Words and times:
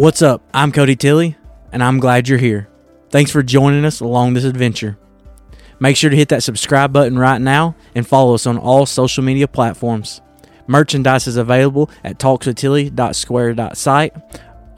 What's 0.00 0.22
up? 0.22 0.40
I'm 0.54 0.72
Cody 0.72 0.96
Tilley, 0.96 1.36
and 1.72 1.84
I'm 1.84 2.00
glad 2.00 2.26
you're 2.26 2.38
here. 2.38 2.70
Thanks 3.10 3.30
for 3.30 3.42
joining 3.42 3.84
us 3.84 4.00
along 4.00 4.32
this 4.32 4.44
adventure. 4.44 4.96
Make 5.78 5.94
sure 5.94 6.08
to 6.08 6.16
hit 6.16 6.30
that 6.30 6.42
subscribe 6.42 6.90
button 6.90 7.18
right 7.18 7.38
now 7.38 7.76
and 7.94 8.08
follow 8.08 8.32
us 8.32 8.46
on 8.46 8.56
all 8.56 8.86
social 8.86 9.22
media 9.22 9.46
platforms. 9.46 10.22
Merchandise 10.66 11.26
is 11.26 11.36
available 11.36 11.90
at 12.02 12.18
talkswithtilly.square.site. 12.18 14.14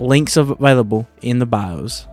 Links 0.00 0.36
available 0.36 1.06
in 1.20 1.38
the 1.38 1.46
bios. 1.46 2.08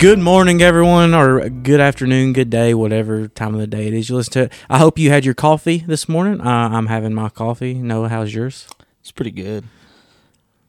Good 0.00 0.18
morning, 0.18 0.62
everyone, 0.62 1.12
or 1.12 1.46
good 1.50 1.78
afternoon, 1.78 2.32
good 2.32 2.48
day, 2.48 2.72
whatever 2.72 3.28
time 3.28 3.52
of 3.52 3.60
the 3.60 3.66
day 3.66 3.86
it 3.86 3.92
is 3.92 4.08
you 4.08 4.16
listen 4.16 4.32
to 4.32 4.42
it. 4.44 4.52
I 4.70 4.78
hope 4.78 4.98
you 4.98 5.10
had 5.10 5.26
your 5.26 5.34
coffee 5.34 5.84
this 5.86 6.08
morning. 6.08 6.40
Uh, 6.40 6.70
I'm 6.72 6.86
having 6.86 7.12
my 7.12 7.28
coffee. 7.28 7.74
Noah, 7.74 8.08
how's 8.08 8.34
yours? 8.34 8.66
It's 9.00 9.10
pretty 9.10 9.30
good. 9.30 9.64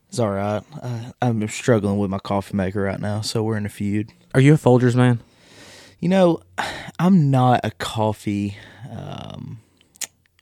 It's 0.10 0.20
all 0.20 0.32
right. 0.32 0.62
I, 0.84 1.14
I'm 1.22 1.48
struggling 1.48 1.98
with 1.98 2.10
my 2.10 2.20
coffee 2.20 2.58
maker 2.58 2.82
right 2.82 3.00
now, 3.00 3.22
so 3.22 3.42
we're 3.42 3.56
in 3.56 3.66
a 3.66 3.70
feud. 3.70 4.12
Are 4.34 4.42
you 4.42 4.56
a 4.56 4.58
Folgers 4.58 4.96
man? 4.96 5.22
You 6.02 6.10
know, 6.10 6.42
I'm 7.00 7.32
not 7.32 7.62
a 7.64 7.72
coffee, 7.72 8.58
um, 8.92 9.62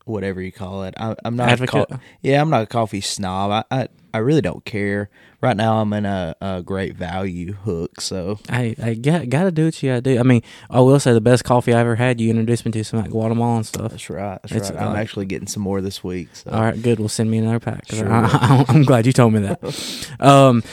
whatever 0.06 0.42
you 0.42 0.52
call 0.52 0.86
it. 0.86 0.96
I, 0.98 1.16
I'm 1.24 1.36
not. 1.36 1.50
Advocate? 1.50 1.92
A 1.92 1.94
co- 1.98 2.00
yeah, 2.24 2.42
I'm 2.42 2.50
not 2.50 2.64
a 2.64 2.68
coffee 2.68 3.02
snob. 3.02 3.52
I, 3.52 3.64
I, 3.70 3.88
I 4.14 4.20
really 4.20 4.42
don't 4.42 4.66
care. 4.66 5.10
Right 5.42 5.56
now, 5.56 5.80
I'm 5.80 5.94
in 5.94 6.06
a, 6.06 6.36
a 6.42 6.62
great 6.62 6.96
value 6.96 7.54
hook. 7.54 8.02
So 8.02 8.40
I, 8.50 8.76
I 8.82 8.94
got, 8.96 9.30
got 9.30 9.44
to 9.44 9.52
do 9.52 9.66
what 9.66 9.82
you 9.82 9.90
got 9.90 9.96
to 9.96 10.02
do. 10.02 10.20
I 10.20 10.24
mean, 10.24 10.42
I 10.70 10.82
will 10.82 11.00
say 11.00 11.14
the 11.14 11.22
best 11.22 11.44
coffee 11.46 11.74
I 11.74 11.80
ever 11.80 11.96
had, 11.96 12.20
you 12.20 12.30
introduced 12.30 12.66
me 12.66 12.72
to 12.74 12.84
some 12.84 13.02
like 13.02 13.12
Guatemalan 13.12 13.64
stuff. 13.64 13.92
that's 13.92 14.10
right. 14.10 14.40
That's 14.42 14.54
It's, 14.54 14.72
right. 14.72 14.82
I'm 14.82 14.96
uh, 14.96 15.00
actually 15.00 15.28
getting 15.28 15.48
some 15.48 15.64
more 15.64 15.80
this 15.80 16.04
week. 16.04 16.36
So. 16.36 16.52
All 16.52 16.62
right, 16.62 16.82
good. 16.82 17.00
Well, 17.00 17.08
send 17.08 17.32
me 17.32 17.38
another 17.38 17.60
pack. 17.60 17.90
Sure 17.90 18.10
I, 18.12 18.66
am 18.68 18.84
glad 18.84 19.06
you 19.06 19.14
told 19.14 19.34
me 19.34 19.40
that. 19.42 19.60
Um, 20.20 20.64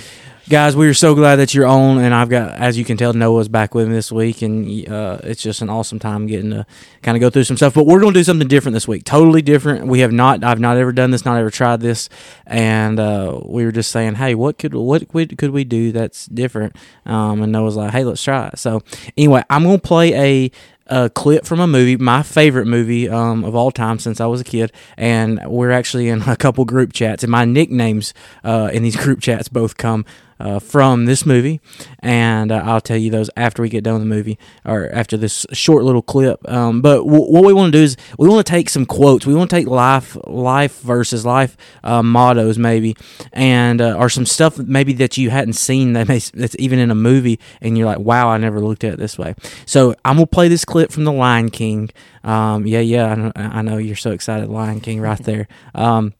guys, 0.48 0.76
we 0.76 0.86
are 0.86 0.94
so 0.94 1.14
glad 1.14 1.36
that 1.36 1.54
you're 1.54 1.66
on, 1.66 1.98
and 1.98 2.14
I've 2.14 2.28
got, 2.28 2.52
as 2.52 2.78
you 2.78 2.84
can 2.84 2.96
tell, 2.96 3.12
Noah's 3.12 3.48
back 3.48 3.74
with 3.74 3.88
me 3.88 3.94
this 3.94 4.12
week, 4.12 4.42
and 4.42 4.88
uh, 4.88 5.18
it's 5.24 5.42
just 5.42 5.60
an 5.60 5.68
awesome 5.68 5.98
time 5.98 6.26
getting 6.26 6.50
to 6.50 6.66
kind 7.02 7.16
of 7.16 7.20
go 7.20 7.30
through 7.30 7.44
some 7.44 7.56
stuff. 7.56 7.74
But 7.74 7.86
we're 7.86 8.00
going 8.00 8.12
to 8.14 8.20
do 8.20 8.24
something 8.24 8.46
different 8.46 8.74
this 8.74 8.86
week, 8.86 9.04
totally 9.04 9.42
different. 9.42 9.86
We 9.86 10.00
have 10.00 10.12
not, 10.12 10.44
I've 10.44 10.60
not 10.60 10.76
ever 10.76 10.92
done 10.92 11.10
this, 11.10 11.24
not 11.24 11.36
ever 11.36 11.50
tried 11.50 11.80
this, 11.80 12.08
and 12.46 13.00
uh, 13.00 13.40
we 13.44 13.64
were 13.64 13.72
just 13.72 13.90
saying, 13.90 14.14
hey, 14.16 14.34
what 14.34 14.58
could 14.58 14.74
what 14.74 15.08
could 15.08 15.50
we 15.50 15.64
do 15.64 15.90
that's 15.92 16.26
different? 16.26 16.76
Um, 17.04 17.42
and 17.42 17.50
Noah's 17.50 17.76
like, 17.76 17.90
hey, 17.90 18.04
let's 18.04 18.22
try 18.22 18.48
it. 18.48 18.58
So 18.58 18.82
anyway, 19.16 19.42
I'm 19.50 19.64
going 19.64 19.80
to 19.80 19.82
play 19.82 20.14
a 20.14 20.50
a 20.88 21.10
clip 21.10 21.44
from 21.44 21.58
a 21.58 21.66
movie, 21.66 21.96
my 21.96 22.22
favorite 22.22 22.66
movie 22.66 23.08
um, 23.08 23.44
of 23.44 23.56
all 23.56 23.72
time 23.72 23.98
since 23.98 24.20
I 24.20 24.26
was 24.26 24.40
a 24.40 24.44
kid, 24.44 24.70
and 24.96 25.40
we're 25.44 25.72
actually 25.72 26.08
in 26.08 26.22
a 26.22 26.36
couple 26.36 26.64
group 26.64 26.92
chats, 26.92 27.24
and 27.24 27.30
my 27.32 27.44
nicknames 27.44 28.14
uh, 28.44 28.70
in 28.72 28.84
these 28.84 28.94
group 28.96 29.20
chats 29.20 29.48
both 29.48 29.76
come 29.76 30.04
uh, 30.38 30.58
from 30.58 31.06
this 31.06 31.24
movie, 31.24 31.60
and 32.00 32.52
uh, 32.52 32.62
I'll 32.64 32.80
tell 32.80 32.96
you 32.96 33.10
those 33.10 33.30
after 33.36 33.62
we 33.62 33.68
get 33.68 33.84
done 33.84 33.94
with 33.94 34.02
the 34.02 34.08
movie 34.08 34.38
or 34.64 34.90
after 34.92 35.16
this 35.16 35.46
short 35.52 35.84
little 35.84 36.02
clip. 36.02 36.46
Um, 36.50 36.82
but 36.82 36.98
w- 36.98 37.24
what 37.24 37.44
we 37.44 37.52
want 37.52 37.72
to 37.72 37.78
do 37.78 37.82
is 37.84 37.96
we 38.18 38.28
want 38.28 38.46
to 38.46 38.50
take 38.50 38.68
some 38.68 38.86
quotes. 38.86 39.26
We 39.26 39.34
want 39.34 39.50
to 39.50 39.56
take 39.56 39.66
life, 39.66 40.16
life 40.26 40.80
versus 40.80 41.24
life 41.24 41.56
uh, 41.82 42.02
mottos, 42.02 42.58
maybe, 42.58 42.96
and 43.32 43.80
uh, 43.80 43.96
or 43.96 44.08
some 44.08 44.26
stuff 44.26 44.58
maybe 44.58 44.92
that 44.94 45.16
you 45.16 45.30
hadn't 45.30 45.54
seen 45.54 45.94
that 45.94 46.08
may, 46.08 46.18
that's 46.18 46.56
even 46.58 46.78
in 46.78 46.90
a 46.90 46.94
movie, 46.94 47.40
and 47.60 47.76
you're 47.76 47.86
like, 47.86 47.98
wow, 47.98 48.28
I 48.28 48.38
never 48.38 48.60
looked 48.60 48.84
at 48.84 48.94
it 48.94 48.98
this 48.98 49.18
way. 49.18 49.34
So 49.64 49.94
I'm 50.04 50.16
gonna 50.16 50.26
play 50.26 50.48
this 50.48 50.64
clip 50.64 50.92
from 50.92 51.04
The 51.04 51.12
Lion 51.12 51.50
King. 51.50 51.90
Um, 52.24 52.66
yeah, 52.66 52.80
yeah, 52.80 53.06
I 53.06 53.14
know, 53.14 53.32
I 53.36 53.62
know 53.62 53.76
you're 53.78 53.96
so 53.96 54.10
excited, 54.10 54.48
Lion 54.48 54.80
King, 54.80 55.00
right 55.00 55.18
there. 55.18 55.48
Um, 55.74 56.14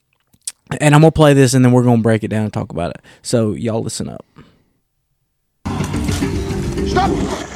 and 0.81 0.94
I'm 0.94 1.00
gonna 1.00 1.12
play 1.12 1.34
this, 1.34 1.54
and 1.54 1.65
then 1.65 1.72
we're 1.72 1.84
gonna 1.84 2.03
break 2.03 2.25
it 2.25 2.28
down 2.28 2.44
and 2.44 2.53
talk 2.53 2.71
about 2.71 2.91
it. 2.91 3.03
So 3.22 3.53
y'all 3.53 3.82
listen 3.82 4.09
up. 4.09 4.25
Stop! 6.88 7.55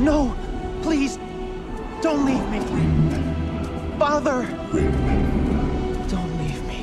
No! 0.00 0.34
Please! 0.80 1.18
Don't 2.00 2.24
leave 2.24 2.48
me! 2.50 2.60
Father! 3.98 4.46
Don't 6.08 6.38
leave 6.38 6.64
me. 6.64 6.78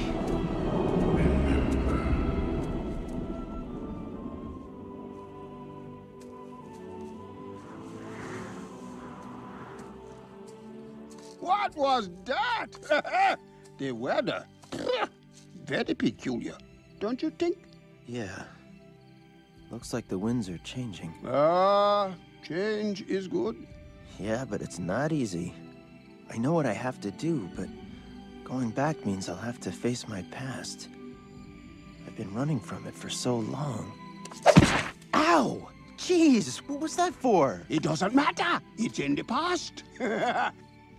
What 11.40 11.76
was 11.76 12.12
that? 12.26 13.40
the 13.80 13.92
weather. 13.94 14.46
Very 15.66 15.96
peculiar, 15.96 16.56
don't 17.00 17.20
you 17.24 17.32
think? 17.32 17.58
Yeah. 18.06 18.44
Looks 19.72 19.92
like 19.92 20.08
the 20.08 20.20
winds 20.20 20.50
are 20.50 20.60
changing. 20.60 21.16
Ah, 21.26 22.14
change 22.44 23.02
is 23.08 23.28
good. 23.28 23.56
Yeah, 24.20 24.46
but 24.50 24.62
it's 24.62 24.80
not 24.80 25.12
easy. 25.12 25.54
I 26.32 26.38
know 26.38 26.54
what 26.54 26.66
I 26.66 26.74
have 26.74 27.00
to 27.02 27.12
do, 27.12 27.50
but 27.56 27.68
going 28.44 28.70
back 28.72 29.06
means 29.06 29.30
I'll 29.30 29.36
have 29.36 29.60
to 29.62 29.72
face 29.72 30.08
my 30.08 30.24
past. 30.32 30.90
I've 32.06 32.16
been 32.16 32.34
running 32.34 32.60
from 32.60 32.88
it 32.88 32.96
for 32.96 33.10
so 33.10 33.38
long. 33.38 33.92
Ow! 35.14 35.70
Jeez, 35.98 36.58
what 36.68 36.80
was 36.80 36.96
that 36.96 37.14
for? 37.14 37.64
It 37.70 37.84
doesn't 37.84 38.14
matter. 38.14 38.62
It's 38.78 39.00
in 39.00 39.16
the 39.16 39.24
past. 39.24 39.84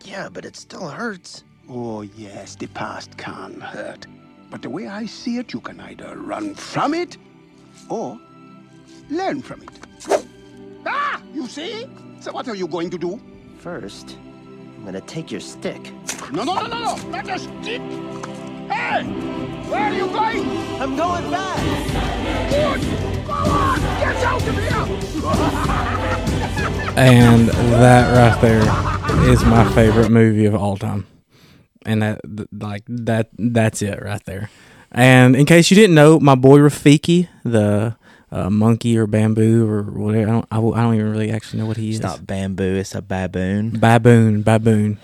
Yeah, 0.05 0.29
but 0.33 0.45
it 0.45 0.55
still 0.55 0.89
hurts. 0.89 1.43
oh, 1.69 2.03
yes, 2.03 2.55
the 2.55 2.69
past 2.69 3.17
can 3.19 3.61
hurt. 3.61 4.07
But 4.49 4.63
the 4.63 4.71
way 4.71 4.87
I 4.87 5.07
see 5.07 5.39
it, 5.39 5.53
you 5.53 5.61
can 5.61 5.81
either 5.81 6.17
run 6.17 6.55
from 6.55 6.95
it 6.95 7.17
or 7.91 8.19
learn 9.11 9.43
from 9.43 9.63
it. 9.63 9.71
You 11.35 11.47
see? 11.47 11.87
So 12.21 12.33
what 12.33 12.49
are 12.49 12.55
you 12.55 12.67
going 12.67 12.91
to 12.91 12.99
do? 12.99 13.21
First, 13.59 14.17
I'm 14.77 14.85
gonna 14.85 15.01
take 15.01 15.31
your 15.31 15.41
stick. 15.41 15.93
No, 16.33 16.45
no, 16.45 16.55
no, 16.55 16.67
no, 16.67 16.97
no! 16.97 17.09
Not 17.11 17.25
the 17.25 17.39
stick! 17.39 17.81
Hey! 18.71 19.05
Where 19.69 19.81
are 19.81 19.93
you 19.93 20.07
going? 20.07 20.49
I'm 20.81 20.97
going 20.97 21.31
back! 21.31 21.61
Good! 22.51 22.81
Go 23.27 23.33
on! 23.33 23.81
Get 23.81 24.17
out 24.25 24.49
of 24.49 24.55
here! 24.59 25.85
And 26.99 27.49
that 27.49 28.13
right 28.13 28.41
there 28.41 29.31
is 29.31 29.45
my 29.45 29.73
favorite 29.73 30.11
movie 30.11 30.47
of 30.47 30.57
all 30.57 30.77
time. 30.77 31.07
And 31.87 32.03
that, 32.03 32.21
like 32.53 32.83
that, 32.89 33.31
that's 33.39 33.83
it 33.83 34.03
right 34.03 34.25
there. 34.25 34.51
And 34.91 35.37
in 35.37 35.47
case 35.47 35.71
you 35.71 35.77
didn't 35.77 35.95
know, 35.95 36.19
my 36.19 36.35
boy 36.35 36.59
Rafiki, 36.59 37.29
the 37.45 37.95
uh, 38.31 38.51
monkey 38.51 38.97
or 38.99 39.07
bamboo 39.07 39.67
or 39.69 39.83
whatever, 39.83 40.29
I 40.29 40.33
don't, 40.33 40.47
I, 40.51 40.57
w- 40.57 40.75
I 40.75 40.83
don't 40.83 40.95
even 40.95 41.11
really 41.11 41.31
actually 41.31 41.61
know 41.61 41.67
what 41.67 41.77
he 41.77 41.89
It's 41.89 41.97
is. 41.99 42.03
not 42.03 42.27
bamboo. 42.27 42.77
It's 42.77 42.95
a 42.95 43.03
baboon. 43.03 43.71
baboon, 43.79 44.43
baboon. 44.43 44.99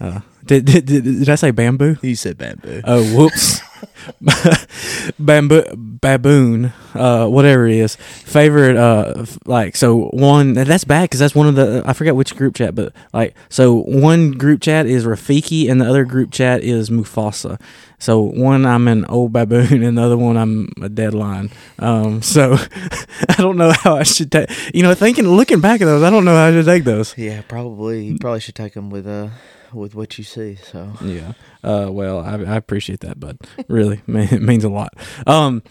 Uh, 0.00 0.20
did, 0.44 0.64
did, 0.64 0.86
did, 0.86 1.04
did 1.04 1.28
I 1.28 1.34
say 1.36 1.50
bamboo? 1.50 1.96
You 2.02 2.14
said 2.16 2.38
bamboo. 2.38 2.80
Oh, 2.84 3.02
whoops. 3.16 3.60
Bamboo, 5.18 5.64
baboon, 5.76 6.72
uh, 6.94 7.26
whatever 7.26 7.66
it 7.66 7.76
is. 7.76 7.96
Favorite, 7.96 8.76
uh, 8.76 9.24
like, 9.46 9.76
so 9.76 10.06
one, 10.08 10.54
that's 10.54 10.84
bad 10.84 11.02
because 11.02 11.20
that's 11.20 11.34
one 11.34 11.48
of 11.48 11.54
the, 11.54 11.82
I 11.84 11.92
forget 11.92 12.16
which 12.16 12.36
group 12.36 12.54
chat, 12.54 12.74
but 12.74 12.92
like, 13.12 13.34
so 13.48 13.82
one 13.82 14.32
group 14.32 14.60
chat 14.60 14.86
is 14.86 15.04
Rafiki 15.04 15.70
and 15.70 15.80
the 15.80 15.88
other 15.88 16.04
group 16.04 16.30
chat 16.30 16.62
is 16.62 16.90
Mufasa. 16.90 17.60
So 17.98 18.20
one, 18.20 18.66
I'm 18.66 18.88
an 18.88 19.04
old 19.06 19.32
baboon 19.32 19.82
and 19.82 19.96
the 19.96 20.02
other 20.02 20.18
one, 20.18 20.36
I'm 20.36 20.72
a 20.82 20.88
dead 20.88 21.14
lion. 21.14 21.50
Um, 21.78 22.22
so 22.32 22.56
I 23.28 23.34
don't 23.38 23.56
know 23.56 23.72
how 23.72 23.96
I 23.96 24.02
should 24.02 24.32
take, 24.32 24.50
you 24.74 24.82
know, 24.82 24.94
thinking, 24.94 25.28
looking 25.28 25.60
back 25.60 25.80
at 25.80 25.84
those, 25.84 26.02
I 26.02 26.10
don't 26.10 26.24
know 26.24 26.34
how 26.34 26.50
to 26.50 26.64
take 26.64 26.84
those. 26.84 27.16
Yeah, 27.16 27.42
probably. 27.42 28.06
You 28.06 28.18
probably 28.18 28.40
should 28.40 28.54
take 28.54 28.74
them 28.74 28.90
with 28.90 29.06
uh 29.06 29.28
with 29.74 29.94
what 29.94 30.18
you 30.18 30.24
see. 30.24 30.56
So 30.56 30.92
Yeah. 31.02 31.32
Uh, 31.62 31.88
well, 31.90 32.20
I, 32.20 32.34
I 32.34 32.56
appreciate 32.56 33.00
that, 33.00 33.18
but 33.18 33.36
really, 33.68 34.02
it 34.08 34.42
means 34.42 34.64
a 34.64 34.68
lot. 34.68 34.94
Um, 35.26 35.62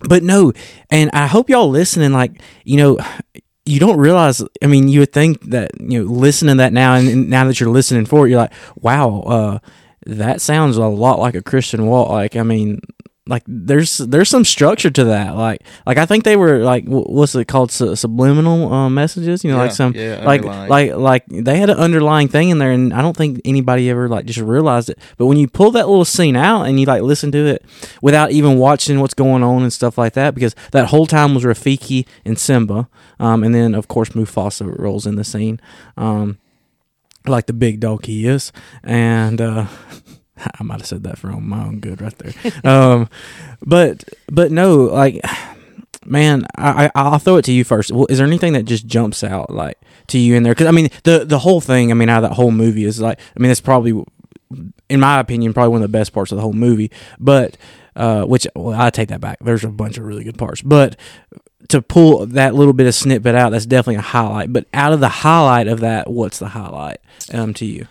but 0.00 0.22
no, 0.22 0.52
and 0.90 1.10
I 1.12 1.26
hope 1.26 1.50
y'all 1.50 1.68
listening. 1.68 2.12
Like, 2.12 2.40
you 2.64 2.76
know, 2.78 2.98
you 3.66 3.78
don't 3.78 3.98
realize. 3.98 4.42
I 4.62 4.66
mean, 4.66 4.88
you 4.88 5.00
would 5.00 5.12
think 5.12 5.42
that 5.50 5.72
you 5.80 6.04
know, 6.04 6.10
listening 6.10 6.56
to 6.56 6.58
that 6.58 6.72
now, 6.72 6.94
and, 6.94 7.08
and 7.08 7.30
now 7.30 7.44
that 7.44 7.60
you're 7.60 7.70
listening 7.70 8.06
for 8.06 8.26
it, 8.26 8.30
you're 8.30 8.40
like, 8.40 8.52
wow, 8.76 9.20
uh, 9.20 9.58
that 10.06 10.40
sounds 10.40 10.76
a 10.76 10.86
lot 10.86 11.18
like 11.18 11.34
a 11.34 11.42
Christian 11.42 11.86
walk. 11.86 12.10
Like, 12.10 12.36
I 12.36 12.42
mean. 12.42 12.80
Like 13.30 13.44
there's 13.46 13.98
there's 13.98 14.28
some 14.28 14.44
structure 14.44 14.90
to 14.90 15.04
that. 15.04 15.36
Like 15.36 15.62
like 15.86 15.98
I 15.98 16.04
think 16.04 16.24
they 16.24 16.36
were 16.36 16.58
like 16.58 16.84
what's 16.86 17.32
it 17.36 17.46
called 17.46 17.70
Su- 17.70 17.94
subliminal 17.94 18.72
uh, 18.72 18.90
messages. 18.90 19.44
You 19.44 19.52
know, 19.52 19.58
like 19.58 19.70
some 19.70 19.94
yeah, 19.94 20.24
like 20.24 20.42
like 20.42 20.94
like 20.94 21.26
they 21.28 21.58
had 21.58 21.70
an 21.70 21.76
underlying 21.76 22.26
thing 22.26 22.50
in 22.50 22.58
there, 22.58 22.72
and 22.72 22.92
I 22.92 23.00
don't 23.02 23.16
think 23.16 23.40
anybody 23.44 23.88
ever 23.88 24.08
like 24.08 24.26
just 24.26 24.40
realized 24.40 24.90
it. 24.90 24.98
But 25.16 25.26
when 25.26 25.38
you 25.38 25.46
pull 25.46 25.70
that 25.70 25.88
little 25.88 26.04
scene 26.04 26.34
out 26.34 26.64
and 26.64 26.80
you 26.80 26.86
like 26.86 27.02
listen 27.02 27.30
to 27.30 27.46
it 27.46 27.64
without 28.02 28.32
even 28.32 28.58
watching 28.58 28.98
what's 28.98 29.14
going 29.14 29.44
on 29.44 29.62
and 29.62 29.72
stuff 29.72 29.96
like 29.96 30.14
that, 30.14 30.34
because 30.34 30.56
that 30.72 30.86
whole 30.86 31.06
time 31.06 31.32
was 31.32 31.44
Rafiki 31.44 32.08
and 32.24 32.36
Simba, 32.36 32.88
um, 33.20 33.44
and 33.44 33.54
then 33.54 33.76
of 33.76 33.86
course 33.86 34.08
Mufasa 34.10 34.76
rolls 34.76 35.06
in 35.06 35.14
the 35.14 35.22
scene, 35.22 35.60
um, 35.96 36.38
like 37.28 37.46
the 37.46 37.52
big 37.52 37.78
dog 37.78 38.06
he 38.06 38.26
is, 38.26 38.50
and. 38.82 39.40
uh 39.40 39.66
I 40.60 40.62
might 40.62 40.80
have 40.80 40.86
said 40.86 41.02
that 41.04 41.18
for 41.18 41.28
my 41.28 41.64
own 41.64 41.80
good 41.80 42.00
right 42.00 42.16
there. 42.18 42.70
um, 42.70 43.08
but 43.62 44.04
but 44.30 44.50
no, 44.50 44.84
like 44.84 45.20
man, 46.04 46.46
I, 46.56 46.86
I 46.86 46.90
I'll 46.94 47.18
throw 47.18 47.36
it 47.36 47.44
to 47.46 47.52
you 47.52 47.64
first. 47.64 47.90
Well, 47.90 48.06
is 48.08 48.18
there 48.18 48.26
anything 48.26 48.52
that 48.54 48.64
just 48.64 48.86
jumps 48.86 49.22
out 49.22 49.50
like 49.50 49.78
to 50.08 50.18
you 50.18 50.34
in 50.34 50.42
there? 50.42 50.52
Because 50.52 50.66
I 50.66 50.72
mean, 50.72 50.90
the 51.04 51.24
the 51.24 51.38
whole 51.38 51.60
thing. 51.60 51.90
I 51.90 51.94
mean, 51.94 52.08
of 52.08 52.22
that 52.22 52.32
whole 52.32 52.50
movie 52.50 52.84
is 52.84 53.00
like, 53.00 53.18
I 53.36 53.40
mean, 53.40 53.50
it's 53.50 53.60
probably, 53.60 54.02
in 54.88 55.00
my 55.00 55.20
opinion, 55.20 55.52
probably 55.52 55.70
one 55.70 55.82
of 55.82 55.90
the 55.90 55.98
best 55.98 56.12
parts 56.12 56.32
of 56.32 56.36
the 56.36 56.42
whole 56.42 56.52
movie. 56.52 56.90
But 57.18 57.56
uh, 57.96 58.24
which 58.24 58.46
well, 58.54 58.80
I 58.80 58.90
take 58.90 59.08
that 59.08 59.20
back. 59.20 59.38
There's 59.40 59.64
a 59.64 59.68
bunch 59.68 59.98
of 59.98 60.04
really 60.04 60.24
good 60.24 60.38
parts, 60.38 60.62
but 60.62 60.96
to 61.68 61.80
pull 61.82 62.26
that 62.26 62.54
little 62.54 62.72
bit 62.72 62.86
of 62.86 62.94
snippet 62.94 63.34
out, 63.34 63.50
that's 63.50 63.66
definitely 63.66 63.96
a 63.96 64.00
highlight. 64.00 64.52
But 64.52 64.66
out 64.74 64.92
of 64.92 65.00
the 65.00 65.08
highlight 65.08 65.68
of 65.68 65.80
that, 65.80 66.10
what's 66.10 66.38
the 66.38 66.48
highlight 66.48 66.98
um 67.32 67.54
to 67.54 67.66
you? 67.66 67.86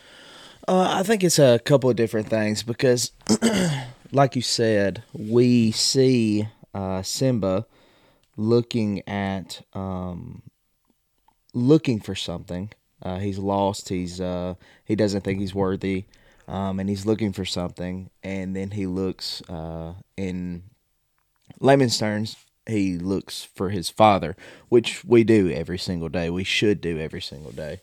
Uh, 0.69 0.87
I 0.99 1.01
think 1.01 1.23
it's 1.23 1.39
a 1.39 1.57
couple 1.57 1.89
of 1.89 1.95
different 1.95 2.27
things 2.27 2.61
because, 2.61 3.11
like 4.11 4.35
you 4.35 4.43
said, 4.43 5.01
we 5.13 5.71
see 5.71 6.47
uh, 6.75 7.01
Simba 7.01 7.65
looking 8.37 9.01
at 9.09 9.63
um, 9.73 10.43
looking 11.55 11.99
for 11.99 12.13
something. 12.13 12.69
Uh, 13.01 13.17
he's 13.17 13.39
lost. 13.39 13.89
He's 13.89 14.21
uh, 14.21 14.53
he 14.85 14.95
doesn't 14.95 15.21
think 15.21 15.39
he's 15.39 15.55
worthy, 15.55 16.05
um, 16.47 16.79
and 16.79 16.87
he's 16.87 17.03
looking 17.03 17.33
for 17.33 17.45
something. 17.45 18.11
And 18.21 18.55
then 18.55 18.69
he 18.69 18.85
looks 18.85 19.41
uh, 19.49 19.93
in 20.17 20.61
layman's 21.59 21.97
terms. 21.97 22.35
He 22.67 22.99
looks 22.99 23.43
for 23.43 23.71
his 23.71 23.89
father, 23.89 24.35
which 24.67 25.03
we 25.03 25.23
do 25.23 25.49
every 25.49 25.79
single 25.79 26.09
day. 26.09 26.29
We 26.29 26.43
should 26.43 26.79
do 26.79 26.99
every 26.99 27.21
single 27.21 27.53
day. 27.53 27.79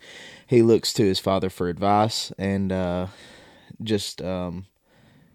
He 0.47 0.63
looks 0.63 0.93
to 0.95 1.05
his 1.05 1.19
father 1.19 1.51
for 1.51 1.69
advice 1.69 2.33
and 2.39 2.71
uh, 2.71 3.09
just, 3.83 4.23
um, 4.23 4.67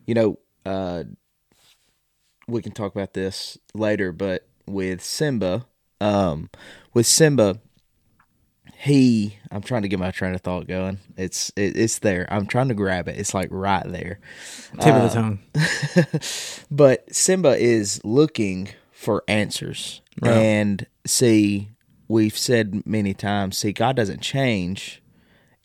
you 0.05 0.13
know, 0.13 0.39
uh, 0.65 1.03
we 2.47 2.61
can 2.61 2.71
talk 2.71 2.93
about 2.95 3.13
this 3.13 3.57
later, 3.73 4.11
but 4.11 4.47
with 4.65 5.01
Simba, 5.03 5.65
um, 5.99 6.49
with 6.93 7.05
Simba, 7.05 7.59
he, 8.77 9.37
I'm 9.51 9.61
trying 9.61 9.83
to 9.83 9.87
get 9.87 9.99
my 9.99 10.11
train 10.11 10.33
of 10.33 10.41
thought 10.41 10.67
going. 10.67 10.99
It's, 11.17 11.51
it, 11.55 11.75
it's 11.77 11.99
there. 11.99 12.25
I'm 12.31 12.47
trying 12.47 12.69
to 12.69 12.73
grab 12.73 13.07
it. 13.07 13.17
It's 13.17 13.33
like 13.33 13.49
right 13.51 13.85
there. 13.85 14.19
Tip 14.79 14.95
of 14.95 15.03
the 15.03 15.09
tongue. 15.09 15.39
But 16.71 17.13
Simba 17.13 17.57
is 17.57 18.01
looking 18.03 18.69
for 18.91 19.23
answers. 19.27 20.01
Right. 20.21 20.31
And 20.31 20.87
see, 21.05 21.69
we've 22.11 22.37
said 22.37 22.85
many 22.85 23.13
times, 23.13 23.57
see, 23.57 23.71
God 23.71 23.95
doesn't 23.95 24.21
change. 24.21 25.01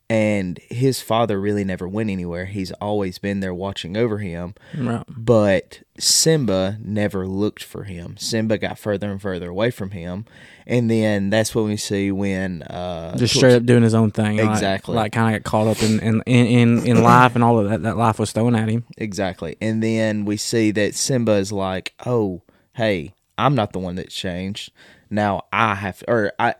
And 0.08 0.60
his 0.68 1.02
father 1.02 1.40
really 1.40 1.64
never 1.64 1.88
went 1.88 2.10
anywhere. 2.10 2.44
He's 2.44 2.70
always 2.74 3.18
been 3.18 3.40
there 3.40 3.52
watching 3.52 3.96
over 3.96 4.18
him. 4.18 4.54
Right. 4.78 5.02
But 5.08 5.80
Simba 5.98 6.78
never 6.80 7.26
looked 7.26 7.64
for 7.64 7.82
him. 7.82 8.16
Simba 8.16 8.56
got 8.56 8.78
further 8.78 9.10
and 9.10 9.20
further 9.20 9.50
away 9.50 9.72
from 9.72 9.90
him. 9.90 10.24
And 10.64 10.88
then 10.88 11.30
that's 11.30 11.56
when 11.56 11.64
we 11.64 11.76
see 11.76 12.12
when 12.12 12.62
uh 12.62 13.16
Just 13.16 13.34
straight 13.34 13.56
up 13.56 13.66
doing 13.66 13.82
his 13.82 13.94
own 13.94 14.12
thing. 14.12 14.38
Exactly. 14.38 14.94
Like, 14.94 15.10
kind 15.10 15.34
of 15.34 15.42
got 15.42 15.50
caught 15.50 15.66
up 15.66 15.82
in 15.82 15.98
in, 15.98 16.22
in, 16.24 16.46
in 16.46 16.86
in 16.86 17.02
life 17.02 17.34
and 17.34 17.42
all 17.42 17.58
of 17.58 17.68
that 17.68 17.82
that 17.82 17.96
life 17.96 18.20
was 18.20 18.30
thrown 18.30 18.54
at 18.54 18.68
him. 18.68 18.84
Exactly. 18.96 19.56
And 19.60 19.82
then 19.82 20.24
we 20.24 20.36
see 20.36 20.70
that 20.70 20.94
Simba 20.94 21.32
is 21.32 21.50
like, 21.50 21.94
"Oh, 22.06 22.42
hey, 22.74 23.12
I'm 23.38 23.54
not 23.54 23.72
the 23.72 23.78
one 23.78 23.96
that's 23.96 24.14
changed. 24.14 24.72
Now 25.10 25.44
I 25.52 25.74
have 25.76 26.02
or 26.08 26.32
I 26.38 26.54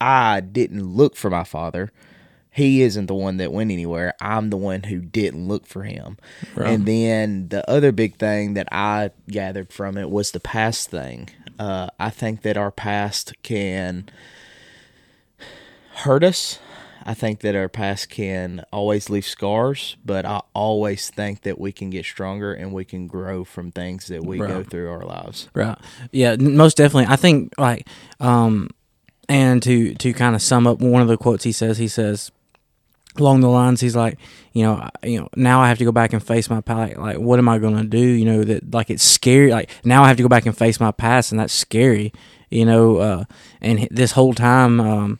I 0.00 0.40
didn't 0.40 0.84
look 0.84 1.16
for 1.16 1.30
my 1.30 1.44
father. 1.44 1.92
He 2.52 2.82
isn't 2.82 3.06
the 3.06 3.14
one 3.14 3.36
that 3.36 3.52
went 3.52 3.70
anywhere. 3.70 4.14
I'm 4.20 4.50
the 4.50 4.56
one 4.56 4.82
who 4.84 5.00
didn't 5.00 5.46
look 5.46 5.66
for 5.66 5.84
him." 5.84 6.16
And 6.72 6.86
then 6.86 7.48
the 7.48 7.68
other 7.70 7.92
big 7.92 8.16
thing 8.16 8.54
that 8.54 8.68
I 8.72 9.10
gathered 9.28 9.72
from 9.72 9.96
it 9.96 10.10
was 10.10 10.32
the 10.32 10.40
past 10.40 10.90
thing. 10.90 11.28
Uh, 11.58 11.90
I 11.98 12.10
think 12.10 12.42
that 12.42 12.56
our 12.56 12.70
past 12.72 13.34
can 13.42 14.08
hurt 15.96 16.24
us. 16.24 16.58
I 17.06 17.14
think 17.14 17.40
that 17.40 17.54
our 17.54 17.68
past 17.68 18.08
can 18.10 18.64
always 18.72 19.08
leave 19.10 19.24
scars, 19.26 19.96
but 20.04 20.24
I 20.26 20.40
always 20.54 21.10
think 21.10 21.42
that 21.42 21.58
we 21.58 21.72
can 21.72 21.90
get 21.90 22.04
stronger 22.04 22.52
and 22.52 22.72
we 22.72 22.84
can 22.84 23.06
grow 23.06 23.44
from 23.44 23.70
things 23.72 24.06
that 24.08 24.24
we 24.24 24.38
go 24.38 24.62
through 24.64 24.90
our 24.90 25.04
lives. 25.04 25.48
Right. 25.54 25.78
Yeah, 26.12 26.36
most 26.36 26.76
definitely. 26.76 27.06
I 27.12 27.16
think 27.16 27.54
like 27.58 27.86
um 28.20 28.68
and 29.28 29.62
to 29.62 29.94
to 29.94 30.12
kind 30.12 30.34
of 30.34 30.42
sum 30.42 30.66
up 30.66 30.80
one 30.80 31.00
of 31.02 31.08
the 31.08 31.16
quotes 31.16 31.44
he 31.44 31.52
says, 31.52 31.78
he 31.78 31.88
says 31.88 32.30
along 33.16 33.40
the 33.40 33.48
lines 33.48 33.80
he's 33.80 33.96
like, 33.96 34.18
you 34.52 34.62
know, 34.62 34.74
I- 34.74 35.06
you 35.06 35.20
know, 35.20 35.28
now 35.36 35.60
I 35.60 35.68
have 35.68 35.78
to 35.78 35.84
go 35.84 35.92
back 35.92 36.12
and 36.12 36.22
face 36.22 36.48
my 36.50 36.60
past. 36.60 36.96
Like 36.96 37.18
what 37.18 37.38
am 37.38 37.48
I 37.48 37.58
going 37.58 37.76
to 37.76 37.84
do? 37.84 37.98
You 37.98 38.24
know 38.24 38.44
that 38.44 38.72
like 38.74 38.90
it's 38.90 39.02
scary. 39.04 39.50
Like 39.50 39.70
now 39.84 40.02
I 40.04 40.08
have 40.08 40.16
to 40.18 40.22
go 40.22 40.28
back 40.28 40.46
and 40.46 40.56
face 40.56 40.78
my 40.78 40.92
past 40.92 41.32
and 41.32 41.40
that's 41.40 41.52
scary, 41.54 42.12
you 42.50 42.64
know, 42.64 42.96
uh 42.98 43.24
and 43.60 43.88
this 43.90 44.12
whole 44.12 44.34
time 44.34 44.80
um 44.80 45.18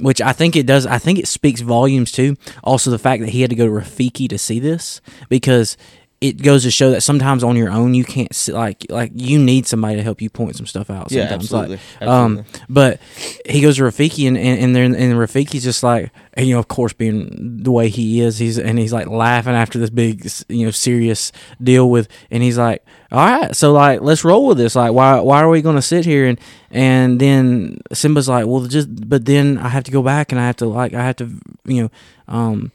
which 0.00 0.20
I 0.20 0.32
think 0.32 0.56
it 0.56 0.66
does. 0.66 0.86
I 0.86 0.98
think 0.98 1.18
it 1.18 1.28
speaks 1.28 1.60
volumes 1.60 2.12
too. 2.12 2.36
Also, 2.64 2.90
the 2.90 2.98
fact 2.98 3.22
that 3.22 3.30
he 3.30 3.42
had 3.42 3.50
to 3.50 3.56
go 3.56 3.66
to 3.66 3.72
Rafiki 3.72 4.28
to 4.28 4.38
see 4.38 4.58
this 4.58 5.00
because 5.28 5.76
it 6.20 6.42
goes 6.42 6.64
to 6.64 6.70
show 6.70 6.90
that 6.90 7.00
sometimes 7.00 7.42
on 7.42 7.56
your 7.56 7.70
own 7.70 7.94
you 7.94 8.04
can't 8.04 8.48
like 8.48 8.84
like 8.90 9.10
you 9.14 9.38
need 9.38 9.66
somebody 9.66 9.96
to 9.96 10.02
help 10.02 10.20
you 10.20 10.28
point 10.28 10.54
some 10.54 10.66
stuff 10.66 10.90
out. 10.90 11.10
Yeah, 11.10 11.22
Sometimes. 11.22 11.44
absolutely. 11.44 11.78
Like, 12.00 12.10
um, 12.10 12.38
Absolutely. 12.38 12.66
but 12.68 13.00
he 13.46 13.60
goes 13.62 13.76
to 13.78 13.84
Rafiki 13.84 14.28
and 14.28 14.36
and 14.36 14.60
and, 14.60 14.76
then 14.76 14.94
and 14.94 15.14
Rafiki's 15.14 15.64
just 15.64 15.82
like 15.82 16.10
and, 16.34 16.46
you 16.46 16.54
know 16.54 16.58
of 16.58 16.68
course 16.68 16.92
being 16.92 17.62
the 17.62 17.70
way 17.72 17.88
he 17.88 18.20
is 18.20 18.38
he's 18.38 18.58
and 18.58 18.78
he's 18.78 18.92
like 18.92 19.06
laughing 19.06 19.54
after 19.54 19.78
this 19.78 19.88
big 19.88 20.30
you 20.50 20.66
know 20.66 20.70
serious 20.70 21.32
deal 21.62 21.88
with 21.88 22.06
and 22.30 22.42
he's 22.42 22.58
like 22.58 22.84
all 23.10 23.18
right 23.18 23.56
so 23.56 23.72
like 23.72 24.02
let's 24.02 24.22
roll 24.22 24.46
with 24.46 24.58
this 24.58 24.76
like 24.76 24.92
why 24.92 25.18
why 25.20 25.40
are 25.40 25.48
we 25.48 25.62
going 25.62 25.76
to 25.76 25.82
sit 25.82 26.04
here 26.04 26.26
and 26.26 26.38
and 26.70 27.18
then 27.18 27.80
Simba's 27.94 28.28
like 28.28 28.46
well 28.46 28.66
just 28.66 29.08
but 29.08 29.24
then 29.24 29.56
I 29.56 29.68
have 29.68 29.84
to 29.84 29.90
go 29.90 30.02
back 30.02 30.32
and 30.32 30.40
I 30.40 30.46
have 30.46 30.56
to 30.56 30.66
like 30.66 30.92
I 30.92 31.02
have 31.02 31.16
to 31.16 31.30
you 31.64 31.84
know 31.84 31.90
um 32.28 32.72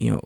you 0.00 0.10
know 0.10 0.22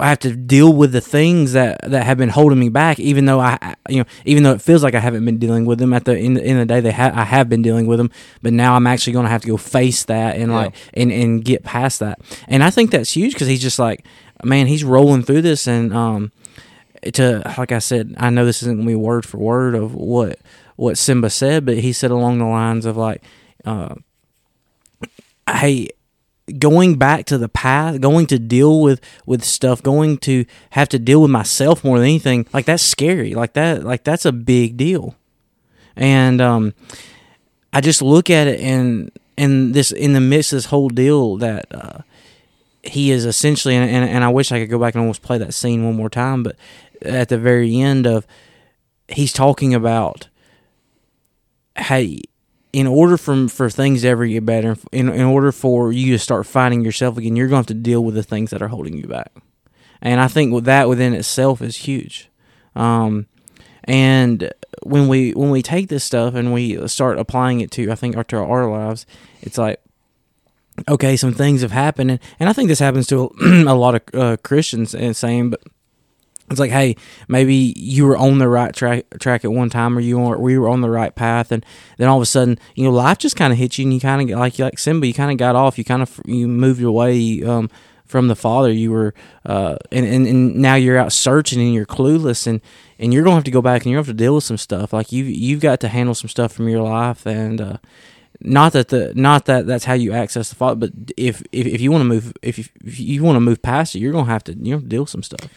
I 0.00 0.08
have 0.08 0.18
to 0.20 0.34
deal 0.34 0.72
with 0.72 0.92
the 0.92 1.00
things 1.00 1.52
that, 1.52 1.80
that 1.90 2.04
have 2.04 2.18
been 2.18 2.28
holding 2.30 2.58
me 2.58 2.68
back, 2.68 2.98
even 2.98 3.26
though 3.26 3.40
I, 3.40 3.74
you 3.88 3.98
know, 3.98 4.04
even 4.24 4.42
though 4.42 4.52
it 4.52 4.62
feels 4.62 4.82
like 4.82 4.94
I 4.94 5.00
haven't 5.00 5.24
been 5.24 5.38
dealing 5.38 5.66
with 5.66 5.78
them. 5.78 5.92
At 5.92 6.04
the 6.04 6.12
the 6.12 6.18
end 6.18 6.38
of 6.38 6.66
the 6.68 6.74
day, 6.74 6.80
they 6.80 6.92
ha- 6.92 7.12
I 7.14 7.24
have 7.24 7.48
been 7.48 7.62
dealing 7.62 7.86
with 7.86 7.98
them, 7.98 8.10
but 8.42 8.52
now 8.52 8.74
I'm 8.76 8.86
actually 8.86 9.12
going 9.12 9.26
to 9.26 9.30
have 9.30 9.42
to 9.42 9.48
go 9.48 9.56
face 9.56 10.04
that 10.04 10.36
and 10.36 10.52
like 10.52 10.74
and 10.94 11.12
and 11.12 11.44
get 11.44 11.64
past 11.64 12.00
that. 12.00 12.20
And 12.48 12.64
I 12.64 12.70
think 12.70 12.90
that's 12.90 13.12
huge 13.12 13.34
because 13.34 13.48
he's 13.48 13.62
just 13.62 13.78
like, 13.78 14.04
man, 14.42 14.66
he's 14.66 14.84
rolling 14.84 15.22
through 15.22 15.42
this, 15.42 15.66
and 15.66 15.92
um, 15.94 16.32
to 17.12 17.42
like 17.58 17.72
I 17.72 17.78
said, 17.78 18.14
I 18.18 18.30
know 18.30 18.44
this 18.44 18.62
isn't 18.62 18.76
gonna 18.76 18.86
be 18.86 18.94
word 18.94 19.26
for 19.26 19.38
word 19.38 19.74
of 19.74 19.94
what 19.94 20.38
what 20.76 20.96
Simba 20.98 21.30
said, 21.30 21.66
but 21.66 21.78
he 21.78 21.92
said 21.92 22.10
along 22.10 22.38
the 22.38 22.46
lines 22.46 22.86
of 22.86 22.96
like, 22.96 23.22
uh, 23.64 23.94
hey 25.48 25.90
going 26.58 26.96
back 26.96 27.24
to 27.26 27.38
the 27.38 27.48
path 27.48 28.00
going 28.00 28.26
to 28.26 28.38
deal 28.38 28.80
with 28.80 29.00
with 29.26 29.44
stuff 29.44 29.82
going 29.82 30.18
to 30.18 30.44
have 30.70 30.88
to 30.88 30.98
deal 30.98 31.22
with 31.22 31.30
myself 31.30 31.84
more 31.84 31.98
than 31.98 32.08
anything 32.08 32.46
like 32.52 32.66
that's 32.66 32.82
scary. 32.82 33.34
Like 33.34 33.54
that 33.54 33.84
like 33.84 34.04
that's 34.04 34.24
a 34.24 34.32
big 34.32 34.76
deal. 34.76 35.14
And 35.96 36.40
um 36.40 36.74
i 37.72 37.80
just 37.80 38.02
look 38.02 38.30
at 38.30 38.46
it 38.46 38.60
and 38.60 39.10
in 39.36 39.72
this 39.72 39.90
in 39.90 40.12
the 40.12 40.20
midst 40.20 40.52
of 40.52 40.58
this 40.58 40.66
whole 40.66 40.88
deal 40.88 41.36
that 41.36 41.66
uh 41.74 41.98
he 42.82 43.10
is 43.10 43.24
essentially 43.24 43.74
and, 43.74 43.90
and, 43.90 44.08
and 44.08 44.24
i 44.24 44.28
wish 44.28 44.52
i 44.52 44.58
could 44.58 44.70
go 44.70 44.78
back 44.78 44.94
and 44.94 45.00
almost 45.00 45.22
play 45.22 45.38
that 45.38 45.54
scene 45.54 45.84
one 45.84 45.96
more 45.96 46.10
time 46.10 46.42
but 46.42 46.56
at 47.02 47.28
the 47.28 47.38
very 47.38 47.78
end 47.78 48.06
of 48.06 48.26
he's 49.08 49.32
talking 49.32 49.74
about 49.74 50.28
hey 51.76 52.20
in 52.72 52.86
order 52.86 53.16
for 53.16 53.48
for 53.48 53.68
things 53.70 54.02
to 54.02 54.08
ever 54.08 54.26
get 54.26 54.44
better, 54.46 54.76
in 54.92 55.08
in 55.08 55.22
order 55.22 55.52
for 55.52 55.92
you 55.92 56.12
to 56.12 56.18
start 56.18 56.46
finding 56.46 56.84
yourself 56.84 57.16
again, 57.16 57.36
you're 57.36 57.48
going 57.48 57.62
to 57.62 57.72
have 57.72 57.78
to 57.78 57.82
deal 57.82 58.04
with 58.04 58.14
the 58.14 58.22
things 58.22 58.50
that 58.50 58.62
are 58.62 58.68
holding 58.68 58.96
you 58.96 59.06
back. 59.06 59.32
And 60.02 60.20
I 60.20 60.28
think 60.28 60.64
that 60.64 60.88
within 60.88 61.14
itself 61.14 61.60
is 61.60 61.76
huge. 61.76 62.30
Um, 62.74 63.26
and 63.84 64.52
when 64.82 65.08
we 65.08 65.32
when 65.32 65.50
we 65.50 65.62
take 65.62 65.88
this 65.88 66.04
stuff 66.04 66.34
and 66.34 66.52
we 66.52 66.86
start 66.88 67.18
applying 67.18 67.60
it 67.60 67.70
to 67.72 67.90
I 67.90 67.94
think 67.94 68.16
our, 68.16 68.24
to 68.24 68.38
our 68.38 68.70
lives, 68.70 69.06
it's 69.42 69.58
like 69.58 69.80
okay, 70.88 71.16
some 71.16 71.34
things 71.34 71.62
have 71.62 71.72
happened, 71.72 72.10
and, 72.10 72.20
and 72.38 72.48
I 72.48 72.52
think 72.52 72.68
this 72.68 72.78
happens 72.78 73.06
to 73.08 73.34
a, 73.68 73.74
lot 73.74 73.94
of 73.96 74.02
uh, 74.14 74.36
Christians 74.42 74.94
and 74.94 75.16
saying, 75.16 75.50
but 75.50 75.60
it's 76.50 76.58
like, 76.58 76.72
hey, 76.72 76.96
maybe 77.28 77.74
you 77.76 78.06
were 78.06 78.16
on 78.16 78.38
the 78.38 78.48
right 78.48 78.74
track 78.74 79.06
track 79.20 79.44
at 79.44 79.52
one 79.52 79.70
time, 79.70 79.96
or 79.96 80.00
you 80.00 80.18
were 80.18 80.36
we 80.36 80.58
were 80.58 80.68
on 80.68 80.80
the 80.80 80.90
right 80.90 81.14
path, 81.14 81.52
and 81.52 81.64
then 81.96 82.08
all 82.08 82.18
of 82.18 82.22
a 82.22 82.26
sudden, 82.26 82.58
you 82.74 82.84
know, 82.84 82.90
life 82.90 83.18
just 83.18 83.36
kind 83.36 83.52
of 83.52 83.58
hit 83.58 83.78
you, 83.78 83.84
and 83.84 83.94
you 83.94 84.00
kind 84.00 84.30
of 84.30 84.38
like 84.38 84.58
like 84.58 84.78
Simba, 84.78 85.06
you 85.06 85.14
kind 85.14 85.30
of 85.30 85.36
got 85.36 85.54
off, 85.54 85.78
you 85.78 85.84
kind 85.84 86.02
of 86.02 86.20
you 86.26 86.48
moved 86.48 86.82
away 86.82 87.42
um, 87.44 87.70
from 88.04 88.26
the 88.26 88.34
Father, 88.34 88.72
you 88.72 88.90
were, 88.90 89.14
uh, 89.46 89.76
and, 89.92 90.04
and 90.04 90.26
and 90.26 90.56
now 90.56 90.74
you're 90.74 90.98
out 90.98 91.12
searching, 91.12 91.60
and 91.60 91.72
you're 91.72 91.86
clueless, 91.86 92.46
and 92.48 92.60
and 92.98 93.14
you're 93.14 93.22
gonna 93.22 93.36
have 93.36 93.44
to 93.44 93.52
go 93.52 93.62
back, 93.62 93.82
and 93.82 93.92
you're 93.92 93.98
gonna 93.98 94.08
have 94.08 94.16
to 94.16 94.24
deal 94.24 94.34
with 94.34 94.44
some 94.44 94.58
stuff, 94.58 94.92
like 94.92 95.12
you 95.12 95.24
you've 95.24 95.60
got 95.60 95.78
to 95.80 95.88
handle 95.88 96.16
some 96.16 96.28
stuff 96.28 96.52
from 96.52 96.68
your 96.68 96.82
life, 96.82 97.26
and 97.26 97.60
uh, 97.60 97.76
not 98.40 98.72
that 98.72 98.88
the 98.88 99.12
not 99.14 99.44
that 99.44 99.66
that's 99.68 99.84
how 99.84 99.94
you 99.94 100.12
access 100.12 100.48
the 100.48 100.56
Father, 100.56 100.74
but 100.74 100.90
if 101.16 101.42
if, 101.52 101.64
if 101.66 101.80
you 101.80 101.92
want 101.92 102.00
to 102.02 102.06
move 102.06 102.32
if 102.42 102.58
you, 102.58 102.64
if 102.84 102.98
you 102.98 103.22
want 103.22 103.36
to 103.36 103.40
move 103.40 103.62
past 103.62 103.94
it, 103.94 104.00
you're 104.00 104.12
gonna 104.12 104.24
have 104.30 104.42
to 104.44 104.54
you 104.54 104.74
know 104.74 104.80
deal 104.80 105.02
with 105.02 105.10
some 105.10 105.22
stuff. 105.22 105.48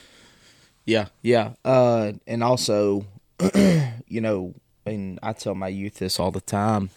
Yeah, 0.86 1.08
yeah. 1.22 1.54
Uh, 1.64 2.14
and 2.28 2.44
also, 2.44 3.06
you 4.08 4.22
know, 4.22 4.54
and 4.86 5.20
I 5.24 5.34
tell 5.34 5.56
my 5.56 5.70
youth 5.70 6.00
this 6.00 6.20
all 6.20 6.32
the 6.32 6.42
time, 6.42 6.90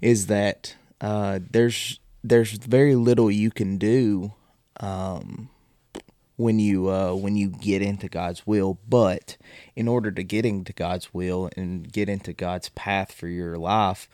is 0.00 0.26
that 0.26 0.74
uh, 1.00 1.40
there's 1.50 2.00
there's 2.22 2.52
very 2.52 2.94
little 2.96 3.30
you 3.30 3.50
can 3.50 3.78
do 3.78 4.32
um, 4.80 5.48
when 6.36 6.58
you 6.58 6.90
uh, 6.90 7.14
when 7.14 7.36
you 7.36 7.48
get 7.48 7.82
into 7.82 8.08
God's 8.08 8.46
will. 8.46 8.78
But 8.88 9.36
in 9.76 9.86
order 9.86 10.10
to 10.10 10.24
get 10.24 10.44
into 10.44 10.72
God's 10.72 11.14
will 11.14 11.50
and 11.56 11.90
get 11.90 12.08
into 12.08 12.32
God's 12.32 12.68
path 12.70 13.12
for 13.12 13.28
your 13.28 13.58
life, 13.58 14.08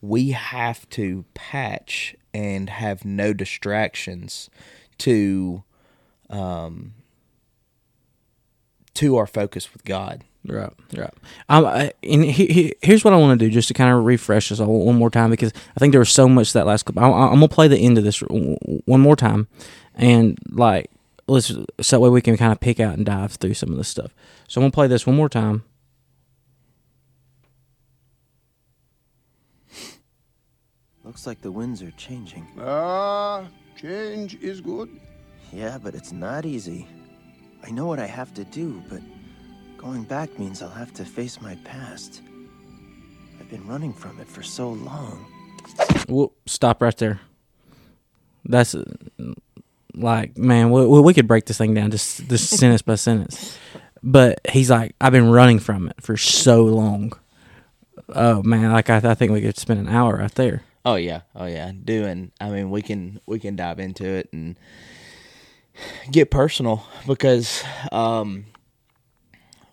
we 0.00 0.30
have 0.30 0.88
to 0.90 1.24
patch 1.34 2.14
and 2.32 2.70
have 2.70 3.04
no 3.04 3.32
distractions 3.32 4.48
to 4.98 5.64
to 8.94 9.16
our 9.16 9.26
focus 9.26 9.72
with 9.72 9.84
God. 9.84 10.24
Right, 10.46 10.72
right. 10.96 11.12
Um, 11.50 11.66
I, 11.66 11.92
and 12.02 12.24
he, 12.24 12.46
he, 12.46 12.74
here's 12.80 13.04
what 13.04 13.12
I 13.12 13.18
want 13.18 13.38
to 13.38 13.46
do, 13.46 13.52
just 13.52 13.68
to 13.68 13.74
kind 13.74 13.94
of 13.94 14.04
refresh 14.04 14.50
us 14.50 14.58
all 14.58 14.86
one 14.86 14.96
more 14.96 15.10
time, 15.10 15.30
because 15.30 15.52
I 15.76 15.80
think 15.80 15.92
there 15.92 16.00
was 16.00 16.10
so 16.10 16.28
much 16.28 16.54
that 16.54 16.66
last 16.66 16.84
clip. 16.84 16.96
I, 16.96 17.08
I, 17.08 17.26
I'm 17.26 17.34
gonna 17.34 17.48
play 17.48 17.68
the 17.68 17.76
end 17.76 17.98
of 17.98 18.04
this 18.04 18.20
one 18.20 19.00
more 19.00 19.16
time, 19.16 19.48
and 19.94 20.38
like 20.50 20.90
let's 21.26 21.48
so 21.48 21.64
that 21.96 22.00
way 22.00 22.08
we 22.08 22.22
can 22.22 22.38
kind 22.38 22.52
of 22.52 22.60
pick 22.60 22.80
out 22.80 22.96
and 22.96 23.04
dive 23.04 23.32
through 23.32 23.54
some 23.54 23.70
of 23.70 23.76
this 23.76 23.88
stuff. 23.88 24.14
So 24.48 24.60
I'm 24.60 24.62
gonna 24.62 24.72
play 24.72 24.86
this 24.86 25.06
one 25.06 25.16
more 25.16 25.28
time. 25.28 25.62
Looks 31.04 31.26
like 31.26 31.42
the 31.42 31.52
winds 31.52 31.82
are 31.82 31.90
changing. 31.92 32.46
Ah, 32.58 33.46
change 33.76 34.36
is 34.36 34.60
good. 34.62 34.88
Yeah, 35.52 35.76
but 35.76 35.94
it's 35.94 36.12
not 36.12 36.46
easy. 36.46 36.86
I 37.64 37.70
know 37.70 37.86
what 37.86 37.98
I 37.98 38.06
have 38.06 38.32
to 38.34 38.44
do, 38.44 38.82
but 38.88 39.00
going 39.76 40.04
back 40.04 40.38
means 40.38 40.62
I'll 40.62 40.70
have 40.70 40.92
to 40.94 41.04
face 41.04 41.40
my 41.40 41.56
past. 41.64 42.22
I've 43.38 43.50
been 43.50 43.66
running 43.66 43.92
from 43.92 44.20
it 44.20 44.28
for 44.28 44.42
so 44.42 44.70
long. 44.70 45.26
Whoop, 46.08 46.32
stop 46.46 46.82
right 46.82 46.96
there. 46.96 47.20
That's 48.44 48.74
like, 49.94 50.36
man, 50.36 50.70
we, 50.70 50.86
we 50.86 51.14
could 51.14 51.28
break 51.28 51.46
this 51.46 51.58
thing 51.58 51.74
down 51.74 51.90
just 51.90 52.26
just 52.28 52.50
sentence 52.58 52.82
by 52.82 52.94
sentence. 52.94 53.58
But 54.02 54.40
he's 54.50 54.70
like, 54.70 54.94
I've 55.00 55.12
been 55.12 55.30
running 55.30 55.58
from 55.58 55.88
it 55.88 55.96
for 56.00 56.16
so 56.16 56.64
long. 56.64 57.12
Oh 58.08 58.42
man, 58.42 58.72
like 58.72 58.90
I, 58.90 58.96
I 58.96 59.14
think 59.14 59.32
we 59.32 59.42
could 59.42 59.58
spend 59.58 59.80
an 59.80 59.88
hour 59.88 60.16
right 60.16 60.34
there. 60.34 60.62
Oh 60.84 60.96
yeah, 60.96 61.20
oh 61.36 61.46
yeah. 61.46 61.70
Doing. 61.84 62.32
I 62.40 62.50
mean, 62.50 62.70
we 62.70 62.82
can 62.82 63.20
we 63.26 63.38
can 63.38 63.56
dive 63.56 63.78
into 63.78 64.06
it 64.06 64.30
and 64.32 64.56
get 66.10 66.30
personal 66.30 66.84
because 67.06 67.62
um, 67.92 68.46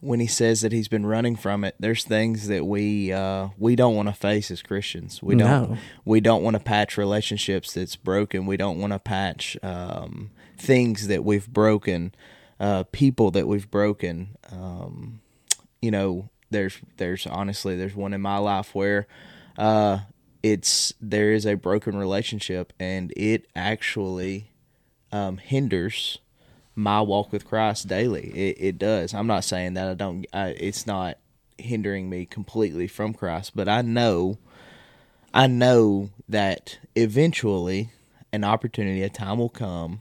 when 0.02 0.20
he 0.20 0.28
says 0.28 0.62
that 0.62 0.72
he's 0.72 0.88
been 0.88 1.06
running 1.06 1.36
from 1.36 1.64
it, 1.64 1.76
there's 1.80 2.04
things 2.04 2.48
that 2.48 2.66
we 2.66 3.12
uh, 3.12 3.50
we 3.58 3.76
don't 3.76 3.96
want 3.96 4.08
to 4.10 4.14
face 4.14 4.52
as 4.52 4.62
Christians. 4.62 5.22
We 5.24 5.36
don't 5.36 5.72
No. 5.72 5.78
we 6.06 6.22
don't 6.22 6.44
want 6.44 6.56
to 6.56 6.60
patch 6.64 6.98
relationships 6.98 7.74
that's 7.74 7.96
broken. 7.96 8.46
We 8.46 8.58
don't 8.58 8.80
want 8.80 8.94
to 8.94 9.00
patch 9.00 9.58
um, 9.64 10.32
things 10.58 11.08
that 11.08 11.24
we've 11.24 11.48
broken, 11.48 12.14
uh, 12.60 12.84
people 12.92 13.32
that 13.32 13.48
we've 13.48 13.70
broken. 13.70 14.38
Um, 14.52 15.22
you 15.82 15.92
know, 15.92 16.30
there's 16.52 16.80
there's 16.98 17.26
honestly 17.28 17.76
there's 17.76 17.96
one 17.96 18.14
in 18.14 18.22
my 18.22 18.38
life 18.38 18.74
where 18.76 19.08
uh, 19.58 20.00
it's 20.44 20.94
there 21.02 21.32
is 21.32 21.46
a 21.46 21.56
broken 21.56 21.98
relationship 21.98 22.72
and 22.80 23.12
it 23.18 23.48
actually 23.56 24.52
um, 25.18 25.38
hinders 25.38 26.20
my 26.76 27.02
walk 27.02 27.32
with 27.32 27.46
Christ 27.46 27.88
daily. 27.88 28.28
It, 28.30 28.58
it 28.60 28.78
does. 28.78 29.14
I'm 29.14 29.28
not 29.28 29.44
saying 29.44 29.74
that 29.74 29.88
I 29.88 29.94
don't. 29.96 30.26
I, 30.34 30.50
it's 30.50 30.86
not 30.86 31.18
hindering 31.58 32.08
me 32.10 32.26
completely 32.26 32.88
from 32.88 33.14
Christ, 33.14 33.54
but 33.56 33.68
I 33.68 33.82
know, 33.82 34.38
I 35.34 35.48
know 35.48 36.10
that 36.30 36.78
eventually 36.96 37.90
an 38.32 38.44
opportunity, 38.44 39.02
a 39.02 39.10
time 39.10 39.40
will 39.40 39.50
come 39.50 40.00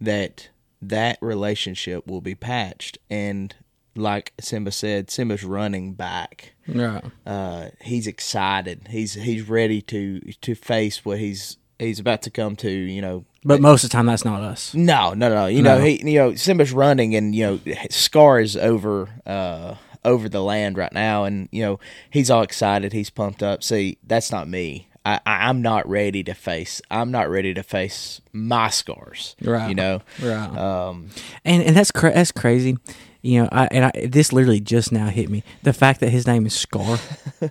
that 0.00 0.48
that 0.80 1.18
relationship 1.20 2.06
will 2.06 2.20
be 2.20 2.34
patched. 2.36 2.98
And 3.10 3.54
like 3.96 4.32
Simba 4.40 4.70
said, 4.70 5.10
Simba's 5.10 5.44
running 5.44 5.94
back 5.94 6.54
Right. 6.68 7.04
uh, 7.26 7.70
he's 7.80 8.06
excited. 8.06 8.88
He's 8.90 9.14
he's 9.14 9.48
ready 9.48 9.82
to 9.82 10.20
to 10.20 10.54
face 10.54 11.04
what 11.04 11.18
he's 11.18 11.56
he's 11.78 11.98
about 11.98 12.22
to 12.22 12.30
come 12.30 12.56
to. 12.56 12.70
You 12.70 13.00
know, 13.02 13.24
But 13.44 13.60
most 13.60 13.84
of 13.84 13.90
the 13.90 13.94
time, 13.94 14.06
that's 14.06 14.24
not 14.24 14.42
us. 14.42 14.74
no, 14.74 15.14
no, 15.14 15.28
no. 15.28 15.46
You 15.46 15.62
know, 15.62 15.78
he 15.80 16.00
you 16.10 16.18
know 16.18 16.34
Simba's 16.34 16.72
running, 16.72 17.14
and 17.14 17.34
you 17.34 17.44
know 17.44 17.60
Scar 17.90 18.40
is 18.40 18.56
over 18.56 19.08
uh 19.26 19.74
over 20.04 20.28
the 20.28 20.42
land 20.42 20.76
right 20.76 20.92
now, 20.92 21.24
and 21.24 21.48
you 21.52 21.62
know 21.62 21.80
he's 22.10 22.30
all 22.30 22.42
excited. 22.42 22.92
He's 22.92 23.10
pumped 23.10 23.42
up. 23.42 23.62
See, 23.62 23.98
that's 24.04 24.32
not 24.32 24.48
me. 24.48 24.88
I, 25.04 25.18
I 25.26 25.48
I'm 25.48 25.62
not 25.62 25.88
ready 25.88 26.22
to 26.24 26.34
face. 26.34 26.80
I'm 26.90 27.10
not 27.10 27.28
ready 27.28 27.52
to 27.54 27.62
face 27.64 28.20
my 28.32 28.68
scars. 28.70 29.34
Right. 29.42 29.68
You 29.68 29.74
know. 29.74 30.00
Right. 30.22 30.56
Um. 30.56 31.08
and 31.44 31.62
and 31.62 31.76
that's 31.76 31.90
cra- 31.90 32.14
that's 32.14 32.30
crazy. 32.32 32.76
You 33.20 33.42
know, 33.42 33.48
I 33.52 33.66
and 33.72 33.84
I 33.86 34.06
this 34.06 34.32
literally 34.32 34.60
just 34.60 34.92
now 34.92 35.06
hit 35.08 35.28
me. 35.28 35.42
The 35.64 35.72
fact 35.72 36.00
that 36.00 36.10
his 36.10 36.26
name 36.26 36.46
is 36.46 36.54
Scar. 36.54 36.98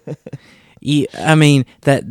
Yeah, 0.83 1.05
I 1.17 1.35
mean 1.35 1.65
that 1.81 2.03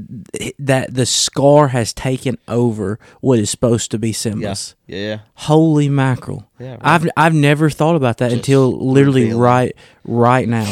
that 0.60 0.94
the 0.94 1.04
scar 1.04 1.68
has 1.68 1.92
taken 1.92 2.38
over 2.46 3.00
what 3.20 3.38
is 3.40 3.50
supposed 3.50 3.90
to 3.90 3.98
be 3.98 4.08
Yeah. 4.08 4.14
Simba's. 4.14 4.74
Yeah. 4.86 5.18
Holy 5.34 5.88
mackerel! 5.88 6.48
Yeah, 6.58 6.72
right. 6.72 6.80
I've 6.82 7.08
I've 7.16 7.34
never 7.34 7.68
thought 7.68 7.96
about 7.96 8.18
that 8.18 8.32
until 8.32 8.70
literally 8.72 9.22
revealing. 9.22 9.42
right 9.42 9.76
right 10.04 10.48
now. 10.48 10.66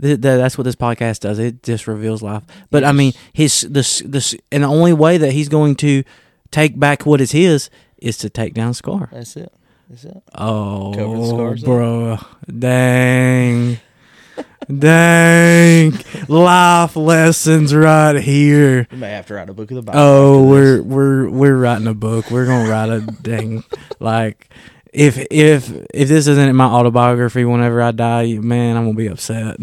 Th- 0.00 0.20
th- 0.20 0.20
that's 0.20 0.58
what 0.58 0.64
this 0.64 0.74
podcast 0.74 1.20
does. 1.20 1.38
It 1.38 1.62
just 1.62 1.86
reveals 1.86 2.20
life. 2.22 2.42
But 2.72 2.82
I 2.82 2.90
mean, 2.90 3.12
his 3.32 3.60
this 3.70 4.02
this 4.04 4.34
and 4.50 4.64
the 4.64 4.68
only 4.68 4.92
way 4.92 5.16
that 5.18 5.30
he's 5.32 5.48
going 5.48 5.76
to 5.76 6.02
take 6.50 6.76
back 6.78 7.06
what 7.06 7.20
is 7.20 7.30
his 7.30 7.70
is 7.98 8.18
to 8.18 8.28
take 8.28 8.54
down 8.54 8.74
Scar. 8.74 9.08
That's 9.12 9.36
it. 9.36 9.52
That's 9.88 10.04
it. 10.04 10.22
Oh, 10.34 10.92
Cover 10.96 11.16
the 11.18 11.26
scars 11.28 11.62
up. 11.62 11.66
bro, 11.66 12.18
dang, 12.58 13.78
dang, 14.78 15.92
life 16.28 16.96
lessons 16.96 17.74
right 17.74 18.16
here. 18.16 18.86
You 18.90 18.96
may 18.98 19.10
have 19.10 19.26
to 19.26 19.34
write 19.34 19.48
a 19.50 19.54
book 19.54 19.70
of 19.70 19.76
the 19.76 19.82
Bible. 19.82 20.00
Oh, 20.00 20.48
we're 20.48 20.82
we're 20.82 21.28
we're 21.28 21.56
writing 21.56 21.86
a 21.86 21.94
book. 21.94 22.30
We're 22.30 22.46
gonna 22.46 22.68
write 22.70 22.88
a 22.90 23.00
dang 23.22 23.64
like 24.00 24.48
if 24.92 25.18
if 25.30 25.70
if 25.92 26.08
this 26.08 26.26
isn't 26.26 26.54
my 26.56 26.66
autobiography, 26.66 27.44
whenever 27.44 27.82
I 27.82 27.90
die, 27.90 28.34
man, 28.34 28.76
I'm 28.76 28.84
gonna 28.84 28.96
be 28.96 29.08
upset. 29.08 29.56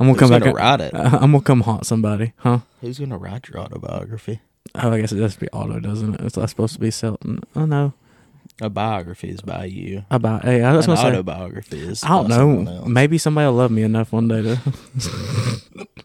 I'm 0.00 0.06
gonna 0.06 0.12
Who's 0.12 0.18
come 0.20 0.30
gonna 0.30 0.44
back. 0.46 0.54
write 0.54 0.80
it? 0.80 0.94
I'm 0.94 1.32
gonna 1.32 1.42
come 1.42 1.60
haunt 1.62 1.86
somebody, 1.86 2.32
huh? 2.38 2.60
Who's 2.80 2.98
gonna 2.98 3.18
write 3.18 3.48
your 3.48 3.58
autobiography? 3.60 4.40
Oh, 4.74 4.92
I 4.92 5.00
guess 5.00 5.12
it 5.12 5.20
has 5.20 5.34
to 5.34 5.40
be 5.40 5.48
auto, 5.50 5.80
doesn't 5.80 6.14
it? 6.14 6.20
It's 6.20 6.36
not 6.36 6.50
supposed 6.50 6.74
to 6.74 6.80
be 6.80 6.90
Selton. 6.90 7.40
Oh 7.56 7.64
no, 7.64 7.92
A 8.60 8.68
biography 8.68 9.28
is 9.28 9.40
by 9.40 9.66
you. 9.66 10.04
about 10.10 10.44
hey, 10.44 10.62
I 10.64 10.72
was 10.74 10.86
An 10.86 10.94
gonna 10.94 11.00
say. 11.02 11.08
autobiography 11.08 11.78
is. 11.78 12.02
I 12.02 12.08
don't 12.08 12.28
by 12.28 12.36
someone 12.36 12.64
know. 12.64 12.72
else. 12.78 12.88
Maybe 12.88 13.16
somebody 13.18 13.46
will 13.46 13.52
love 13.54 13.70
me 13.70 13.82
enough 13.84 14.12
one 14.12 14.26
day 14.28 14.42
to. 14.42 14.58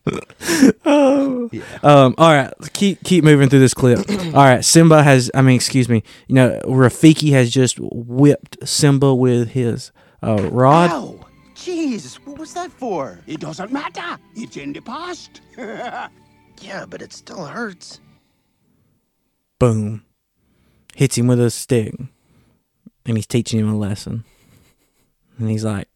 Yeah. 1.51 1.61
Um. 1.83 2.15
All 2.17 2.31
right. 2.31 2.53
Keep 2.73 3.03
keep 3.03 3.23
moving 3.23 3.49
through 3.49 3.59
this 3.59 3.73
clip. 3.73 3.99
All 4.09 4.43
right. 4.45 4.63
Simba 4.63 5.03
has. 5.03 5.29
I 5.33 5.41
mean, 5.41 5.55
excuse 5.55 5.89
me. 5.89 6.03
You 6.27 6.35
know, 6.35 6.61
Rafiki 6.65 7.31
has 7.31 7.51
just 7.51 7.79
whipped 7.81 8.67
Simba 8.67 9.13
with 9.13 9.49
his 9.49 9.91
uh, 10.21 10.47
rod. 10.51 10.91
Ow! 10.91 11.19
Jeez, 11.55 12.15
what 12.25 12.37
was 12.39 12.53
that 12.53 12.71
for? 12.71 13.19
It 13.27 13.39
doesn't 13.39 13.71
matter. 13.71 14.17
It's 14.35 14.57
in 14.57 14.73
the 14.73 14.81
past. 14.81 15.41
Yeah, 16.61 16.85
but 16.87 17.01
it 17.01 17.11
still 17.11 17.45
hurts. 17.45 17.99
Boom. 19.59 20.03
Hits 20.95 21.17
him 21.17 21.27
with 21.27 21.41
a 21.41 21.49
stick, 21.49 21.93
and 23.05 23.17
he's 23.17 23.27
teaching 23.27 23.59
him 23.59 23.69
a 23.69 23.77
lesson. 23.77 24.23
And 25.37 25.49
he's 25.49 25.63
like, 25.63 25.87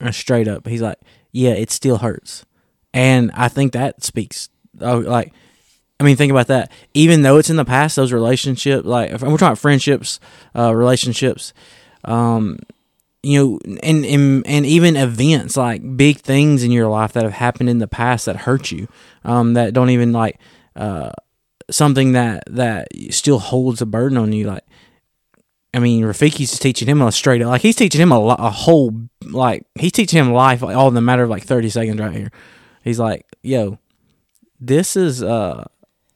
uh, 0.00 0.10
straight 0.10 0.48
up, 0.48 0.66
he's 0.66 0.82
like, 0.82 0.98
"Yeah, 1.30 1.52
it 1.52 1.70
still 1.70 1.98
hurts." 1.98 2.44
And 2.92 3.30
I 3.34 3.48
think 3.48 3.72
that 3.72 4.02
speaks. 4.02 4.48
Oh, 4.80 4.98
like, 4.98 5.32
I 6.00 6.04
mean, 6.04 6.16
think 6.16 6.32
about 6.32 6.48
that. 6.48 6.72
Even 6.94 7.22
though 7.22 7.38
it's 7.38 7.50
in 7.50 7.56
the 7.56 7.64
past, 7.64 7.96
those 7.96 8.12
relationships, 8.12 8.84
like, 8.84 9.10
we're 9.12 9.18
talking 9.18 9.34
about 9.34 9.58
friendships, 9.58 10.18
uh, 10.56 10.74
relationships, 10.74 11.52
um, 12.04 12.58
you 13.22 13.38
know, 13.38 13.58
and, 13.82 14.04
and 14.04 14.46
and 14.46 14.66
even 14.66 14.96
events 14.96 15.56
like 15.56 15.96
big 15.96 16.18
things 16.18 16.64
in 16.64 16.72
your 16.72 16.88
life 16.88 17.12
that 17.12 17.22
have 17.22 17.34
happened 17.34 17.68
in 17.70 17.78
the 17.78 17.86
past 17.86 18.26
that 18.26 18.36
hurt 18.38 18.72
you, 18.72 18.88
um, 19.24 19.54
that 19.54 19.72
don't 19.72 19.90
even 19.90 20.12
like, 20.12 20.40
uh, 20.74 21.12
something 21.70 22.12
that 22.12 22.42
that 22.48 22.88
still 23.10 23.38
holds 23.38 23.80
a 23.80 23.86
burden 23.86 24.18
on 24.18 24.32
you. 24.32 24.48
Like, 24.48 24.64
I 25.74 25.78
mean, 25.78 26.04
Rafiki's 26.04 26.50
just 26.50 26.62
teaching 26.62 26.88
him 26.88 27.00
a 27.00 27.10
straight 27.10 27.40
up, 27.40 27.48
like 27.48 27.62
he's 27.62 27.76
teaching 27.76 28.00
him 28.00 28.12
a, 28.12 28.20
a 28.20 28.50
whole, 28.50 28.94
like 29.22 29.64
he's 29.74 29.92
teaching 29.92 30.18
him 30.18 30.32
life 30.32 30.62
all 30.62 30.88
in 30.88 30.94
the 30.94 31.00
matter 31.00 31.22
of 31.22 31.30
like 31.30 31.44
thirty 31.44 31.70
seconds 31.70 31.98
right 31.98 32.14
here. 32.14 32.30
He's 32.84 32.98
like, 32.98 33.26
yo, 33.42 33.78
this 34.60 34.96
is 34.96 35.22
uh, 35.22 35.64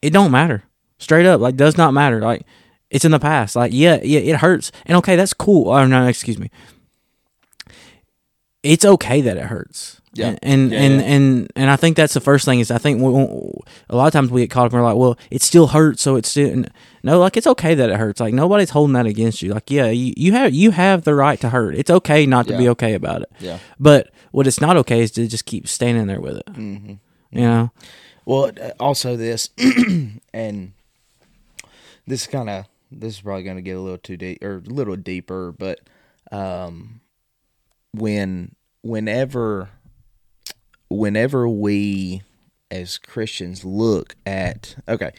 it 0.02 0.10
don't 0.10 0.30
matter, 0.30 0.64
straight 0.98 1.24
up, 1.24 1.40
like 1.40 1.56
does 1.56 1.78
not 1.78 1.94
matter, 1.94 2.20
like 2.20 2.42
it's 2.90 3.04
in 3.06 3.12
the 3.12 3.18
past, 3.18 3.56
like 3.56 3.72
yeah, 3.72 3.98
yeah, 4.02 4.20
it 4.20 4.36
hurts, 4.36 4.72
and 4.84 4.98
okay, 4.98 5.16
that's 5.16 5.32
cool. 5.32 5.70
Oh 5.70 5.86
no, 5.86 6.06
excuse 6.06 6.38
me. 6.38 6.50
It's 8.66 8.84
okay 8.84 9.20
that 9.20 9.36
it 9.36 9.44
hurts. 9.44 10.00
Yeah. 10.12 10.36
And 10.42 10.72
and 10.72 10.72
Yeah, 10.72 10.78
and, 10.78 11.00
yeah. 11.00 11.06
and 11.06 11.52
and 11.56 11.70
I 11.70 11.76
think 11.76 11.96
that's 11.96 12.14
the 12.14 12.20
first 12.20 12.44
thing 12.44 12.60
is 12.60 12.70
I 12.70 12.78
think 12.78 13.00
we, 13.00 13.08
a 13.90 13.96
lot 13.96 14.06
of 14.06 14.12
times 14.12 14.30
we 14.30 14.42
get 14.42 14.50
caught 14.50 14.66
up 14.66 14.72
and 14.72 14.80
we're 14.80 14.88
like, 14.88 14.96
well, 14.96 15.18
it 15.30 15.42
still 15.42 15.68
hurts, 15.68 16.02
so 16.02 16.16
it's 16.16 16.30
still 16.30 16.64
no, 17.02 17.20
like 17.20 17.36
it's 17.36 17.46
okay 17.46 17.74
that 17.74 17.90
it 17.90 17.96
hurts. 17.96 18.20
Like 18.20 18.34
nobody's 18.34 18.70
holding 18.70 18.94
that 18.94 19.06
against 19.06 19.42
you. 19.42 19.52
Like 19.52 19.70
yeah, 19.70 19.88
you, 19.88 20.14
you 20.16 20.32
have 20.32 20.54
you 20.54 20.70
have 20.70 21.04
the 21.04 21.14
right 21.14 21.38
to 21.40 21.50
hurt. 21.50 21.76
It's 21.76 21.90
okay 21.90 22.26
not 22.26 22.48
to 22.48 22.56
be 22.56 22.68
okay 22.70 22.94
about 22.94 23.22
it. 23.22 23.32
Yeah. 23.40 23.58
But 23.78 24.10
what 24.32 24.46
it's 24.46 24.60
not 24.60 24.76
okay 24.78 25.02
is 25.02 25.10
to 25.12 25.26
just 25.26 25.44
keep 25.44 25.68
standing 25.68 26.06
there 26.06 26.20
with 26.20 26.38
it. 26.38 26.46
Mm-hmm. 26.46 26.94
You 27.30 27.40
know. 27.40 27.70
Well, 28.24 28.50
uh, 28.60 28.70
also 28.80 29.16
this, 29.16 29.50
and 30.34 30.72
this 32.06 32.22
is 32.22 32.26
kind 32.26 32.50
of 32.50 32.66
this 32.90 33.14
is 33.14 33.20
probably 33.20 33.44
going 33.44 33.56
to 33.56 33.62
get 33.62 33.76
a 33.76 33.80
little 33.80 33.98
too 33.98 34.16
deep 34.16 34.42
or 34.42 34.56
a 34.56 34.60
little 34.60 34.96
deeper, 34.96 35.52
but 35.52 35.80
um, 36.32 37.00
when 37.98 38.54
whenever 38.82 39.68
whenever 40.88 41.48
we 41.48 42.22
as 42.70 42.98
Christians 42.98 43.64
look 43.64 44.16
at 44.26 44.76
okay, 44.88 45.12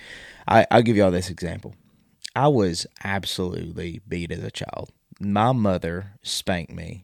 I, 0.48 0.66
I'll 0.72 0.82
give 0.82 0.96
you 0.98 1.04
all 1.04 1.12
this 1.12 1.30
example. 1.30 1.76
I 2.36 2.48
was 2.50 2.86
absolutely 3.04 4.02
beat 4.08 4.32
as 4.32 4.44
a 4.44 4.52
child. 4.52 4.92
My 5.20 5.52
mother 5.52 6.14
spanked 6.22 6.72
me 6.74 7.04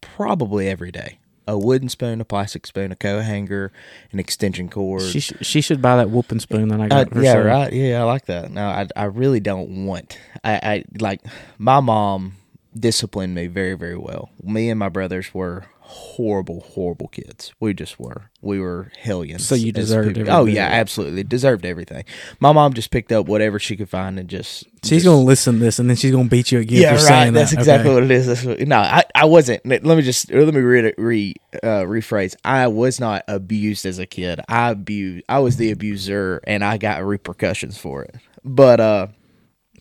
probably 0.00 0.68
every 0.68 0.90
day. 0.90 1.18
A 1.46 1.58
wooden 1.58 1.90
spoon, 1.90 2.22
a 2.22 2.24
plastic 2.24 2.66
spoon, 2.66 2.90
a 2.90 2.96
coat 2.96 3.20
hanger, 3.20 3.70
an 4.12 4.18
extension 4.18 4.70
cord. 4.70 5.02
She 5.02 5.20
sh- 5.20 5.34
she 5.42 5.60
should 5.60 5.82
buy 5.82 5.96
that 5.96 6.08
whooping 6.08 6.40
spoon 6.40 6.68
that 6.68 6.80
I 6.80 6.84
Uh, 6.86 7.04
got. 7.04 7.10
for 7.12 7.20
yeah, 7.22 7.32
sale. 7.34 7.44
right. 7.44 7.70
Yeah, 7.70 8.00
I 8.00 8.04
like 8.04 8.24
that. 8.26 8.50
No, 8.50 8.66
I 8.66 8.88
I 8.96 9.04
really 9.04 9.40
don't 9.40 9.84
want. 9.84 10.18
I, 10.42 10.54
I 10.62 10.84
like 10.98 11.20
my 11.58 11.80
mom 11.80 12.36
disciplined 12.78 13.34
me 13.34 13.46
very 13.46 13.74
very 13.74 13.96
well. 13.96 14.30
Me 14.42 14.70
and 14.70 14.78
my 14.78 14.88
brothers 14.88 15.32
were 15.34 15.64
horrible 15.86 16.60
horrible 16.60 17.08
kids. 17.08 17.52
We 17.60 17.74
just 17.74 18.00
were. 18.00 18.30
We 18.40 18.58
were 18.58 18.90
hellions. 18.98 19.46
So 19.46 19.54
you 19.54 19.70
deserved 19.70 20.14
people. 20.16 20.30
every 20.32 20.32
Oh 20.32 20.44
yeah, 20.46 20.66
absolutely 20.66 21.24
deserved 21.24 21.66
everything. 21.66 22.04
My 22.40 22.52
mom 22.52 22.72
just 22.72 22.90
picked 22.90 23.12
up 23.12 23.26
whatever 23.26 23.58
she 23.58 23.76
could 23.76 23.90
find 23.90 24.18
and 24.18 24.28
just. 24.28 24.64
She's 24.82 24.90
just- 24.90 25.04
gonna 25.04 25.20
listen 25.22 25.54
to 25.54 25.60
this 25.60 25.78
and 25.78 25.88
then 25.88 25.96
she's 25.96 26.10
gonna 26.10 26.28
beat 26.28 26.50
you 26.52 26.58
again 26.60 26.80
yeah, 26.82 26.96
for 26.96 27.04
right. 27.04 27.30
That's 27.30 27.50
that. 27.50 27.58
exactly 27.58 27.90
Okay. 27.90 27.94
what 27.94 28.04
it 28.04 28.10
is. 28.10 28.44
What, 28.44 28.60
no, 28.66 28.78
I, 28.78 29.04
I 29.14 29.26
wasn't. 29.26 29.64
Let 29.66 29.82
me 29.84 30.02
just 30.02 30.30
let 30.32 30.52
me 30.54 30.60
re, 30.60 30.92
re 30.96 31.34
uh, 31.62 31.84
rephrase. 31.84 32.34
I 32.44 32.66
was 32.68 32.98
not 32.98 33.22
abused 33.28 33.84
as 33.86 33.98
a 33.98 34.06
kid. 34.06 34.40
I 34.48 34.70
abused. 34.70 35.24
I 35.28 35.38
was 35.40 35.58
the 35.58 35.70
abuser, 35.70 36.40
and 36.46 36.64
I 36.64 36.78
got 36.78 37.04
repercussions 37.04 37.76
for 37.78 38.02
it. 38.04 38.16
But 38.42 38.80
uh, 38.80 39.06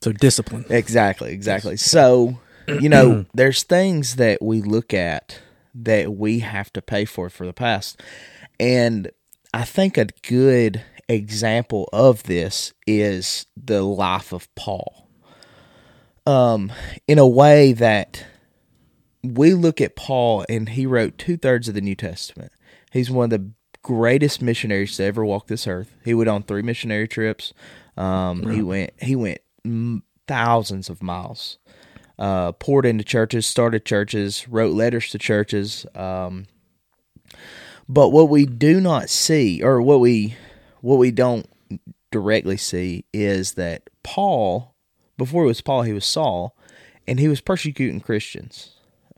So 0.02 0.12
discipline. 0.12 0.66
exactly, 0.70 1.32
exactly. 1.32 1.78
So 1.78 2.40
you 2.68 2.90
know, 2.90 3.26
there's 3.34 3.64
things 3.64 4.16
that 4.18 4.42
we 4.42 4.62
look 4.62 4.94
at 4.94 5.40
that 5.76 6.14
we 6.14 6.40
have 6.40 6.72
to 6.74 6.82
pay 6.82 7.06
for 7.06 7.30
for 7.30 7.46
the 7.46 7.54
past, 7.54 8.02
and 8.60 9.12
I 9.54 9.64
think 9.64 9.98
a 9.98 10.08
good 10.28 10.82
example 11.10 11.90
of 11.92 12.24
this 12.24 12.74
is 12.88 13.46
the 13.58 13.82
life 13.84 14.32
of 14.32 14.54
Paul 14.56 15.04
um, 16.26 16.72
in 17.08 17.20
a 17.20 17.28
way 17.28 17.74
that 17.74 18.26
we 19.24 19.54
look 19.54 19.82
at 19.82 19.96
Paul 19.96 20.46
and 20.50 20.70
he 20.70 20.86
wrote 20.86 21.18
two 21.18 21.38
thirds 21.38 21.68
of 21.68 21.76
the 21.76 21.82
New 21.82 21.96
Testament. 21.96 22.52
He's 22.92 23.10
one 23.12 23.26
of 23.26 23.30
the 23.32 23.52
greatest 23.82 24.42
missionaries 24.42 24.98
to 24.98 25.04
ever 25.04 25.26
walk 25.26 25.48
this 25.48 25.68
earth. 25.68 25.96
He 26.04 26.14
went 26.14 26.30
on 26.30 26.44
three 26.44 26.62
missionary 26.62 27.08
trips. 27.08 27.54
Um, 27.98 28.50
He 28.50 28.62
went 28.62 28.92
he 29.02 29.16
went 29.16 29.40
thousands 30.28 30.90
of 30.90 31.04
miles. 31.04 31.58
Uh, 32.24 32.54
poured 32.54 32.86
into 32.86 33.04
churches, 33.04 33.46
started 33.46 33.84
churches, 33.84 34.48
wrote 34.48 34.74
letters 34.74 35.10
to 35.10 35.18
churches. 35.18 35.86
Um, 35.94 36.46
but 37.90 38.12
what 38.14 38.30
we 38.30 38.46
do 38.46 38.80
not 38.80 39.10
see, 39.10 39.62
or 39.62 39.82
what 39.82 40.00
we 40.00 40.38
what 40.80 41.00
we 41.00 41.12
don't 41.12 41.50
directly 42.12 42.56
see, 42.56 43.04
is 43.12 43.56
that 43.56 43.90
Paul, 44.04 44.74
before 45.18 45.44
he 45.44 45.48
was 45.48 45.60
Paul, 45.60 45.82
he 45.82 45.92
was 45.92 46.06
Saul, 46.06 46.56
and 47.06 47.20
he 47.20 47.28
was 47.28 47.42
persecuting 47.42 48.00
Christians. 48.00 48.70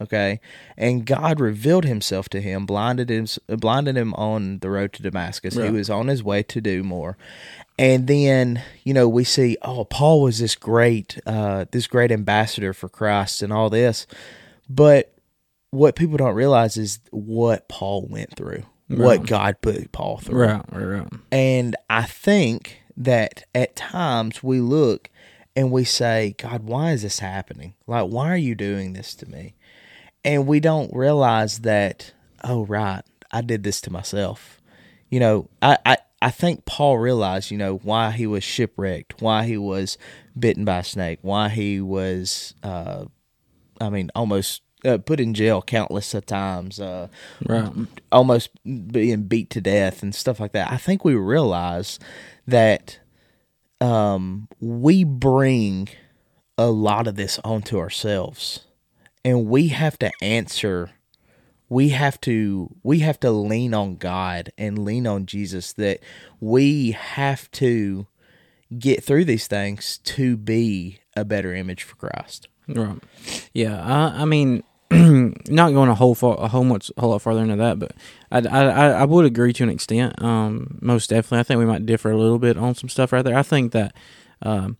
Okay, 0.01 0.41
and 0.75 1.05
God 1.05 1.39
revealed 1.39 1.85
Himself 1.85 2.27
to 2.29 2.41
him, 2.41 2.65
blinded 2.65 3.11
him, 3.11 3.27
blinded 3.47 3.95
him 3.95 4.15
on 4.15 4.57
the 4.59 4.71
road 4.71 4.93
to 4.93 5.03
Damascus. 5.03 5.53
He 5.53 5.69
was 5.69 5.91
on 5.91 6.07
his 6.07 6.23
way 6.23 6.41
to 6.41 6.59
do 6.59 6.83
more, 6.83 7.17
and 7.77 8.07
then 8.07 8.61
you 8.83 8.93
know 8.93 9.07
we 9.07 9.23
see, 9.23 9.57
oh, 9.61 9.85
Paul 9.85 10.21
was 10.21 10.39
this 10.39 10.55
great, 10.55 11.19
uh, 11.25 11.65
this 11.71 11.87
great 11.87 12.11
ambassador 12.11 12.73
for 12.73 12.89
Christ 12.89 13.41
and 13.41 13.51
all 13.51 13.69
this, 13.69 14.07
but 14.69 15.13
what 15.71 15.95
people 15.95 16.17
don't 16.17 16.35
realize 16.35 16.77
is 16.77 16.99
what 17.11 17.67
Paul 17.67 18.07
went 18.09 18.35
through, 18.35 18.63
what 18.87 19.25
God 19.25 19.57
put 19.61 19.91
Paul 19.91 20.17
through. 20.17 20.39
Right, 20.39 20.63
right, 20.71 20.85
right. 20.85 21.07
And 21.31 21.75
I 21.89 22.03
think 22.03 22.81
that 22.97 23.43
at 23.53 23.75
times 23.75 24.41
we 24.41 24.61
look 24.61 25.09
and 25.55 25.71
we 25.71 25.83
say, 25.83 26.35
God, 26.37 26.63
why 26.63 26.91
is 26.91 27.01
this 27.01 27.19
happening? 27.19 27.73
Like, 27.87 28.09
why 28.09 28.31
are 28.31 28.37
you 28.37 28.55
doing 28.55 28.93
this 28.93 29.15
to 29.15 29.29
me? 29.29 29.55
And 30.23 30.47
we 30.47 30.59
don't 30.59 30.93
realize 30.93 31.59
that, 31.59 32.13
oh, 32.43 32.65
right, 32.65 33.03
I 33.31 33.41
did 33.41 33.63
this 33.63 33.81
to 33.81 33.91
myself. 33.91 34.61
You 35.09 35.19
know, 35.19 35.49
I, 35.61 35.77
I, 35.85 35.97
I 36.21 36.31
think 36.31 36.65
Paul 36.65 36.97
realized, 36.97 37.51
you 37.51 37.57
know, 37.57 37.77
why 37.77 38.11
he 38.11 38.25
was 38.25 38.43
shipwrecked, 38.43 39.21
why 39.21 39.43
he 39.45 39.57
was 39.57 39.97
bitten 40.37 40.65
by 40.65 40.79
a 40.79 40.83
snake, 40.83 41.19
why 41.21 41.49
he 41.49 41.81
was, 41.81 42.55
uh, 42.63 43.05
I 43.79 43.89
mean, 43.89 44.09
almost 44.15 44.61
uh, 44.85 44.97
put 44.97 45.19
in 45.19 45.33
jail 45.33 45.61
countless 45.61 46.13
of 46.13 46.25
times, 46.25 46.79
uh, 46.79 47.09
Right. 47.47 47.71
almost 48.11 48.49
being 48.63 49.23
beat 49.23 49.49
to 49.51 49.61
death 49.61 50.03
and 50.03 50.15
stuff 50.15 50.39
like 50.39 50.53
that. 50.53 50.71
I 50.71 50.77
think 50.77 51.03
we 51.03 51.15
realize 51.15 51.99
that 52.47 52.99
um, 53.81 54.47
we 54.59 55.03
bring 55.03 55.89
a 56.57 56.67
lot 56.67 57.07
of 57.07 57.15
this 57.15 57.39
onto 57.43 57.77
ourselves, 57.77 58.61
and 59.23 59.47
we 59.47 59.67
have 59.69 59.99
to 59.99 60.11
answer. 60.21 60.91
We 61.69 61.89
have 61.89 62.19
to 62.21 62.73
we 62.83 62.99
have 62.99 63.19
to 63.21 63.31
lean 63.31 63.73
on 63.73 63.95
God 63.95 64.51
and 64.57 64.79
lean 64.85 65.07
on 65.07 65.25
Jesus. 65.25 65.73
That 65.73 65.99
we 66.39 66.91
have 66.91 67.49
to 67.51 68.07
get 68.77 69.03
through 69.03 69.25
these 69.25 69.47
things 69.47 69.99
to 69.99 70.37
be 70.37 70.99
a 71.15 71.23
better 71.25 71.53
image 71.55 71.83
for 71.83 71.95
Christ. 71.95 72.47
Right. 72.67 72.97
Yeah. 73.53 73.79
I, 73.81 74.21
I 74.23 74.25
mean, 74.25 74.63
not 74.91 75.71
going 75.73 75.89
a 75.89 75.95
whole 75.95 76.15
far, 76.15 76.35
a 76.39 76.47
whole 76.47 76.63
much 76.63 76.91
whole 76.97 77.11
lot 77.11 77.21
farther 77.21 77.41
into 77.41 77.55
that, 77.57 77.79
but 77.79 77.91
I, 78.31 78.39
I- 78.47 78.89
I 79.01 79.05
would 79.05 79.25
agree 79.25 79.53
to 79.53 79.63
an 79.63 79.69
extent. 79.69 80.21
Um, 80.21 80.77
most 80.81 81.09
definitely, 81.09 81.39
I 81.39 81.43
think 81.43 81.59
we 81.59 81.65
might 81.65 81.85
differ 81.85 82.11
a 82.11 82.17
little 82.17 82.39
bit 82.39 82.57
on 82.57 82.75
some 82.75 82.89
stuff 82.89 83.11
right 83.13 83.23
there. 83.23 83.37
I 83.37 83.43
think 83.43 83.71
that, 83.73 83.95
um, 84.41 84.77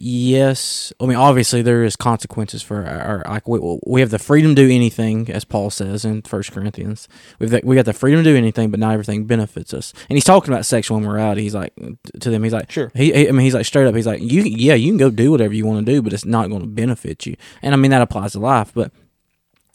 yes, 0.00 0.92
I 1.00 1.06
mean, 1.06 1.16
obviously 1.16 1.60
there 1.62 1.82
is 1.84 1.96
consequences 1.96 2.62
for 2.62 2.86
our, 2.86 3.00
our 3.00 3.22
like 3.26 3.48
we, 3.48 3.78
we 3.86 4.00
have 4.00 4.10
the 4.10 4.18
freedom 4.18 4.54
to 4.54 4.62
do 4.66 4.72
anything, 4.72 5.30
as 5.30 5.44
Paul 5.44 5.70
says 5.70 6.04
in 6.04 6.22
First 6.22 6.52
Corinthians. 6.52 7.08
We've 7.38 7.50
got, 7.50 7.64
we 7.64 7.74
got 7.76 7.84
the 7.84 7.92
freedom 7.92 8.22
to 8.22 8.30
do 8.30 8.36
anything, 8.36 8.70
but 8.70 8.80
not 8.80 8.92
everything 8.92 9.24
benefits 9.26 9.74
us. 9.74 9.92
And 10.08 10.16
he's 10.16 10.24
talking 10.24 10.52
about 10.52 10.64
sexual 10.66 10.98
immorality. 10.98 11.42
He's 11.42 11.54
like 11.54 11.72
to 12.20 12.30
them, 12.30 12.44
he's 12.44 12.52
like, 12.52 12.70
Sure. 12.70 12.90
he, 12.94 13.12
he- 13.12 13.28
I 13.28 13.32
mean, 13.32 13.40
he's 13.44 13.54
like 13.54 13.66
straight 13.66 13.86
up. 13.86 13.94
He's 13.94 14.06
like, 14.06 14.20
you, 14.22 14.42
yeah, 14.42 14.74
you 14.74 14.90
can 14.90 14.98
go 14.98 15.10
do 15.10 15.30
whatever 15.30 15.54
you 15.54 15.66
want 15.66 15.84
to 15.84 15.92
do, 15.92 16.00
but 16.02 16.12
it's 16.12 16.24
not 16.24 16.48
going 16.48 16.62
to 16.62 16.66
benefit 16.68 17.26
you. 17.26 17.36
And 17.62 17.74
I 17.74 17.76
mean, 17.76 17.90
that 17.90 18.02
applies 18.02 18.32
to 18.32 18.38
life. 18.40 18.72
But 18.74 18.92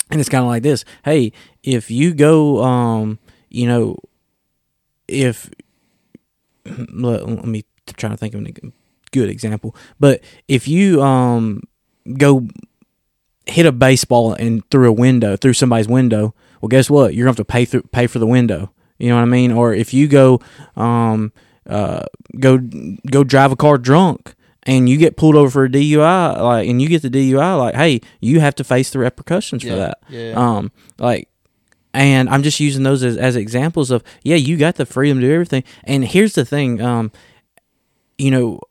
and 0.10 0.20
it's 0.20 0.30
kind 0.30 0.44
of 0.44 0.48
like 0.48 0.64
this. 0.64 0.86
Hey, 1.06 1.32
if 1.64 1.90
you 1.92 2.14
go, 2.14 2.64
um, 2.64 3.20
you 3.50 3.68
know, 3.68 3.98
if 5.08 5.50
let, 6.66 7.28
let 7.28 7.46
me 7.46 7.66
try 7.98 8.10
to 8.10 8.18
think 8.18 8.34
of 8.34 8.42
a 8.42 8.44
good 9.13 9.30
example. 9.30 9.76
But 9.99 10.21
if 10.47 10.67
you 10.67 11.02
um 11.02 11.62
go 12.17 12.47
hit 13.45 13.65
a 13.65 13.71
baseball 13.71 14.34
and 14.34 14.67
through 14.69 14.89
a 14.89 14.93
window, 14.93 15.36
through 15.38 15.54
somebody's 15.54 15.88
window, 15.88 16.34
well, 16.62 16.69
guess 16.69 16.89
what? 16.89 17.13
You're 17.13 17.23
gonna 17.26 17.32
have 17.32 17.38
to 17.38 17.45
pay 17.45 17.65
through 17.65 17.84
pay 17.84 18.08
for 18.08 18.19
the 18.19 18.28
window. 18.28 18.71
You 18.97 19.10
know 19.10 19.15
what 19.15 19.21
I 19.21 19.26
mean? 19.26 19.52
Or 19.52 19.73
if 19.73 19.93
you 19.93 20.08
go 20.08 20.39
um 20.76 21.32
uh 21.69 22.04
go 22.39 22.58
go 23.10 23.23
drive 23.23 23.52
a 23.52 23.56
car 23.56 23.78
drunk 23.78 24.36
and 24.63 24.88
you 24.89 24.97
get 24.97 25.17
pulled 25.17 25.36
over 25.36 25.49
for 25.49 25.65
a 25.65 25.69
DUI, 25.69 26.41
like 26.41 26.67
and 26.67 26.82
you 26.82 26.88
get 26.89 27.02
the 27.02 27.10
DUI, 27.10 27.58
like 27.58 27.76
hey, 27.76 28.02
you 28.21 28.39
have 28.39 28.56
to 28.56 28.63
face 28.63 28.89
the 28.91 28.99
repercussions 28.99 29.63
for 29.63 29.76
that. 29.76 29.99
yeah. 30.10 30.34
Um, 30.36 30.71
like 30.97 31.30
and 31.93 32.30
I'm 32.30 32.41
just 32.43 32.60
using 32.60 32.84
those 32.84 33.04
as, 33.04 33.17
as 33.17 33.36
examples 33.36 33.91
of 33.91 34.04
yeah, 34.23 34.36
you 34.38 34.58
got 34.58 34.76
the 34.76 34.86
freedom 34.86 35.19
to 35.19 35.28
do 35.28 35.34
everything. 35.34 35.63
And 35.84 36.04
here's 36.06 36.34
the 36.34 36.45
thing, 36.45 36.82
um, 36.82 37.12
you 38.17 38.32
know, 38.32 38.62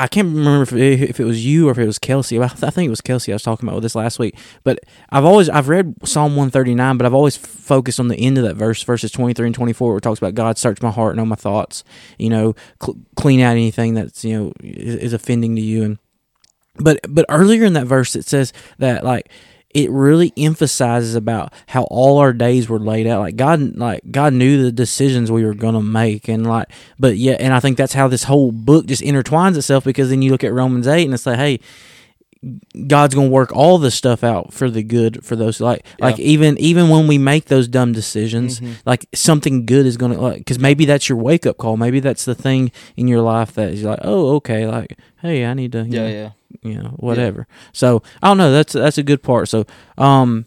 I 0.00 0.06
can't 0.06 0.34
remember 0.34 0.62
if 0.62 0.72
it, 0.72 1.10
if 1.10 1.20
it 1.20 1.24
was 1.24 1.44
you 1.44 1.68
or 1.68 1.72
if 1.72 1.78
it 1.78 1.84
was 1.84 1.98
Kelsey. 1.98 2.40
I 2.40 2.48
think 2.48 2.86
it 2.86 2.90
was 2.90 3.02
Kelsey 3.02 3.32
I 3.32 3.34
was 3.34 3.42
talking 3.42 3.68
about 3.68 3.76
with 3.76 3.82
this 3.82 3.94
last 3.94 4.18
week. 4.18 4.34
But 4.64 4.80
I've 5.10 5.26
always 5.26 5.50
I've 5.50 5.68
read 5.68 5.94
Psalm 6.04 6.36
139, 6.36 6.96
but 6.96 7.04
I've 7.04 7.14
always 7.14 7.36
focused 7.36 8.00
on 8.00 8.08
the 8.08 8.16
end 8.16 8.38
of 8.38 8.44
that 8.44 8.56
verse, 8.56 8.82
verses 8.82 9.12
23 9.12 9.48
and 9.48 9.54
24, 9.54 9.88
where 9.90 9.98
it 9.98 10.00
talks 10.00 10.18
about 10.18 10.34
God 10.34 10.56
search 10.56 10.80
my 10.80 10.90
heart, 10.90 11.12
and 11.12 11.20
all 11.20 11.26
my 11.26 11.36
thoughts. 11.36 11.84
You 12.18 12.30
know, 12.30 12.54
cl- 12.82 12.96
clean 13.16 13.40
out 13.40 13.52
anything 13.52 13.92
that's 13.92 14.24
you 14.24 14.38
know 14.38 14.52
is, 14.60 14.94
is 14.96 15.12
offending 15.12 15.54
to 15.56 15.62
you 15.62 15.82
and 15.82 15.98
but 16.76 17.00
but 17.08 17.26
earlier 17.28 17.64
in 17.64 17.74
that 17.74 17.86
verse 17.86 18.16
it 18.16 18.24
says 18.24 18.52
that 18.78 19.04
like 19.04 19.28
it 19.72 19.90
really 19.90 20.32
emphasizes 20.36 21.14
about 21.14 21.52
how 21.68 21.84
all 21.84 22.18
our 22.18 22.32
days 22.32 22.68
were 22.68 22.78
laid 22.78 23.06
out 23.06 23.20
like 23.20 23.36
god 23.36 23.76
like 23.76 24.02
god 24.10 24.32
knew 24.32 24.62
the 24.62 24.72
decisions 24.72 25.30
we 25.30 25.44
were 25.44 25.54
going 25.54 25.74
to 25.74 25.82
make 25.82 26.28
and 26.28 26.46
like 26.46 26.68
but 26.98 27.16
yeah 27.16 27.36
and 27.38 27.54
i 27.54 27.60
think 27.60 27.76
that's 27.76 27.94
how 27.94 28.08
this 28.08 28.24
whole 28.24 28.52
book 28.52 28.86
just 28.86 29.02
intertwines 29.02 29.56
itself 29.56 29.84
because 29.84 30.10
then 30.10 30.22
you 30.22 30.30
look 30.30 30.44
at 30.44 30.52
romans 30.52 30.86
8 30.86 31.04
and 31.04 31.14
it's 31.14 31.26
like 31.26 31.38
hey 31.38 31.60
God's 32.86 33.14
gonna 33.14 33.28
work 33.28 33.54
all 33.54 33.76
this 33.76 33.94
stuff 33.94 34.24
out 34.24 34.54
for 34.54 34.70
the 34.70 34.82
good 34.82 35.22
for 35.22 35.36
those 35.36 35.60
like 35.60 35.84
like 35.98 36.18
even 36.18 36.56
even 36.56 36.88
when 36.88 37.06
we 37.06 37.18
make 37.18 37.46
those 37.46 37.68
dumb 37.68 37.92
decisions, 37.92 38.60
mm-hmm. 38.60 38.72
like 38.86 39.04
something 39.12 39.66
good 39.66 39.84
is 39.84 39.98
gonna 39.98 40.18
like 40.18 40.38
because 40.38 40.58
maybe 40.58 40.86
that's 40.86 41.06
your 41.06 41.18
wake 41.18 41.44
up 41.44 41.58
call. 41.58 41.76
Maybe 41.76 42.00
that's 42.00 42.24
the 42.24 42.34
thing 42.34 42.72
in 42.96 43.08
your 43.08 43.20
life 43.20 43.52
that 43.54 43.68
is 43.68 43.82
like, 43.82 43.98
oh, 44.02 44.36
okay, 44.36 44.66
like 44.66 44.98
hey, 45.20 45.44
I 45.44 45.52
need 45.52 45.72
to, 45.72 45.84
Yeah, 45.86 46.00
know, 46.00 46.08
yeah. 46.08 46.30
You 46.62 46.74
know, 46.74 46.90
whatever. 46.96 47.46
So 47.72 48.02
I 48.22 48.28
don't 48.28 48.38
know. 48.38 48.52
That's 48.52 48.72
that's 48.72 48.98
a 48.98 49.02
good 49.02 49.22
part. 49.22 49.48
So 49.48 49.66
um, 49.98 50.46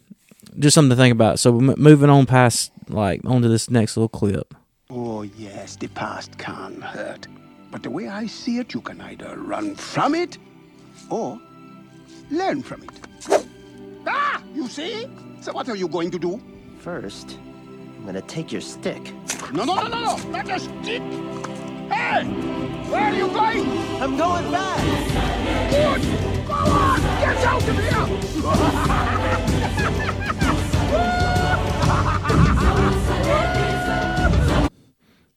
just 0.60 0.76
something 0.76 0.90
to 0.92 0.96
think 0.96 1.12
about. 1.12 1.40
So 1.40 1.58
m- 1.58 1.76
moving 1.78 2.10
on 2.10 2.26
past 2.26 2.72
like 2.90 3.22
onto 3.26 3.48
this 3.48 3.70
next 3.70 3.98
little 3.98 4.10
clip. 4.10 4.54
Oh, 4.90 5.24
yes, 5.24 5.76
the 5.76 5.88
past 5.88 6.38
can 6.38 6.82
hurt. 6.82 7.28
But 7.72 7.82
the 7.82 7.90
way 7.90 8.08
I 8.08 8.28
see 8.28 8.60
it, 8.60 8.74
you 8.76 8.82
can 8.82 9.02
either 9.02 9.36
run 9.38 9.76
from 9.76 10.14
it 10.14 10.38
or 11.10 11.40
learn 12.30 12.62
from 12.62 12.84
it. 12.84 13.46
Ah, 14.06 14.44
you 14.54 14.68
see? 14.68 15.08
So 15.42 15.52
what 15.54 15.68
are 15.70 15.76
you 15.76 15.88
going 15.88 16.12
to 16.12 16.20
do? 16.20 16.40
First, 16.80 17.38
I'm 17.98 18.06
gonna 18.06 18.22
take 18.22 18.52
your 18.52 18.62
stick. 18.62 19.14
No, 19.54 19.64
no, 19.64 19.76
no, 19.76 19.88
no, 19.88 20.18
no, 20.18 20.30
not 20.30 20.50
a 20.50 20.60
stick. 20.60 21.02
Hey, 21.90 22.24
where 22.94 23.02
are 23.02 23.14
you 23.14 23.28
going? 23.28 23.68
I'm 24.02 24.16
going 24.18 24.52
back! 24.52 24.80
Good. 25.72 26.02
Go 26.48 26.54
on, 26.54 27.02
get 27.02 27.38
out 27.46 27.68
of 27.68 27.78
here. 27.80 28.04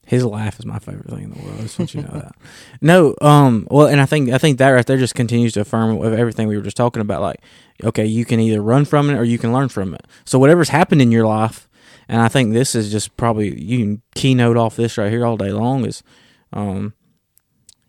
His 0.05 0.23
laugh 0.23 0.57
is 0.57 0.65
my 0.65 0.79
favorite 0.79 1.09
thing 1.09 1.23
in 1.23 1.31
the 1.31 1.41
world. 1.41 1.57
I 1.59 1.63
just 1.63 1.77
want 1.77 1.93
you 1.93 2.01
to 2.01 2.07
know 2.07 2.19
that. 2.19 2.35
No, 2.79 3.13
um, 3.21 3.67
well, 3.69 3.87
and 3.87 3.99
I 3.99 4.05
think 4.05 4.29
I 4.29 4.37
think 4.37 4.57
that 4.59 4.69
right 4.69 4.85
there 4.85 4.95
just 4.97 5.15
continues 5.15 5.51
to 5.53 5.61
affirm 5.61 5.97
with 5.97 6.13
everything 6.13 6.47
we 6.47 6.55
were 6.55 6.63
just 6.63 6.77
talking 6.77 7.01
about. 7.01 7.21
Like, 7.21 7.41
okay, 7.83 8.05
you 8.05 8.23
can 8.23 8.39
either 8.39 8.61
run 8.61 8.85
from 8.85 9.09
it 9.09 9.17
or 9.17 9.25
you 9.25 9.37
can 9.37 9.51
learn 9.51 9.67
from 9.67 9.93
it. 9.93 10.05
So 10.23 10.39
whatever's 10.39 10.69
happened 10.69 11.01
in 11.01 11.11
your 11.11 11.25
life, 11.25 11.67
and 12.07 12.21
I 12.21 12.29
think 12.29 12.53
this 12.53 12.73
is 12.73 12.89
just 12.89 13.17
probably 13.17 13.61
you 13.61 13.79
can 13.79 14.01
keynote 14.15 14.55
off 14.55 14.77
this 14.77 14.97
right 14.97 15.11
here 15.11 15.25
all 15.25 15.35
day 15.35 15.51
long 15.51 15.85
is, 15.85 16.03
um, 16.53 16.93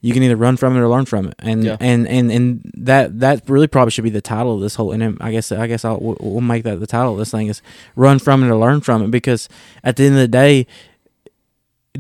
you 0.01 0.13
can 0.15 0.23
either 0.23 0.37
run 0.37 0.57
from 0.57 0.77
it 0.77 0.81
or 0.81 0.89
learn 0.89 1.05
from 1.07 1.27
it, 1.29 1.35
and 1.41 1.65
Yeah. 1.65 1.77
and 1.81 2.07
and 2.09 2.31
and 2.31 2.71
that 2.77 3.19
that 3.21 3.49
really 3.49 3.67
probably 3.67 3.91
should 3.91 4.05
be 4.05 4.11
the 4.11 4.21
title 4.21 4.55
of 4.55 4.61
this 4.61 4.77
whole. 4.77 4.93
And 4.93 5.17
I 5.21 5.33
guess 5.33 5.51
I 5.53 5.67
guess 5.67 5.85
I'll 5.85 5.99
we'll 6.21 6.41
make 6.41 6.65
that 6.65 6.79
the 6.81 6.87
title 6.87 7.13
of 7.13 7.19
this 7.19 7.31
thing 7.31 7.49
is 7.49 7.63
run 7.97 8.19
from 8.19 8.45
it 8.45 8.49
or 8.49 8.57
learn 8.57 8.81
from 8.81 9.03
it 9.03 9.11
because 9.11 9.49
at 9.83 9.97
the 9.97 10.05
end 10.05 10.15
of 10.15 10.21
the 10.21 10.29
day 10.29 10.67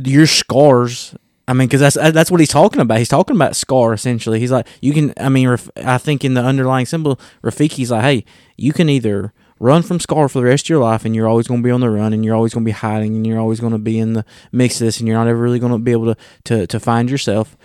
your 0.04 0.26
scars 0.26 1.14
I 1.48 1.54
mean, 1.54 1.66
because 1.66 1.80
that's 1.80 2.12
that's 2.12 2.30
what 2.30 2.40
he's 2.40 2.50
talking 2.50 2.82
about. 2.82 2.98
He's 2.98 3.08
talking 3.08 3.34
about 3.34 3.56
scar 3.56 3.94
essentially. 3.94 4.38
He's 4.38 4.52
like, 4.52 4.66
you 4.82 4.92
can. 4.92 5.14
I 5.16 5.30
mean, 5.30 5.56
I 5.76 5.96
think 5.96 6.22
in 6.22 6.34
the 6.34 6.42
underlying 6.42 6.84
symbol, 6.84 7.18
Rafiki's 7.42 7.90
like, 7.90 8.02
hey, 8.02 8.24
you 8.58 8.74
can 8.74 8.90
either 8.90 9.32
run 9.58 9.80
from 9.82 9.98
scar 9.98 10.28
for 10.28 10.40
the 10.40 10.44
rest 10.44 10.66
of 10.66 10.68
your 10.68 10.80
life, 10.80 11.06
and 11.06 11.16
you're 11.16 11.26
always 11.26 11.48
going 11.48 11.62
to 11.62 11.66
be 11.66 11.70
on 11.70 11.80
the 11.80 11.88
run, 11.88 12.12
and 12.12 12.22
you're 12.22 12.34
always 12.34 12.52
going 12.52 12.64
to 12.64 12.68
be 12.68 12.72
hiding, 12.72 13.16
and 13.16 13.26
you're 13.26 13.38
always 13.40 13.60
going 13.60 13.72
to 13.72 13.78
be 13.78 13.98
in 13.98 14.12
the 14.12 14.26
mix 14.52 14.78
of 14.78 14.84
this, 14.84 14.98
and 14.98 15.08
you're 15.08 15.16
not 15.16 15.26
ever 15.26 15.40
really 15.40 15.58
going 15.58 15.72
to 15.72 15.78
be 15.78 15.90
able 15.90 16.14
to, 16.14 16.20
to 16.44 16.66
to 16.66 16.78
find 16.78 17.10
yourself, 17.10 17.56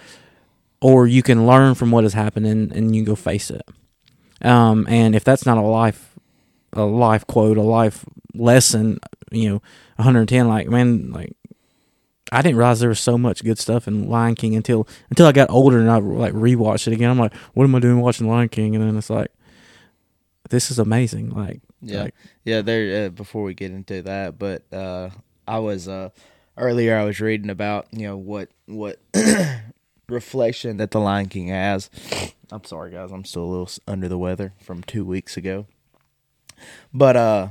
or 0.84 1.08
you 1.08 1.24
can 1.24 1.48
learn 1.48 1.74
from 1.74 1.92
what 1.92 2.04
has 2.04 2.14
happened 2.14 2.46
and 2.46 2.72
and 2.74 2.96
you 2.96 3.04
go 3.04 3.16
face 3.16 3.50
it. 3.50 3.64
Um, 4.42 4.86
and 4.90 5.16
if 5.16 5.24
that's 5.24 5.46
not 5.46 5.58
a 5.58 5.62
life, 5.62 6.14
a 6.74 6.84
life 6.84 7.26
quote, 7.26 7.58
a 7.58 7.62
life 7.62 8.06
lesson, 8.34 9.00
you 9.32 9.50
know, 9.50 9.62
110, 9.96 10.48
like 10.48 10.68
man, 10.68 11.12
like 11.12 11.34
I 12.32 12.42
didn't 12.42 12.58
realize 12.58 12.80
there 12.82 12.90
was 12.90 13.00
so 13.00 13.18
much 13.18 13.44
good 13.44 13.58
stuff 13.60 13.88
in 13.88 14.10
Lion 14.10 14.36
King 14.36 14.56
until 14.56 14.88
until 15.10 15.26
I 15.26 15.32
got 15.32 15.50
older 15.50 15.80
and 15.80 15.90
I 15.90 15.98
like 15.98 16.34
rewatched 16.34 16.88
it 16.88 16.94
again. 16.94 17.10
I'm 17.10 17.20
like, 17.20 17.34
what 17.54 17.64
am 17.64 17.76
I 17.76 17.80
doing 17.80 18.02
watching 18.02 18.28
Lion 18.28 18.50
King? 18.50 18.76
And 18.76 18.84
then 18.84 18.98
it's 18.98 19.10
like, 19.10 19.32
this 20.50 20.70
is 20.70 20.80
amazing. 20.80 21.30
Like, 21.30 21.62
Yeah, 21.82 22.04
like, 22.04 22.16
yeah. 22.44 22.62
There. 22.62 23.06
Uh, 23.06 23.10
before 23.10 23.44
we 23.44 23.54
get 23.54 23.72
into 23.72 24.02
that, 24.02 24.38
but 24.38 24.64
uh, 24.74 25.12
I 25.48 25.60
was 25.60 25.88
uh, 25.88 26.10
earlier. 26.58 26.98
I 26.98 27.06
was 27.06 27.22
reading 27.22 27.50
about 27.50 27.88
you 27.92 28.08
know 28.08 28.18
what 28.18 28.50
what 28.66 29.00
reflection 30.14 30.78
that 30.78 30.92
the 30.92 31.00
Lion 31.00 31.28
King 31.28 31.48
has. 31.48 31.90
I'm 32.52 32.64
sorry, 32.64 32.92
guys. 32.92 33.12
I'm 33.12 33.26
still 33.26 33.44
a 33.44 33.46
little 33.46 33.70
under 33.88 34.08
the 34.08 34.18
weather 34.18 34.54
from 34.62 34.84
two 34.84 35.04
weeks 35.04 35.38
ago. 35.38 35.66
But 36.94 37.18
uh, 37.18 37.48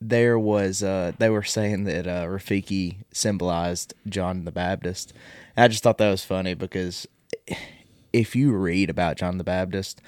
there 0.00 0.38
was 0.38 0.82
uh 0.82 1.12
they 1.18 1.28
were 1.28 1.42
saying 1.42 1.84
that 1.84 2.06
uh 2.06 2.24
Rafiki 2.26 2.98
symbolized 3.12 3.94
John 4.08 4.44
the 4.44 4.52
Baptist. 4.52 5.12
And 5.56 5.64
I 5.64 5.68
just 5.68 5.82
thought 5.82 5.98
that 5.98 6.10
was 6.10 6.24
funny 6.24 6.54
because 6.54 7.06
if 8.12 8.36
you 8.36 8.52
read 8.52 8.90
about 8.90 9.16
John 9.16 9.38
the 9.38 9.44
Baptist, 9.44 10.00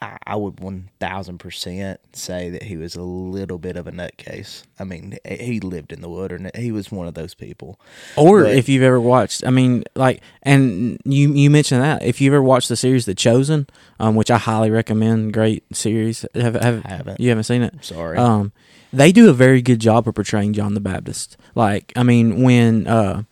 I, 0.00 0.16
I 0.26 0.36
would 0.36 0.60
one 0.60 0.88
thousand 1.00 1.38
percent 1.38 1.98
say 2.14 2.50
that 2.50 2.62
he 2.62 2.76
was 2.76 2.94
a 2.94 3.02
little 3.02 3.58
bit 3.58 3.76
of 3.76 3.86
a 3.86 3.92
nutcase. 3.92 4.62
I 4.78 4.84
mean, 4.84 5.18
he 5.26 5.60
lived 5.60 5.92
in 5.92 6.00
the 6.02 6.08
wilderness. 6.08 6.52
He 6.54 6.70
was 6.70 6.90
one 6.92 7.06
of 7.08 7.14
those 7.14 7.34
people. 7.34 7.80
Or 8.16 8.42
But- 8.44 8.54
if 8.56 8.68
you've 8.68 8.82
ever 8.82 9.00
watched, 9.00 9.44
I 9.46 9.50
mean, 9.50 9.84
like, 9.96 10.20
and 10.42 10.98
you 11.04 11.32
you 11.32 11.50
mentioned 11.50 11.82
that 11.82 12.02
if 12.04 12.20
you've 12.20 12.34
ever 12.34 12.42
watched 12.42 12.68
the 12.68 12.76
series 12.76 13.06
The 13.06 13.14
Chosen, 13.14 13.66
um, 13.98 14.14
which 14.14 14.30
I 14.30 14.38
highly 14.38 14.70
recommend, 14.70 15.32
great 15.32 15.64
series. 15.74 16.24
Have, 16.34 16.54
have 16.54 16.82
Haven't. 16.84 17.20
you 17.20 17.28
haven't 17.30 17.44
seen 17.44 17.62
it? 17.62 17.74
Sorry. 17.84 18.16
Um, 18.18 18.52
they 18.92 19.12
do 19.12 19.28
a 19.28 19.34
very 19.34 19.60
good 19.60 19.80
job 19.80 20.08
of 20.08 20.14
portraying 20.14 20.52
John 20.54 20.74
the 20.74 20.80
Baptist. 20.80 21.36
Like, 21.54 21.92
I 21.96 22.02
mean, 22.04 22.42
when 22.42 22.86
uh, 22.86 23.24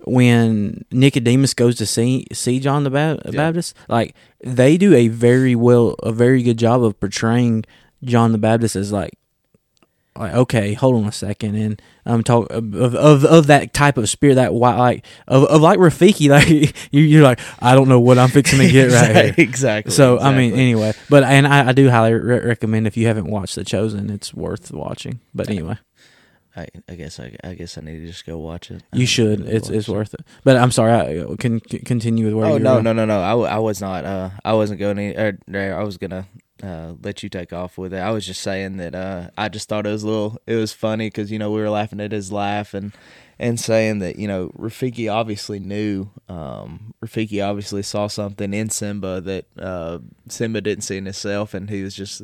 when 0.00 0.84
Nicodemus 0.92 1.54
goes 1.54 1.76
to 1.76 1.86
see 1.86 2.26
see 2.32 2.60
John 2.60 2.84
the 2.84 2.90
ba- 2.90 3.20
Baptist, 3.32 3.74
like 3.88 4.14
they 4.46 4.76
do 4.76 4.94
a 4.94 5.08
very 5.08 5.54
well, 5.54 5.96
a 6.02 6.12
very 6.12 6.42
good 6.42 6.58
job 6.58 6.82
of 6.82 6.98
portraying 7.00 7.64
John 8.04 8.32
the 8.32 8.38
Baptist 8.38 8.76
as 8.76 8.92
like 8.92 9.12
like 10.16 10.32
okay, 10.34 10.72
hold 10.72 10.94
on 10.96 11.06
a 11.06 11.12
second, 11.12 11.56
and 11.56 11.82
um, 12.06 12.22
talk 12.22 12.50
of 12.50 12.74
of, 12.74 13.24
of 13.24 13.46
that 13.48 13.74
type 13.74 13.98
of 13.98 14.08
spirit, 14.08 14.36
that 14.36 14.46
wi- 14.46 14.76
like 14.78 15.04
of, 15.28 15.44
of 15.44 15.60
like 15.60 15.78
Rafiki, 15.78 16.28
like 16.30 16.48
you, 16.90 17.02
you're 17.02 17.22
like 17.22 17.40
I 17.60 17.74
don't 17.74 17.88
know 17.88 18.00
what 18.00 18.18
I'm 18.18 18.28
fixing 18.28 18.60
to 18.60 18.70
get 18.70 18.92
right 18.92 19.34
here. 19.34 19.34
exactly. 19.36 19.92
So 19.92 20.18
I 20.18 20.34
mean, 20.36 20.54
anyway, 20.54 20.92
but 21.10 21.24
and 21.24 21.46
I, 21.46 21.68
I 21.68 21.72
do 21.72 21.90
highly 21.90 22.14
re- 22.14 22.40
recommend 22.40 22.86
if 22.86 22.96
you 22.96 23.06
haven't 23.06 23.26
watched 23.26 23.56
The 23.56 23.64
Chosen, 23.64 24.10
it's 24.10 24.32
worth 24.32 24.72
watching. 24.72 25.20
But 25.34 25.50
anyway, 25.50 25.78
I, 26.56 26.66
I 26.88 26.94
guess 26.94 27.20
I, 27.20 27.36
I 27.44 27.54
guess 27.54 27.76
I 27.76 27.82
need 27.82 27.98
to 28.00 28.06
just 28.06 28.24
go 28.24 28.38
watch 28.38 28.70
it. 28.70 28.82
I 28.92 28.96
you 28.96 29.06
should. 29.06 29.40
It's 29.46 29.68
it's 29.68 29.88
worth 29.88 30.14
it. 30.14 30.20
But 30.42 30.56
I'm 30.56 30.70
sorry, 30.70 30.92
I 30.92 31.36
can 31.36 31.60
c- 31.68 31.80
continue 31.80 32.24
with 32.26 32.34
where 32.34 32.46
Oh 32.46 32.50
you're 32.52 32.60
no 32.60 32.72
going. 32.74 32.84
no 32.84 32.92
no 32.94 33.04
no! 33.04 33.20
I, 33.20 33.30
w- 33.30 33.48
I 33.48 33.58
was 33.58 33.80
not. 33.80 34.04
Uh, 34.04 34.30
I 34.44 34.54
wasn't 34.54 34.80
going. 34.80 34.98
Any, 34.98 35.14
or, 35.16 35.38
or 35.52 35.74
I 35.78 35.82
was 35.84 35.98
gonna 35.98 36.26
uh, 36.62 36.94
let 37.02 37.22
you 37.22 37.28
take 37.28 37.52
off 37.52 37.76
with 37.76 37.92
it. 37.92 37.98
I 37.98 38.10
was 38.10 38.24
just 38.26 38.40
saying 38.40 38.78
that 38.78 38.94
uh, 38.94 39.28
I 39.36 39.48
just 39.50 39.68
thought 39.68 39.86
it 39.86 39.90
was 39.90 40.02
a 40.02 40.06
little. 40.08 40.38
It 40.46 40.56
was 40.56 40.72
funny 40.72 41.08
because 41.08 41.30
you 41.30 41.38
know 41.38 41.50
we 41.50 41.60
were 41.60 41.68
laughing 41.70 42.00
at 42.00 42.12
his 42.12 42.32
laugh 42.32 42.72
and 42.72 42.92
and 43.38 43.60
saying 43.60 43.98
that 43.98 44.18
you 44.18 44.26
know 44.26 44.48
Rafiki 44.58 45.12
obviously 45.12 45.58
knew. 45.58 46.08
Um, 46.26 46.94
Rafiki 47.04 47.46
obviously 47.46 47.82
saw 47.82 48.06
something 48.06 48.54
in 48.54 48.70
Simba 48.70 49.20
that 49.20 49.44
uh, 49.58 49.98
Simba 50.30 50.62
didn't 50.62 50.84
see 50.84 50.96
in 50.96 51.04
himself, 51.04 51.52
and 51.52 51.68
he 51.68 51.82
was 51.82 51.94
just. 51.94 52.22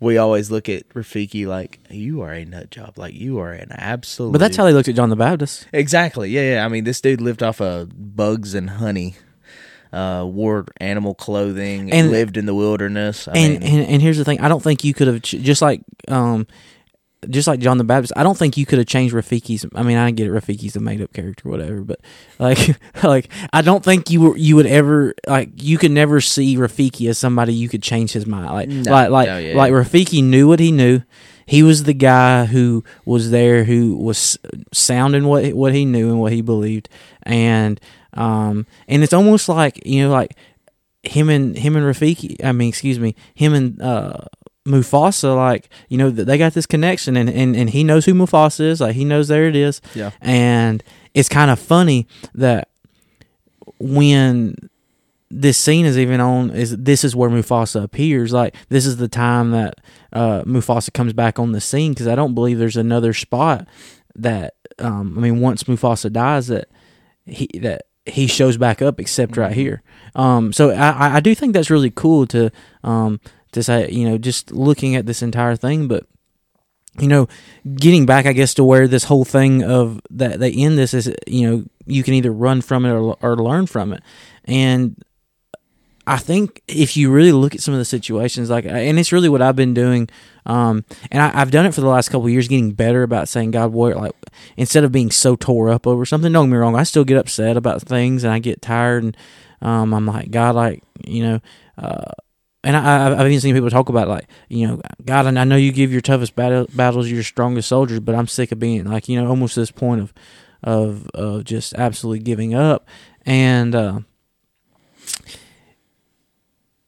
We 0.00 0.18
always 0.18 0.50
look 0.50 0.68
at 0.68 0.88
Rafiki 0.90 1.46
like 1.46 1.78
you 1.90 2.20
are 2.22 2.32
a 2.32 2.44
nut 2.44 2.70
job, 2.70 2.98
like 2.98 3.14
you 3.14 3.38
are 3.38 3.52
an 3.52 3.72
absolute. 3.72 4.32
But 4.32 4.38
that's 4.38 4.56
how 4.56 4.64
they 4.64 4.72
looked 4.72 4.88
at 4.88 4.96
John 4.96 5.08
the 5.08 5.16
Baptist. 5.16 5.66
Exactly. 5.72 6.30
Yeah, 6.30 6.54
yeah. 6.56 6.64
I 6.64 6.68
mean, 6.68 6.84
this 6.84 7.00
dude 7.00 7.20
lived 7.20 7.42
off 7.42 7.60
of 7.60 7.90
bugs 8.16 8.54
and 8.54 8.68
honey. 8.70 9.14
Uh, 9.92 10.24
wore 10.26 10.66
animal 10.80 11.14
clothing 11.14 11.92
And- 11.92 12.10
lived 12.10 12.36
in 12.36 12.46
the 12.46 12.54
wilderness. 12.54 13.28
I 13.28 13.32
And, 13.36 13.60
mean, 13.60 13.62
and 13.62 13.88
and 13.88 14.02
here's 14.02 14.18
the 14.18 14.24
thing: 14.24 14.40
I 14.40 14.48
don't 14.48 14.60
think 14.62 14.82
you 14.82 14.92
could 14.92 15.06
have 15.06 15.22
ch- 15.22 15.36
just 15.40 15.62
like 15.62 15.82
um, 16.08 16.48
just 17.30 17.48
like 17.48 17.60
John 17.60 17.78
the 17.78 17.84
Baptist. 17.84 18.12
I 18.16 18.22
don't 18.22 18.36
think 18.36 18.56
you 18.56 18.66
could 18.66 18.78
have 18.78 18.86
changed 18.86 19.14
Rafiki's. 19.14 19.66
I 19.74 19.82
mean, 19.82 19.96
I 19.96 20.10
get 20.10 20.26
it. 20.26 20.30
Rafiki's 20.32 20.76
a 20.76 20.80
made 20.80 21.00
up 21.00 21.12
character, 21.12 21.48
whatever. 21.48 21.80
But 21.80 22.00
like, 22.38 22.76
like 23.02 23.28
I 23.52 23.62
don't 23.62 23.84
think 23.84 24.10
you 24.10 24.20
were 24.20 24.36
you 24.36 24.56
would 24.56 24.66
ever 24.66 25.14
like 25.26 25.50
you 25.62 25.78
could 25.78 25.90
never 25.90 26.20
see 26.20 26.56
Rafiki 26.56 27.08
as 27.08 27.18
somebody 27.18 27.54
you 27.54 27.68
could 27.68 27.82
change 27.82 28.12
his 28.12 28.26
mind. 28.26 28.46
Like 28.46 28.68
No. 28.68 28.90
like 28.92 29.10
like 29.10 29.28
No, 29.28 29.38
yeah, 29.38 29.56
like 29.56 29.70
yeah. 29.70 29.76
Rafiki 29.78 30.22
knew 30.22 30.48
what 30.48 30.60
he 30.60 30.70
knew. 30.72 31.02
He 31.46 31.62
was 31.62 31.84
the 31.84 31.92
guy 31.94 32.46
who 32.46 32.82
was 33.04 33.30
there, 33.30 33.64
who 33.64 33.96
was 33.96 34.38
sounding 34.72 35.26
what 35.26 35.52
what 35.52 35.74
he 35.74 35.84
knew 35.84 36.08
and 36.10 36.18
what 36.20 36.32
he 36.32 36.40
believed, 36.40 36.88
and 37.22 37.78
um, 38.14 38.66
and 38.88 39.02
it's 39.02 39.12
almost 39.12 39.48
like 39.48 39.84
you 39.86 40.04
know, 40.04 40.10
like 40.10 40.36
him 41.02 41.28
and 41.28 41.56
him 41.58 41.76
and 41.76 41.84
Rafiki. 41.84 42.42
I 42.42 42.52
mean, 42.52 42.70
excuse 42.70 42.98
me, 42.98 43.14
him 43.34 43.52
and 43.52 43.82
uh, 43.82 44.20
Mufasa. 44.66 45.34
Like 45.36 45.68
you 45.88 45.98
know, 45.98 46.10
they 46.10 46.38
got 46.38 46.54
this 46.54 46.66
connection, 46.66 47.16
and, 47.16 47.28
and 47.30 47.54
and 47.56 47.70
he 47.70 47.84
knows 47.84 48.04
who 48.04 48.14
Mufasa 48.14 48.60
is. 48.60 48.80
Like 48.80 48.94
he 48.94 49.04
knows 49.04 49.28
there 49.28 49.46
it 49.46 49.56
is. 49.56 49.80
Yeah. 49.94 50.10
and 50.20 50.82
it's 51.14 51.28
kind 51.28 51.50
of 51.50 51.58
funny 51.60 52.06
that 52.34 52.68
when 53.78 54.68
this 55.30 55.58
scene 55.58 55.84
is 55.84 55.98
even 55.98 56.20
on 56.20 56.50
is 56.50 56.76
this 56.76 57.02
is 57.04 57.16
where 57.16 57.30
Mufasa 57.30 57.82
appears. 57.82 58.32
Like 58.32 58.54
this 58.68 58.86
is 58.86 58.96
the 58.98 59.08
time 59.08 59.50
that 59.50 59.74
uh, 60.12 60.42
Mufasa 60.42 60.92
comes 60.92 61.12
back 61.12 61.38
on 61.38 61.52
the 61.52 61.60
scene 61.60 61.92
because 61.92 62.06
I 62.06 62.14
don't 62.14 62.34
believe 62.34 62.58
there's 62.58 62.76
another 62.76 63.12
spot 63.12 63.66
that 64.14 64.54
um, 64.78 65.16
I 65.18 65.20
mean 65.22 65.40
once 65.40 65.64
Mufasa 65.64 66.12
dies 66.12 66.46
that 66.48 66.68
he 67.26 67.48
that 67.60 67.82
he 68.06 68.26
shows 68.26 68.56
back 68.58 68.82
up 68.82 69.00
except 69.00 69.36
right 69.36 69.52
here. 69.52 69.82
Um, 70.14 70.52
so 70.52 70.70
I, 70.70 70.90
I- 70.90 71.16
I 71.16 71.20
do 71.20 71.34
think 71.34 71.54
that's 71.54 71.70
really 71.70 71.90
cool 71.90 72.26
to 72.28 72.50
um, 72.84 73.18
to 73.54 73.62
say 73.62 73.90
you 73.90 74.08
know 74.08 74.18
just 74.18 74.52
looking 74.52 74.94
at 74.94 75.06
this 75.06 75.22
entire 75.22 75.56
thing, 75.56 75.88
but 75.88 76.06
you 76.98 77.08
know, 77.08 77.28
getting 77.74 78.06
back, 78.06 78.26
I 78.26 78.32
guess, 78.32 78.54
to 78.54 78.64
where 78.64 78.86
this 78.86 79.04
whole 79.04 79.24
thing 79.24 79.64
of 79.64 80.00
that 80.10 80.38
they 80.38 80.52
end 80.52 80.78
this 80.78 80.94
is, 80.94 81.12
you 81.26 81.50
know, 81.50 81.64
you 81.86 82.02
can 82.02 82.14
either 82.14 82.30
run 82.30 82.60
from 82.62 82.84
it 82.84 82.92
or, 82.92 83.16
or 83.20 83.36
learn 83.36 83.66
from 83.66 83.92
it. 83.92 84.02
And 84.44 85.02
I 86.06 86.18
think 86.18 86.62
if 86.68 86.96
you 86.96 87.10
really 87.10 87.32
look 87.32 87.54
at 87.54 87.62
some 87.62 87.74
of 87.74 87.78
the 87.78 87.84
situations, 87.84 88.50
like, 88.50 88.64
and 88.64 88.98
it's 88.98 89.10
really 89.10 89.28
what 89.28 89.42
I've 89.42 89.56
been 89.56 89.74
doing, 89.74 90.08
um, 90.46 90.84
and 91.10 91.22
I, 91.22 91.40
I've 91.40 91.50
done 91.50 91.66
it 91.66 91.74
for 91.74 91.80
the 91.80 91.88
last 91.88 92.10
couple 92.10 92.28
years, 92.28 92.46
getting 92.46 92.72
better 92.72 93.02
about 93.02 93.28
saying, 93.28 93.52
God, 93.52 93.72
what, 93.72 93.96
like, 93.96 94.12
instead 94.56 94.84
of 94.84 94.92
being 94.92 95.10
so 95.10 95.34
tore 95.34 95.70
up 95.70 95.86
over 95.86 96.04
something, 96.04 96.30
don't 96.30 96.46
get 96.46 96.52
me 96.52 96.58
wrong, 96.58 96.76
I 96.76 96.82
still 96.82 97.04
get 97.04 97.16
upset 97.16 97.56
about 97.56 97.82
things 97.82 98.22
and 98.22 98.32
I 98.32 98.38
get 98.38 98.62
tired, 98.62 99.02
and 99.02 99.16
um, 99.62 99.94
I'm 99.94 100.06
like, 100.06 100.30
God, 100.30 100.54
like, 100.54 100.82
you 101.04 101.22
know, 101.22 101.40
uh, 101.78 102.12
and 102.64 102.76
I, 102.76 103.06
I've- 103.06 103.14
I've 103.16 103.26
even 103.28 103.40
seen 103.40 103.54
people 103.54 103.70
talk 103.70 103.88
about 103.88 104.08
like, 104.08 104.26
you 104.48 104.66
know, 104.66 104.80
God, 105.04 105.26
I 105.26 105.44
know 105.44 105.56
you 105.56 105.70
give 105.72 105.92
your 105.92 106.00
toughest 106.00 106.34
battle, 106.34 106.66
battles 106.74 107.08
your 107.10 107.22
strongest 107.22 107.68
soldiers, 107.68 108.00
but 108.00 108.14
I'm 108.14 108.26
sick 108.26 108.50
of 108.52 108.58
being 108.58 108.84
like, 108.84 109.08
you 109.08 109.20
know, 109.20 109.28
almost 109.28 109.54
this 109.56 109.70
point 109.70 110.00
of, 110.00 110.12
of, 110.62 111.06
of 111.14 111.44
just 111.44 111.74
absolutely 111.74 112.20
giving 112.24 112.54
up. 112.54 112.86
And 113.26 113.74
uh, 113.74 114.00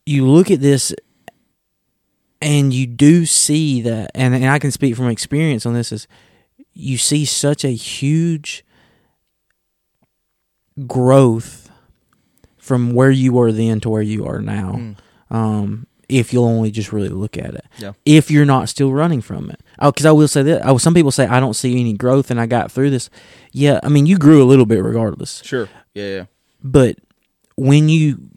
you 0.04 0.26
look 0.26 0.50
at 0.50 0.60
this, 0.60 0.94
and 2.42 2.72
you 2.72 2.86
do 2.86 3.26
see 3.26 3.80
that, 3.82 4.10
and 4.14 4.34
and 4.34 4.46
I 4.46 4.58
can 4.58 4.70
speak 4.70 4.94
from 4.96 5.08
experience 5.08 5.64
on 5.66 5.74
this 5.74 5.90
is, 5.92 6.06
you 6.74 6.98
see 6.98 7.24
such 7.24 7.64
a 7.64 7.70
huge 7.70 8.64
growth 10.86 11.70
from 12.58 12.92
where 12.92 13.10
you 13.10 13.32
were 13.32 13.52
then 13.52 13.80
to 13.80 13.88
where 13.88 14.02
you 14.02 14.26
are 14.26 14.40
now 14.40 14.94
um, 15.30 15.86
if 16.08 16.32
you'll 16.32 16.44
only 16.44 16.70
just 16.70 16.92
really 16.92 17.08
look 17.08 17.36
at 17.36 17.54
it. 17.54 17.64
Yeah. 17.78 17.92
If 18.04 18.30
you're 18.30 18.44
not 18.44 18.68
still 18.68 18.92
running 18.92 19.20
from 19.20 19.50
it. 19.50 19.60
Oh, 19.80 19.90
because 19.90 20.06
I 20.06 20.12
will 20.12 20.28
say 20.28 20.42
that. 20.44 20.62
Oh, 20.64 20.78
some 20.78 20.94
people 20.94 21.10
say 21.10 21.26
I 21.26 21.40
don't 21.40 21.54
see 21.54 21.80
any 21.80 21.92
growth, 21.94 22.30
and 22.30 22.40
I 22.40 22.46
got 22.46 22.70
through 22.70 22.90
this. 22.90 23.10
Yeah, 23.52 23.80
I 23.82 23.88
mean 23.88 24.06
you 24.06 24.16
grew 24.18 24.42
a 24.42 24.46
little 24.46 24.66
bit 24.66 24.82
regardless, 24.82 25.42
sure. 25.44 25.68
Yeah, 25.94 26.08
yeah. 26.08 26.24
but 26.62 26.96
when 27.56 27.88
you, 27.88 28.30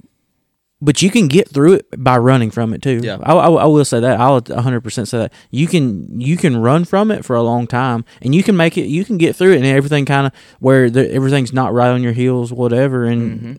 but 0.82 1.02
you 1.02 1.12
can 1.12 1.28
get 1.28 1.50
through 1.50 1.74
it 1.74 1.88
by 1.98 2.18
running 2.18 2.52
from 2.52 2.74
it 2.74 2.82
too. 2.82 3.02
Yeah. 3.04 3.18
I, 3.22 3.34
I, 3.34 3.50
I 3.50 3.66
will 3.66 3.84
say 3.84 4.00
that. 4.00 4.20
I'll 4.20 4.40
100 4.40 4.82
percent 4.82 5.08
say 5.10 5.18
that 5.20 5.34
you 5.52 5.68
can 5.68 6.20
you 6.20 6.38
can 6.38 6.58
run 6.58 6.86
from 6.86 7.12
it 7.12 7.24
for 7.26 7.36
a 7.36 7.44
long 7.44 7.68
time, 7.68 8.06
and 8.22 8.34
you 8.34 8.42
can 8.44 8.56
make 8.58 8.78
it. 8.78 8.88
You 8.88 9.06
can 9.06 9.18
get 9.18 9.36
through 9.36 9.52
it, 9.52 9.58
and 9.58 9.66
everything 9.66 10.06
kind 10.06 10.28
of 10.28 10.34
where 10.60 10.90
the, 10.90 11.12
everything's 11.14 11.54
not 11.54 11.74
right 11.74 11.90
on 11.90 12.02
your 12.02 12.14
heels, 12.14 12.52
whatever, 12.52 13.06
and 13.06 13.40
Mm-hmm. 13.40 13.54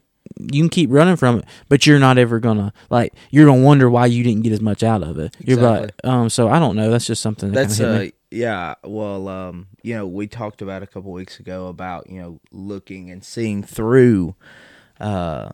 You 0.53 0.63
can 0.63 0.69
keep 0.69 0.91
running 0.91 1.17
from 1.17 1.39
it, 1.39 1.45
but 1.69 1.87
you're 1.87 1.99
not 1.99 2.19
ever 2.19 2.41
gonna 2.41 2.73
like 2.89 3.15
you're 3.31 3.47
gonna 3.47 3.63
wonder 3.63 3.91
why 3.91 4.07
you 4.07 4.23
didn't 4.25 4.43
get 4.43 4.53
as 4.53 4.61
much 4.61 4.83
out 4.83 5.03
of 5.03 5.19
it. 5.19 5.37
You're 5.41 5.59
like, 5.59 5.91
um, 6.05 6.29
so 6.31 6.49
I 6.49 6.59
don't 6.59 6.77
know. 6.77 6.91
That's 6.91 7.07
just 7.07 7.23
something 7.23 7.53
that 7.53 7.69
That's 7.69 7.81
uh 7.81 8.09
yeah, 8.31 8.75
well, 8.85 9.27
um, 9.29 9.67
you 9.83 9.95
know, 9.97 10.07
we 10.07 10.29
talked 10.29 10.63
about 10.63 10.85
a 10.85 10.87
couple 10.87 11.11
weeks 11.11 11.41
ago 11.41 11.67
about, 11.67 12.09
you 12.09 12.21
know, 12.21 12.41
looking 12.53 13.11
and 13.11 13.25
seeing 13.25 13.63
through 13.63 14.37
uh 15.01 15.51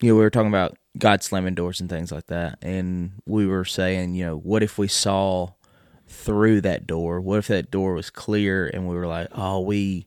you 0.00 0.10
know, 0.10 0.14
we 0.14 0.22
were 0.22 0.30
talking 0.30 0.48
about 0.48 0.76
God 0.96 1.22
slamming 1.22 1.54
doors 1.54 1.80
and 1.80 1.88
things 1.90 2.12
like 2.12 2.26
that. 2.26 2.58
And 2.62 3.12
we 3.26 3.46
were 3.46 3.64
saying, 3.64 4.14
you 4.14 4.24
know, 4.24 4.36
what 4.36 4.62
if 4.62 4.78
we 4.78 4.88
saw 4.88 5.50
through 6.06 6.60
that 6.62 6.86
door? 6.86 7.20
What 7.20 7.38
if 7.38 7.48
that 7.48 7.70
door 7.70 7.94
was 7.94 8.10
clear 8.10 8.66
and 8.66 8.88
we 8.88 8.94
were 8.94 9.06
like, 9.06 9.28
"Oh, 9.32 9.60
we 9.60 10.06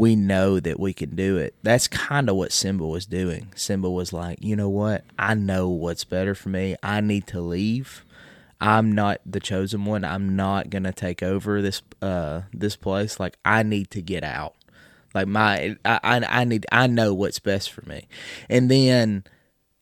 we 0.00 0.16
know 0.16 0.58
that 0.58 0.80
we 0.80 0.94
can 0.94 1.14
do 1.14 1.36
it. 1.36 1.54
That's 1.62 1.86
kind 1.86 2.30
of 2.30 2.36
what 2.36 2.52
Simba 2.52 2.86
was 2.86 3.04
doing. 3.04 3.52
Simba 3.54 3.90
was 3.90 4.14
like, 4.14 4.38
you 4.40 4.56
know 4.56 4.70
what? 4.70 5.04
I 5.18 5.34
know 5.34 5.68
what's 5.68 6.04
better 6.04 6.34
for 6.34 6.48
me. 6.48 6.74
I 6.82 7.02
need 7.02 7.26
to 7.26 7.40
leave. 7.42 8.02
I'm 8.62 8.92
not 8.92 9.20
the 9.26 9.40
chosen 9.40 9.84
one. 9.84 10.02
I'm 10.02 10.34
not 10.36 10.70
gonna 10.70 10.94
take 10.94 11.22
over 11.22 11.60
this 11.60 11.82
uh 12.00 12.42
this 12.54 12.76
place. 12.76 13.20
Like 13.20 13.36
I 13.44 13.62
need 13.62 13.90
to 13.90 14.00
get 14.00 14.24
out. 14.24 14.54
Like 15.14 15.28
my 15.28 15.76
I 15.84 16.00
I, 16.02 16.40
I 16.40 16.44
need 16.44 16.64
I 16.72 16.86
know 16.86 17.12
what's 17.12 17.38
best 17.38 17.70
for 17.70 17.86
me. 17.86 18.08
And 18.48 18.70
then, 18.70 19.24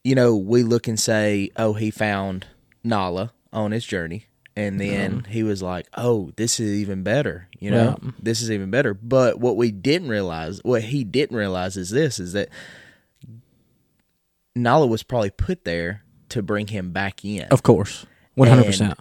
you 0.02 0.16
know, 0.16 0.36
we 0.36 0.64
look 0.64 0.88
and 0.88 0.98
say, 0.98 1.50
oh, 1.56 1.74
he 1.74 1.92
found 1.92 2.48
Nala 2.82 3.32
on 3.52 3.70
his 3.70 3.84
journey. 3.84 4.26
And 4.58 4.80
then 4.80 5.24
he 5.28 5.44
was 5.44 5.62
like, 5.62 5.86
"Oh, 5.96 6.32
this 6.36 6.58
is 6.58 6.80
even 6.80 7.04
better." 7.04 7.48
You 7.60 7.70
know, 7.70 7.96
this 8.20 8.42
is 8.42 8.50
even 8.50 8.72
better. 8.72 8.92
But 8.92 9.38
what 9.38 9.56
we 9.56 9.70
didn't 9.70 10.08
realize, 10.08 10.58
what 10.64 10.82
he 10.82 11.04
didn't 11.04 11.36
realize, 11.36 11.76
is 11.76 11.90
this: 11.90 12.18
is 12.18 12.32
that 12.32 12.48
Nala 14.56 14.88
was 14.88 15.04
probably 15.04 15.30
put 15.30 15.64
there 15.64 16.02
to 16.30 16.42
bring 16.42 16.66
him 16.66 16.90
back 16.90 17.24
in. 17.24 17.44
Of 17.44 17.62
course, 17.62 18.04
one 18.34 18.48
hundred 18.48 18.66
percent. 18.66 18.98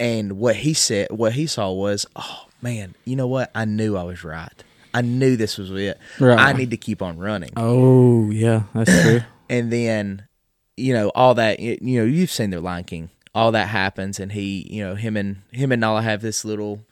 And 0.00 0.32
what 0.32 0.56
he 0.56 0.74
said, 0.74 1.12
what 1.12 1.32
he 1.32 1.46
saw 1.46 1.70
was, 1.70 2.04
"Oh 2.16 2.46
man, 2.60 2.96
you 3.04 3.14
know 3.14 3.28
what? 3.28 3.52
I 3.54 3.66
knew 3.66 3.96
I 3.96 4.02
was 4.02 4.24
right. 4.24 4.64
I 4.92 5.02
knew 5.02 5.36
this 5.36 5.58
was 5.58 5.70
it. 5.70 5.96
Right. 6.18 6.38
I 6.38 6.52
need 6.54 6.70
to 6.70 6.76
keep 6.76 7.02
on 7.02 7.18
running." 7.18 7.50
Oh 7.56 8.30
yeah, 8.30 8.64
that's 8.74 9.02
true. 9.02 9.20
and 9.48 9.72
then 9.72 10.26
you 10.76 10.92
know 10.92 11.10
all 11.14 11.34
that 11.34 11.60
you 11.60 12.00
know 12.00 12.04
you've 12.04 12.32
seen 12.32 12.50
the 12.50 12.60
Lion 12.60 12.82
King. 12.82 13.10
All 13.38 13.52
that 13.52 13.68
happens, 13.68 14.18
and 14.18 14.32
he, 14.32 14.66
you 14.68 14.84
know, 14.84 14.94
him 14.96 15.16
and 15.16 15.42
him 15.52 15.70
and 15.70 15.80
Nala 15.80 16.02
have 16.02 16.22
this 16.22 16.44
little, 16.44 16.84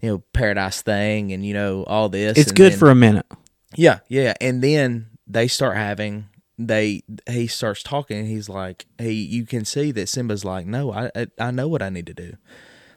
you 0.00 0.10
know, 0.10 0.18
paradise 0.32 0.82
thing, 0.82 1.32
and 1.32 1.44
you 1.44 1.54
know 1.54 1.84
all 1.84 2.08
this. 2.08 2.36
It's 2.36 2.52
good 2.52 2.72
then- 2.72 2.78
for 2.78 2.90
a 2.90 2.94
minute. 2.94 3.26
yeah, 3.74 4.00
yeah, 4.08 4.34
and 4.40 4.62
then 4.62 5.06
they 5.26 5.48
start 5.48 5.76
having 5.76 6.28
they 6.58 7.02
he 7.28 7.46
starts 7.46 7.82
talking, 7.82 8.18
and 8.18 8.28
he's 8.28 8.48
like, 8.48 8.86
he 8.98 9.12
you 9.12 9.46
can 9.46 9.64
see 9.64 9.92
that 9.92 10.08
Simba's 10.08 10.44
like, 10.44 10.66
no, 10.66 10.92
I 10.92 11.10
I, 11.14 11.26
I 11.38 11.50
know 11.50 11.68
what 11.68 11.82
I 11.82 11.88
need 11.88 12.06
to 12.06 12.14
do. 12.14 12.36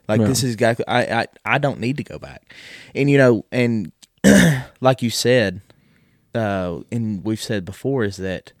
Like 0.08 0.20
this 0.22 0.42
is 0.42 0.54
exactly 0.54 0.84
I, 0.88 1.22
I 1.22 1.26
I 1.44 1.58
don't 1.58 1.78
need 1.78 1.96
to 1.98 2.04
go 2.04 2.18
back, 2.18 2.54
and 2.94 3.08
you 3.10 3.16
know, 3.16 3.44
and 3.52 3.92
like 4.80 5.02
you 5.02 5.10
said, 5.10 5.60
uh, 6.34 6.80
and 6.90 7.24
we've 7.24 7.40
said 7.40 7.64
before 7.64 8.04
is 8.04 8.16
that 8.16 8.52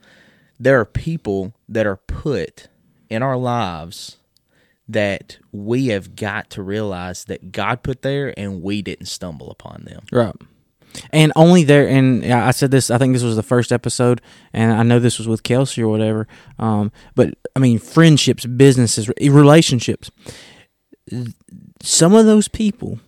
there 0.60 0.78
are 0.78 0.84
people 0.84 1.52
that 1.68 1.86
are 1.86 1.96
put 1.96 2.68
in 3.08 3.22
our 3.22 3.36
lives 3.36 4.18
that 4.92 5.38
we 5.52 5.88
have 5.88 6.16
got 6.16 6.50
to 6.50 6.62
realize 6.62 7.24
that 7.24 7.52
God 7.52 7.82
put 7.82 8.02
there 8.02 8.32
and 8.38 8.62
we 8.62 8.82
didn't 8.82 9.06
stumble 9.06 9.50
upon 9.50 9.84
them. 9.84 10.02
Right. 10.10 10.34
And 11.12 11.32
only 11.36 11.62
there, 11.62 11.88
and 11.88 12.24
I 12.24 12.50
said 12.50 12.72
this. 12.72 12.90
I 12.90 12.98
think 12.98 13.12
this 13.12 13.22
was 13.22 13.36
the 13.36 13.44
first 13.44 13.70
episode, 13.70 14.20
and 14.52 14.72
I 14.72 14.82
know 14.82 14.98
this 14.98 15.18
was 15.18 15.28
with 15.28 15.44
Kelsey 15.44 15.82
or 15.82 15.88
whatever. 15.88 16.26
Um, 16.58 16.90
but 17.14 17.34
I 17.54 17.60
mean, 17.60 17.78
friendships, 17.78 18.44
businesses, 18.44 19.08
relationships. 19.20 20.10
Some 21.80 22.12
of 22.12 22.26
those 22.26 22.48
people, 22.48 22.98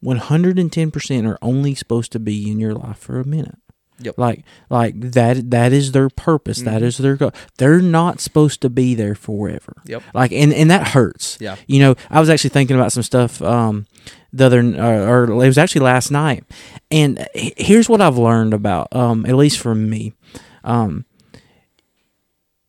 one 0.00 0.18
hundred 0.18 0.58
and 0.58 0.70
ten 0.70 0.90
percent, 0.90 1.26
are 1.26 1.38
only 1.40 1.74
supposed 1.74 2.12
to 2.12 2.20
be 2.20 2.50
in 2.50 2.60
your 2.60 2.74
life 2.74 2.98
for 2.98 3.18
a 3.18 3.26
minute. 3.26 3.56
Yep. 4.04 4.18
Like, 4.18 4.44
like 4.70 5.00
that. 5.00 5.50
That 5.50 5.72
is 5.72 5.92
their 5.92 6.08
purpose. 6.08 6.62
That 6.62 6.82
is 6.82 6.98
their 6.98 7.16
goal. 7.16 7.32
They're 7.58 7.80
not 7.80 8.20
supposed 8.20 8.60
to 8.62 8.70
be 8.70 8.94
there 8.94 9.14
forever. 9.14 9.74
Yep. 9.86 10.02
Like, 10.14 10.32
and 10.32 10.52
and 10.52 10.70
that 10.70 10.88
hurts. 10.88 11.38
Yeah. 11.40 11.56
You 11.66 11.80
know, 11.80 11.94
I 12.10 12.20
was 12.20 12.28
actually 12.30 12.50
thinking 12.50 12.76
about 12.76 12.92
some 12.92 13.02
stuff 13.02 13.40
um, 13.42 13.86
the 14.32 14.46
other, 14.46 14.60
uh, 14.60 15.06
or 15.06 15.24
it 15.24 15.34
was 15.34 15.58
actually 15.58 15.82
last 15.82 16.10
night, 16.10 16.44
and 16.90 17.26
here's 17.34 17.88
what 17.88 18.00
I've 18.00 18.18
learned 18.18 18.54
about, 18.54 18.94
um, 18.94 19.26
at 19.26 19.34
least 19.34 19.58
for 19.58 19.74
me, 19.74 20.14
um, 20.64 21.04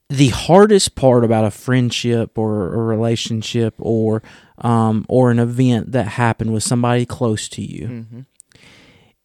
the 0.10 0.28
hardest 0.30 0.96
part 0.96 1.24
about 1.24 1.46
a 1.46 1.52
friendship 1.52 2.38
or 2.38 2.74
a 2.74 2.78
relationship 2.78 3.74
or 3.80 4.22
um, 4.60 5.06
or 5.10 5.32
an 5.32 5.39
event 5.39 5.91
that 5.93 6.08
happened 6.08 6.54
with 6.54 6.63
somebody 6.63 7.06
close 7.06 7.50
to 7.50 7.62
you 7.62 8.26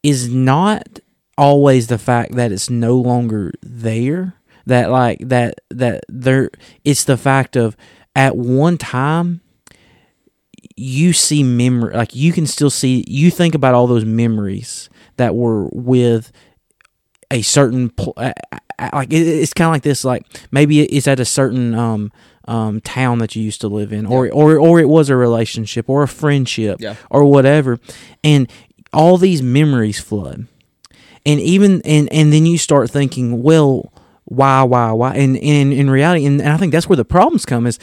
is 0.01 0.29
not 0.29 0.99
always 1.39 1.87
the 1.87 1.97
fact 1.97 2.35
that 2.35 2.51
it's 2.51 2.69
no 2.69 2.95
longer 2.97 3.51
there 3.63 4.35
that 4.65 4.91
like 4.91 5.17
that 5.19 5.55
that 5.69 6.03
there 6.09 6.49
it's 6.83 7.05
the 7.05 7.17
fact 7.17 7.55
of 7.55 7.75
at 8.15 8.35
one 8.35 8.77
time 8.77 9.41
you 10.75 11.13
see 11.13 11.41
memory 11.43 11.93
like 11.95 12.15
you 12.15 12.31
can 12.33 12.45
still 12.45 12.69
see 12.69 13.03
you 13.07 13.31
think 13.31 13.55
about 13.55 13.73
all 13.73 13.87
those 13.87 14.05
memories 14.05 14.89
that 15.17 15.33
were 15.35 15.67
with 15.71 16.31
a 17.31 17.41
certain 17.41 17.89
pl- 17.89 18.13
like 18.17 19.07
it's 19.11 19.53
kind 19.53 19.67
of 19.67 19.73
like 19.73 19.83
this 19.83 20.03
like 20.03 20.25
maybe 20.51 20.81
it's 20.81 21.07
at 21.07 21.19
a 21.19 21.25
certain 21.25 21.73
um 21.73 22.11
um 22.47 22.81
town 22.81 23.19
that 23.19 23.35
you 23.35 23.43
used 23.43 23.61
to 23.61 23.67
live 23.67 23.91
in 23.93 24.05
or 24.05 24.29
or 24.31 24.57
or 24.57 24.79
it 24.79 24.89
was 24.89 25.09
a 25.09 25.15
relationship 25.15 25.89
or 25.89 26.03
a 26.03 26.07
friendship 26.07 26.77
Yeah. 26.79 26.95
or 27.09 27.23
whatever 27.25 27.79
and 28.23 28.49
all 28.93 29.17
these 29.17 29.41
memories 29.41 29.99
flood 29.99 30.47
and 31.29 31.39
even 31.39 31.81
and 31.83 32.11
and 32.11 32.31
then 32.33 32.45
you 32.45 32.57
start 32.57 32.89
thinking 32.91 33.43
well 33.43 33.91
why 34.25 34.63
why 34.63 34.91
why? 34.91 35.15
And, 35.15 35.37
and 35.37 35.73
in 35.73 35.89
reality 35.89 36.25
and, 36.25 36.41
and 36.41 36.51
i 36.51 36.57
think 36.57 36.71
that's 36.71 36.87
where 36.89 36.97
the 36.97 37.05
problems 37.05 37.45
come 37.45 37.65
is 37.67 37.79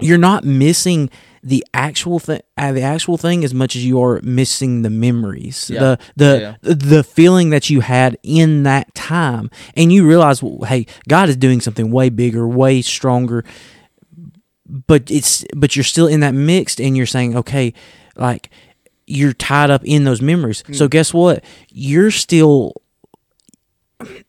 you're 0.00 0.18
not 0.30 0.44
missing 0.44 1.10
the 1.42 1.64
actual 1.74 2.18
thing 2.18 2.40
uh, 2.56 2.72
the 2.72 2.82
actual 2.82 3.16
thing 3.16 3.44
as 3.44 3.52
much 3.54 3.76
as 3.76 3.84
you 3.84 4.00
are 4.02 4.20
missing 4.22 4.82
the 4.82 4.90
memories 4.90 5.70
Yeah. 5.72 5.96
the 6.16 6.58
the 6.62 6.74
the 6.74 7.04
feeling 7.04 7.50
that 7.50 7.70
you 7.70 7.80
had 7.80 8.16
in 8.22 8.62
that 8.64 8.94
time. 8.94 9.50
And 9.74 9.90
you 9.92 10.06
realize 10.06 10.42
well, 10.42 10.66
hey 10.68 10.86
god 11.08 11.28
is 11.28 11.36
doing 11.36 11.60
something 11.60 11.90
way 11.90 12.08
bigger 12.10 12.46
way 12.48 12.82
stronger 12.82 13.44
but 14.66 15.10
it's 15.10 15.44
but 15.56 15.74
you're 15.76 15.84
still 15.94 16.06
in 16.06 16.20
that 16.20 16.34
mixed 16.34 16.80
and 16.80 16.96
you're 16.96 17.06
saying 17.16 17.36
okay 17.36 17.72
like 18.16 18.50
you're 19.10 19.32
tied 19.32 19.70
up 19.70 19.82
in 19.84 20.04
those 20.04 20.22
memories 20.22 20.62
so 20.72 20.86
mm. 20.86 20.90
guess 20.90 21.12
what 21.12 21.44
you're 21.70 22.10
still 22.10 22.72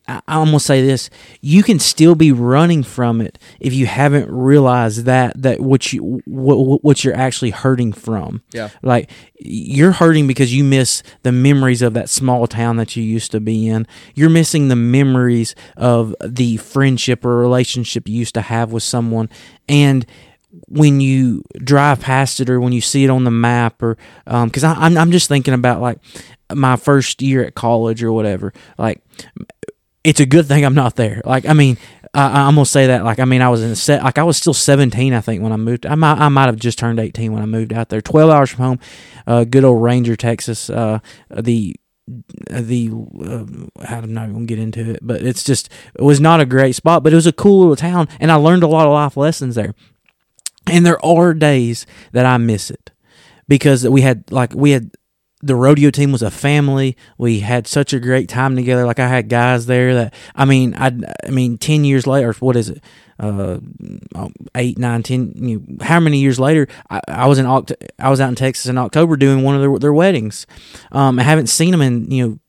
I- 0.07 0.21
I'm 0.27 0.45
gonna 0.45 0.59
say 0.59 0.85
this: 0.85 1.09
you 1.41 1.63
can 1.63 1.79
still 1.79 2.15
be 2.15 2.31
running 2.31 2.83
from 2.83 3.21
it 3.21 3.39
if 3.59 3.73
you 3.73 3.85
haven't 3.85 4.29
realized 4.29 5.05
that 5.05 5.41
that 5.41 5.59
what 5.59 5.93
you 5.93 6.21
what, 6.25 6.83
what 6.83 7.03
you're 7.03 7.15
actually 7.15 7.51
hurting 7.51 7.93
from. 7.93 8.41
Yeah. 8.51 8.69
like 8.81 9.09
you're 9.39 9.91
hurting 9.93 10.27
because 10.27 10.53
you 10.53 10.63
miss 10.63 11.03
the 11.23 11.31
memories 11.31 11.81
of 11.81 11.93
that 11.93 12.09
small 12.09 12.47
town 12.47 12.77
that 12.77 12.95
you 12.95 13.03
used 13.03 13.31
to 13.31 13.39
be 13.39 13.67
in. 13.67 13.87
You're 14.13 14.29
missing 14.29 14.67
the 14.67 14.75
memories 14.75 15.55
of 15.77 16.15
the 16.23 16.57
friendship 16.57 17.23
or 17.25 17.37
relationship 17.37 18.07
you 18.09 18.15
used 18.15 18.33
to 18.35 18.41
have 18.41 18.71
with 18.71 18.83
someone, 18.83 19.29
and 19.69 20.05
when 20.67 20.99
you 20.99 21.43
drive 21.57 22.01
past 22.01 22.39
it 22.39 22.49
or 22.49 22.59
when 22.59 22.73
you 22.73 22.81
see 22.81 23.03
it 23.03 23.09
on 23.09 23.23
the 23.23 23.31
map 23.31 23.81
or 23.81 23.97
because 24.25 24.63
I 24.63 24.73
I'm 24.73 24.97
I'm 24.97 25.11
just 25.11 25.27
thinking 25.27 25.53
about 25.53 25.81
like 25.81 25.99
my 26.53 26.75
first 26.75 27.21
year 27.21 27.43
at 27.45 27.55
college 27.55 28.03
or 28.03 28.11
whatever 28.11 28.51
like 28.77 29.01
it's 30.03 30.19
a 30.19 30.25
good 30.25 30.47
thing 30.47 30.65
I'm 30.65 30.73
not 30.73 30.95
there. 30.95 31.21
Like, 31.25 31.45
I 31.45 31.53
mean, 31.53 31.77
I, 32.13 32.47
I'm 32.47 32.55
gonna 32.55 32.65
say 32.65 32.87
that. 32.87 33.03
Like, 33.03 33.19
I 33.19 33.25
mean, 33.25 33.41
I 33.41 33.49
was 33.49 33.61
in 33.61 33.71
a 33.71 33.75
set. 33.75 34.03
Like, 34.03 34.17
I 34.17 34.23
was 34.23 34.37
still 34.37 34.53
17, 34.53 35.13
I 35.13 35.21
think, 35.21 35.43
when 35.43 35.51
I 35.51 35.57
moved. 35.57 35.85
I 35.85 35.95
might, 35.95 36.17
I 36.17 36.29
might 36.29 36.45
have 36.45 36.55
just 36.55 36.79
turned 36.79 36.99
18 36.99 37.31
when 37.31 37.43
I 37.43 37.45
moved 37.45 37.73
out 37.73 37.89
there. 37.89 38.01
12 38.01 38.29
hours 38.29 38.49
from 38.49 38.65
home, 38.65 38.79
uh, 39.27 39.43
good 39.43 39.63
old 39.63 39.81
Ranger, 39.81 40.15
Texas. 40.15 40.69
Uh, 40.69 40.99
the 41.29 41.75
the 42.49 42.89
uh, 43.23 43.45
I'm 43.85 44.13
not 44.13 44.33
gonna 44.33 44.45
get 44.45 44.59
into 44.59 44.91
it, 44.91 44.99
but 45.01 45.21
it's 45.21 45.43
just 45.43 45.69
it 45.95 46.01
was 46.01 46.19
not 46.19 46.41
a 46.41 46.45
great 46.45 46.75
spot, 46.75 47.03
but 47.03 47.13
it 47.13 47.15
was 47.15 47.27
a 47.27 47.31
cool 47.31 47.59
little 47.59 47.75
town, 47.75 48.09
and 48.19 48.31
I 48.31 48.35
learned 48.35 48.63
a 48.63 48.67
lot 48.67 48.87
of 48.87 48.93
life 48.93 49.15
lessons 49.15 49.55
there. 49.55 49.73
And 50.71 50.85
there 50.85 51.03
are 51.05 51.33
days 51.33 51.85
that 52.13 52.25
I 52.25 52.37
miss 52.37 52.71
it 52.71 52.91
because 53.47 53.87
we 53.87 54.01
had 54.01 54.31
like 54.31 54.53
we 54.55 54.71
had 54.71 54.91
the 55.43 55.55
rodeo 55.55 55.89
team 55.89 56.11
was 56.11 56.21
a 56.21 56.31
family. 56.31 56.95
We 57.17 57.39
had 57.39 57.67
such 57.67 57.93
a 57.93 57.99
great 57.99 58.29
time 58.29 58.55
together. 58.55 58.85
Like 58.85 58.99
I 58.99 59.07
had 59.07 59.27
guys 59.29 59.65
there 59.65 59.93
that 59.95 60.13
I 60.35 60.45
mean, 60.45 60.75
I 60.75 60.91
I 61.25 61.29
mean, 61.29 61.57
ten 61.57 61.83
years 61.83 62.07
later, 62.07 62.33
what 62.39 62.55
is 62.55 62.69
it? 62.69 62.83
Uh, 63.19 63.59
eight, 64.55 64.77
nine, 64.79 65.03
ten. 65.03 65.33
You 65.35 65.59
know, 65.59 65.85
how 65.85 65.99
many 65.99 66.19
years 66.19 66.39
later? 66.39 66.67
I, 66.89 67.01
I 67.07 67.27
was 67.27 67.39
in 67.39 67.45
I 67.45 68.09
was 68.09 68.21
out 68.21 68.29
in 68.29 68.35
Texas 68.35 68.67
in 68.67 68.77
October 68.77 69.15
doing 69.17 69.43
one 69.43 69.55
of 69.55 69.61
their 69.61 69.77
their 69.77 69.93
weddings. 69.93 70.47
Um, 70.91 71.19
I 71.19 71.23
haven't 71.23 71.47
seen 71.47 71.71
them 71.71 71.81
in 71.81 72.09
you 72.09 72.27
know 72.27 72.39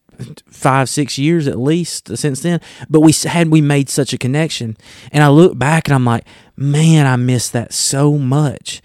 five 0.46 0.88
six 0.88 1.18
years 1.18 1.46
at 1.48 1.58
least 1.58 2.16
since 2.16 2.40
then. 2.40 2.60
But 2.88 3.00
we 3.00 3.12
had 3.12 3.48
we 3.48 3.60
made 3.60 3.88
such 3.88 4.12
a 4.12 4.18
connection? 4.18 4.76
And 5.10 5.22
i 5.24 5.28
look 5.28 5.58
back 5.58 5.88
and 5.88 5.94
i'm 5.94 6.04
like 6.04 6.24
man 6.56 7.06
i 7.06 7.16
miss 7.16 7.48
that 7.50 7.72
so 7.72 8.18
much. 8.18 8.82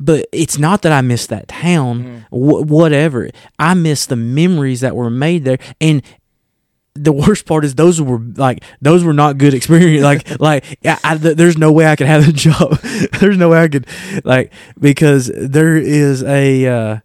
But 0.00 0.26
it's 0.32 0.58
not 0.58 0.82
that 0.82 0.92
i 0.92 1.00
miss 1.00 1.26
that 1.26 1.48
town 1.48 2.24
wh- 2.30 2.64
whatever. 2.68 3.30
I 3.58 3.74
miss 3.74 4.06
the 4.06 4.16
memories 4.16 4.80
that 4.80 4.94
were 4.96 5.10
made 5.10 5.44
there. 5.44 5.58
And 5.80 6.02
the 6.94 7.12
worst 7.12 7.46
part 7.46 7.64
is 7.64 7.76
those 7.76 8.00
were 8.00 8.18
like 8.18 8.64
those 8.80 9.04
were 9.04 9.12
not 9.12 9.38
good 9.38 9.54
experience 9.54 10.02
like 10.02 10.40
like 10.40 10.64
I, 10.84 10.98
I, 11.04 11.16
th- 11.16 11.36
there's 11.36 11.56
no 11.56 11.70
way 11.70 11.86
i 11.86 11.94
could 11.96 12.08
have 12.08 12.28
a 12.28 12.32
job. 12.46 12.78
There's 13.20 13.36
no 13.36 13.50
way 13.50 13.62
i 13.62 13.68
could 13.68 13.86
like 14.24 14.52
because 14.80 15.30
there 15.34 15.76
is 15.76 16.22
a 16.24 16.66
uh 16.66 16.98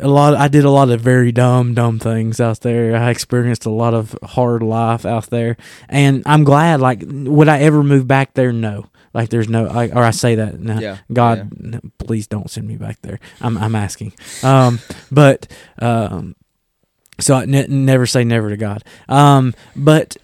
a 0.00 0.08
lot 0.08 0.34
i 0.34 0.48
did 0.48 0.64
a 0.64 0.70
lot 0.70 0.90
of 0.90 1.00
very 1.00 1.32
dumb 1.32 1.74
dumb 1.74 1.98
things 1.98 2.40
out 2.40 2.60
there. 2.60 2.96
I 2.96 3.10
experienced 3.10 3.66
a 3.66 3.70
lot 3.70 3.94
of 3.94 4.16
hard 4.22 4.62
life 4.62 5.04
out 5.06 5.26
there. 5.30 5.56
And 5.88 6.22
i'm 6.26 6.44
glad 6.44 6.80
like 6.80 7.02
would 7.06 7.48
i 7.48 7.60
ever 7.60 7.82
move 7.82 8.06
back 8.06 8.34
there? 8.34 8.52
No. 8.52 8.86
Like 9.14 9.30
there's 9.30 9.48
no 9.48 9.66
I, 9.66 9.88
or 9.88 10.02
i 10.04 10.10
say 10.10 10.34
that 10.36 10.60
no 10.60 10.78
Yeah, 10.78 10.98
god 11.12 11.50
no, 11.58 11.80
please 11.98 12.26
don't 12.26 12.50
send 12.50 12.66
me 12.68 12.76
back 12.76 13.00
there. 13.02 13.18
I'm, 13.40 13.56
I'm 13.58 13.74
asking. 13.74 14.12
Um 14.42 14.78
but 15.10 15.46
um 15.80 16.36
so 17.18 17.34
I 17.34 17.46
ne- 17.46 17.66
never 17.66 18.04
say 18.04 18.24
never 18.24 18.50
to 18.50 18.58
God. 18.58 18.84
Um, 19.08 19.54
but 19.74 20.18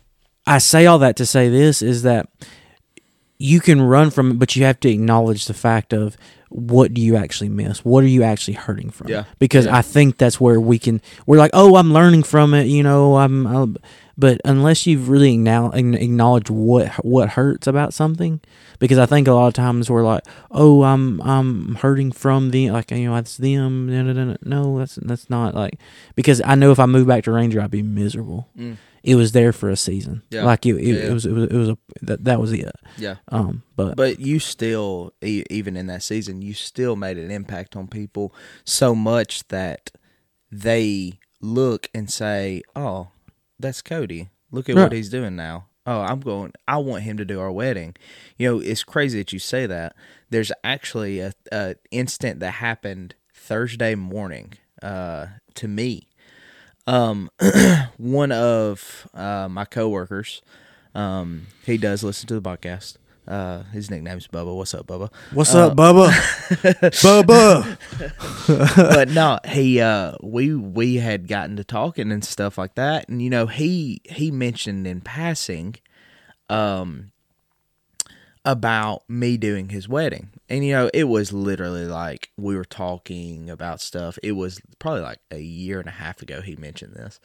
I 0.46 0.58
say 0.58 0.84
all 0.84 0.98
that 0.98 1.16
to 1.16 1.24
say 1.26 1.48
this 1.48 1.80
is 1.80 2.02
that 2.02 2.28
you 3.38 3.60
can 3.60 3.80
run 3.80 4.10
from 4.10 4.32
it, 4.32 4.38
but 4.38 4.54
you 4.56 4.64
have 4.64 4.78
to 4.80 4.90
acknowledge 4.90 5.46
the 5.46 5.54
fact 5.54 5.94
of 5.94 6.18
what 6.54 6.94
do 6.94 7.00
you 7.00 7.16
actually 7.16 7.48
miss? 7.48 7.84
What 7.84 8.04
are 8.04 8.08
you 8.08 8.22
actually 8.22 8.54
hurting 8.54 8.90
from? 8.90 9.08
Yeah. 9.08 9.24
Because 9.38 9.66
I 9.66 9.82
think 9.82 10.18
that's 10.18 10.40
where 10.40 10.60
we 10.60 10.78
can. 10.78 11.00
We're 11.26 11.38
like, 11.38 11.52
oh, 11.54 11.76
I'm 11.76 11.92
learning 11.92 12.22
from 12.22 12.54
it. 12.54 12.66
You 12.66 12.82
know, 12.82 13.16
I'm. 13.16 13.46
I'm 13.46 13.76
but 14.16 14.40
unless 14.44 14.86
you've 14.86 15.08
really 15.08 15.36
now 15.36 15.70
acknowledged 15.70 16.50
what 16.50 16.92
what 17.04 17.30
hurts 17.30 17.66
about 17.66 17.94
something, 17.94 18.40
because 18.78 18.98
I 18.98 19.06
think 19.06 19.26
a 19.26 19.32
lot 19.32 19.48
of 19.48 19.54
times 19.54 19.90
we're 19.90 20.04
like, 20.04 20.22
oh, 20.50 20.82
I'm 20.82 21.20
I'm 21.22 21.76
hurting 21.76 22.12
from 22.12 22.50
the 22.50 22.70
like 22.70 22.90
you 22.90 23.08
know 23.08 23.16
it's 23.16 23.36
them. 23.36 23.86
No, 23.88 24.02
no, 24.02 24.12
no, 24.12 24.36
no, 24.42 24.78
that's 24.78 24.96
that's 24.96 25.30
not 25.30 25.54
like 25.54 25.78
because 26.14 26.42
I 26.44 26.54
know 26.54 26.72
if 26.72 26.78
I 26.78 26.86
move 26.86 27.06
back 27.06 27.24
to 27.24 27.32
Ranger, 27.32 27.60
I'd 27.60 27.70
be 27.70 27.82
miserable. 27.82 28.48
Mm. 28.56 28.76
It 29.02 29.16
was 29.16 29.32
there 29.32 29.52
for 29.52 29.68
a 29.68 29.76
season. 29.76 30.22
Yeah. 30.30 30.44
Like 30.44 30.64
it, 30.66 30.76
it, 30.76 30.82
Yeah, 30.82 31.10
it 31.10 31.12
was 31.12 31.26
it 31.26 31.32
was 31.32 31.44
it 31.44 31.56
was 31.56 31.68
a 31.70 31.78
that 32.02 32.24
that 32.24 32.40
was 32.40 32.52
it. 32.52 32.70
Yeah. 32.96 33.16
Um, 33.28 33.62
but 33.76 33.96
But 33.96 34.20
you 34.20 34.38
still, 34.38 35.12
e- 35.22 35.44
even 35.50 35.76
in 35.76 35.86
that 35.88 36.02
season, 36.02 36.40
you 36.42 36.54
still 36.54 36.94
made 36.96 37.18
an 37.18 37.30
impact 37.30 37.74
on 37.76 37.88
people 37.88 38.34
so 38.64 38.94
much 38.94 39.46
that 39.48 39.90
they 40.50 41.18
look 41.40 41.88
and 41.94 42.10
say, 42.10 42.62
"Oh, 42.76 43.08
that's 43.58 43.82
Cody. 43.82 44.30
Look 44.50 44.68
at 44.68 44.76
what 44.76 44.92
he's 44.92 45.08
doing 45.10 45.34
now. 45.36 45.66
Oh, 45.86 46.00
I'm 46.00 46.20
going. 46.20 46.52
I 46.68 46.76
want 46.78 47.02
him 47.02 47.16
to 47.16 47.24
do 47.24 47.40
our 47.40 47.50
wedding." 47.50 47.94
You 48.38 48.48
know, 48.48 48.60
it's 48.60 48.84
crazy 48.84 49.18
that 49.18 49.32
you 49.32 49.38
say 49.38 49.66
that. 49.66 49.96
There's 50.30 50.52
actually 50.62 51.20
a, 51.20 51.32
a 51.50 51.74
instant 51.90 52.40
that 52.40 52.52
happened 52.52 53.14
Thursday 53.34 53.94
morning 53.94 54.54
uh, 54.82 55.26
to 55.54 55.68
me. 55.68 56.08
Um, 56.86 57.30
one 57.96 58.32
of 58.32 59.08
uh, 59.14 59.48
my 59.48 59.64
coworkers, 59.64 60.42
um, 60.94 61.46
he 61.64 61.78
does 61.78 62.02
listen 62.02 62.26
to 62.28 62.38
the 62.38 62.42
podcast. 62.42 62.96
Uh, 63.26 63.62
his 63.72 63.88
nickname's 63.88 64.26
Bubba. 64.26 64.54
What's 64.56 64.74
up, 64.74 64.88
Bubba? 64.88 65.08
what's 65.32 65.54
up, 65.54 65.76
Bubba? 65.76 66.10
Bubba. 68.46 68.76
but 68.76 69.08
no, 69.10 69.38
he 69.48 69.80
uh 69.80 70.14
we 70.20 70.52
we 70.56 70.96
had 70.96 71.28
gotten 71.28 71.56
to 71.56 71.62
talking 71.62 72.10
and 72.10 72.24
stuff 72.24 72.58
like 72.58 72.74
that, 72.74 73.08
and 73.08 73.22
you 73.22 73.30
know 73.30 73.46
he 73.46 74.00
he 74.06 74.32
mentioned 74.32 74.88
in 74.88 75.00
passing, 75.00 75.76
um, 76.48 77.11
about 78.44 79.08
me 79.08 79.36
doing 79.36 79.68
his 79.68 79.88
wedding, 79.88 80.30
and 80.48 80.64
you 80.64 80.72
know 80.72 80.90
it 80.92 81.04
was 81.04 81.32
literally 81.32 81.86
like 81.86 82.30
we 82.36 82.56
were 82.56 82.64
talking 82.64 83.48
about 83.48 83.80
stuff. 83.80 84.18
It 84.22 84.32
was 84.32 84.60
probably 84.78 85.02
like 85.02 85.20
a 85.30 85.40
year 85.40 85.78
and 85.78 85.88
a 85.88 85.92
half 85.92 86.22
ago 86.22 86.40
he 86.40 86.56
mentioned 86.56 86.94
this. 86.94 87.20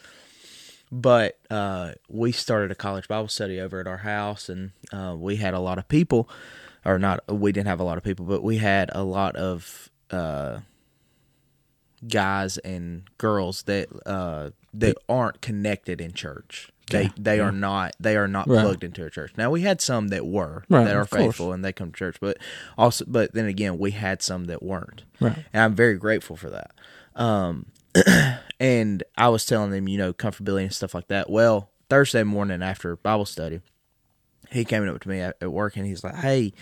But 0.91 1.37
uh, 1.49 1.93
we 2.07 2.31
started 2.31 2.71
a 2.71 2.75
college 2.75 3.07
Bible 3.07 3.27
study 3.27 3.59
over 3.59 3.79
at 3.79 3.87
our 3.87 3.97
house, 3.97 4.47
and 4.47 4.71
uh, 4.93 5.15
we 5.17 5.35
had 5.35 5.53
a 5.53 5.59
lot 5.59 5.77
of 5.77 5.87
people, 5.87 6.29
or 6.85 6.97
not. 6.97 7.21
We 7.27 7.51
didn't 7.51 7.67
have 7.67 7.79
a 7.79 7.83
lot 7.83 7.97
of 7.97 8.03
people, 8.03 8.25
but 8.25 8.43
we 8.43 8.57
had 8.57 8.89
a 8.93 9.03
lot 9.03 9.35
of 9.35 9.89
uh, 10.11 10.59
guys 12.07 12.57
and 12.59 13.03
girls 13.17 13.63
that 13.63 13.87
uh, 14.05 14.49
that 14.73 14.97
aren't 15.07 15.41
connected 15.41 16.01
in 16.01 16.13
church. 16.13 16.69
They 16.89 17.03
Yeah, 17.03 17.09
they 17.17 17.39
are 17.39 17.51
not 17.51 17.95
they 17.99 18.15
are 18.15 18.27
not 18.27 18.47
Right. 18.47 18.61
plugged 18.61 18.83
into 18.83 19.03
a 19.05 19.09
church. 19.09 19.33
Now 19.37 19.49
we 19.51 19.61
had 19.61 19.81
some 19.81 20.07
that 20.09 20.25
were 20.25 20.63
Right, 20.69 20.85
that 20.85 20.95
are 20.95 21.01
of 21.01 21.09
course. 21.09 21.21
faithful 21.23 21.51
and 21.53 21.63
they 21.65 21.73
come 21.73 21.91
to 21.91 21.97
church, 21.97 22.17
but 22.21 22.37
also 22.77 23.03
but 23.07 23.33
then 23.33 23.45
again 23.45 23.77
we 23.77 23.91
had 23.91 24.21
some 24.21 24.45
that 24.45 24.63
weren't. 24.63 25.03
Right. 25.19 25.43
And 25.51 25.63
I'm 25.63 25.75
very 25.75 25.97
grateful 25.97 26.35
for 26.37 26.49
that. 26.49 26.71
Um, 27.15 27.65
and 28.59 29.03
I 29.17 29.29
was 29.29 29.45
telling 29.45 29.71
them, 29.71 29.87
you 29.87 29.97
know, 29.97 30.13
comfortability 30.13 30.63
and 30.63 30.73
stuff 30.73 30.93
like 30.93 31.07
that. 31.07 31.29
Well, 31.29 31.69
Thursday 31.89 32.23
morning 32.23 32.61
after 32.61 32.95
Bible 32.95 33.25
study, 33.25 33.61
he 34.51 34.63
came 34.63 34.87
up 34.87 35.01
to 35.01 35.09
me 35.09 35.19
at, 35.19 35.35
at 35.41 35.51
work 35.51 35.75
and 35.77 35.85
he's 35.85 36.03
like, 36.03 36.15
"Hey, 36.15 36.53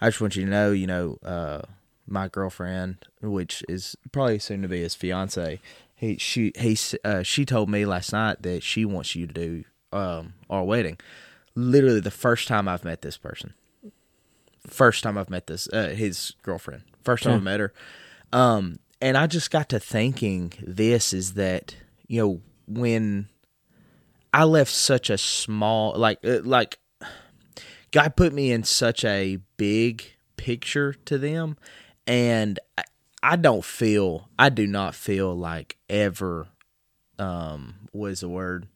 I 0.00 0.08
just 0.08 0.20
want 0.20 0.36
you 0.36 0.44
to 0.44 0.50
know, 0.50 0.72
you 0.72 0.86
know, 0.86 1.18
uh, 1.24 1.62
my 2.06 2.28
girlfriend, 2.28 2.98
which 3.20 3.64
is 3.68 3.96
probably 4.12 4.38
soon 4.38 4.62
to 4.62 4.68
be 4.68 4.80
his 4.80 4.94
fiance, 4.94 5.60
he 5.94 6.18
she 6.18 6.52
he 6.56 6.76
uh, 7.04 7.22
she 7.22 7.44
told 7.44 7.68
me 7.68 7.86
last 7.86 8.12
night 8.12 8.42
that 8.42 8.62
she 8.62 8.84
wants 8.84 9.14
you 9.14 9.26
to 9.26 9.32
do 9.32 9.64
um, 9.92 10.34
our 10.50 10.64
wedding. 10.64 10.98
Literally 11.54 12.00
the 12.00 12.10
first 12.10 12.48
time 12.48 12.68
I've 12.68 12.84
met 12.84 13.02
this 13.02 13.16
person. 13.16 13.54
First 14.66 15.02
time 15.02 15.16
I've 15.16 15.30
met 15.30 15.46
this 15.46 15.68
uh, 15.72 15.88
his 15.88 16.34
girlfriend. 16.42 16.82
First 17.04 17.24
time 17.24 17.34
I 17.34 17.38
met 17.38 17.60
her. 17.60 17.72
Um, 18.32 18.78
and 19.00 19.16
I 19.16 19.26
just 19.26 19.50
got 19.50 19.68
to 19.68 19.78
thinking 19.78 20.52
this 20.60 21.12
is 21.12 21.34
that 21.34 21.76
you 22.06 22.20
know 22.20 22.40
when 22.66 23.28
I 24.32 24.44
left 24.44 24.72
such 24.72 25.10
a 25.10 25.18
small 25.18 25.94
like 25.96 26.18
uh, 26.24 26.40
like 26.42 26.78
God 27.92 28.16
put 28.16 28.32
me 28.32 28.50
in 28.50 28.64
such 28.64 29.04
a 29.04 29.38
big 29.56 30.04
picture 30.36 30.94
to 31.04 31.16
them, 31.16 31.56
and 32.06 32.58
I, 32.78 32.84
I 33.22 33.36
don't 33.36 33.64
feel 33.64 34.28
I 34.38 34.48
do 34.48 34.66
not 34.66 34.94
feel 34.94 35.34
like 35.34 35.76
ever 35.88 36.48
um 37.18 37.74
what 37.92 38.10
is 38.12 38.20
the 38.20 38.28
word 38.28 38.66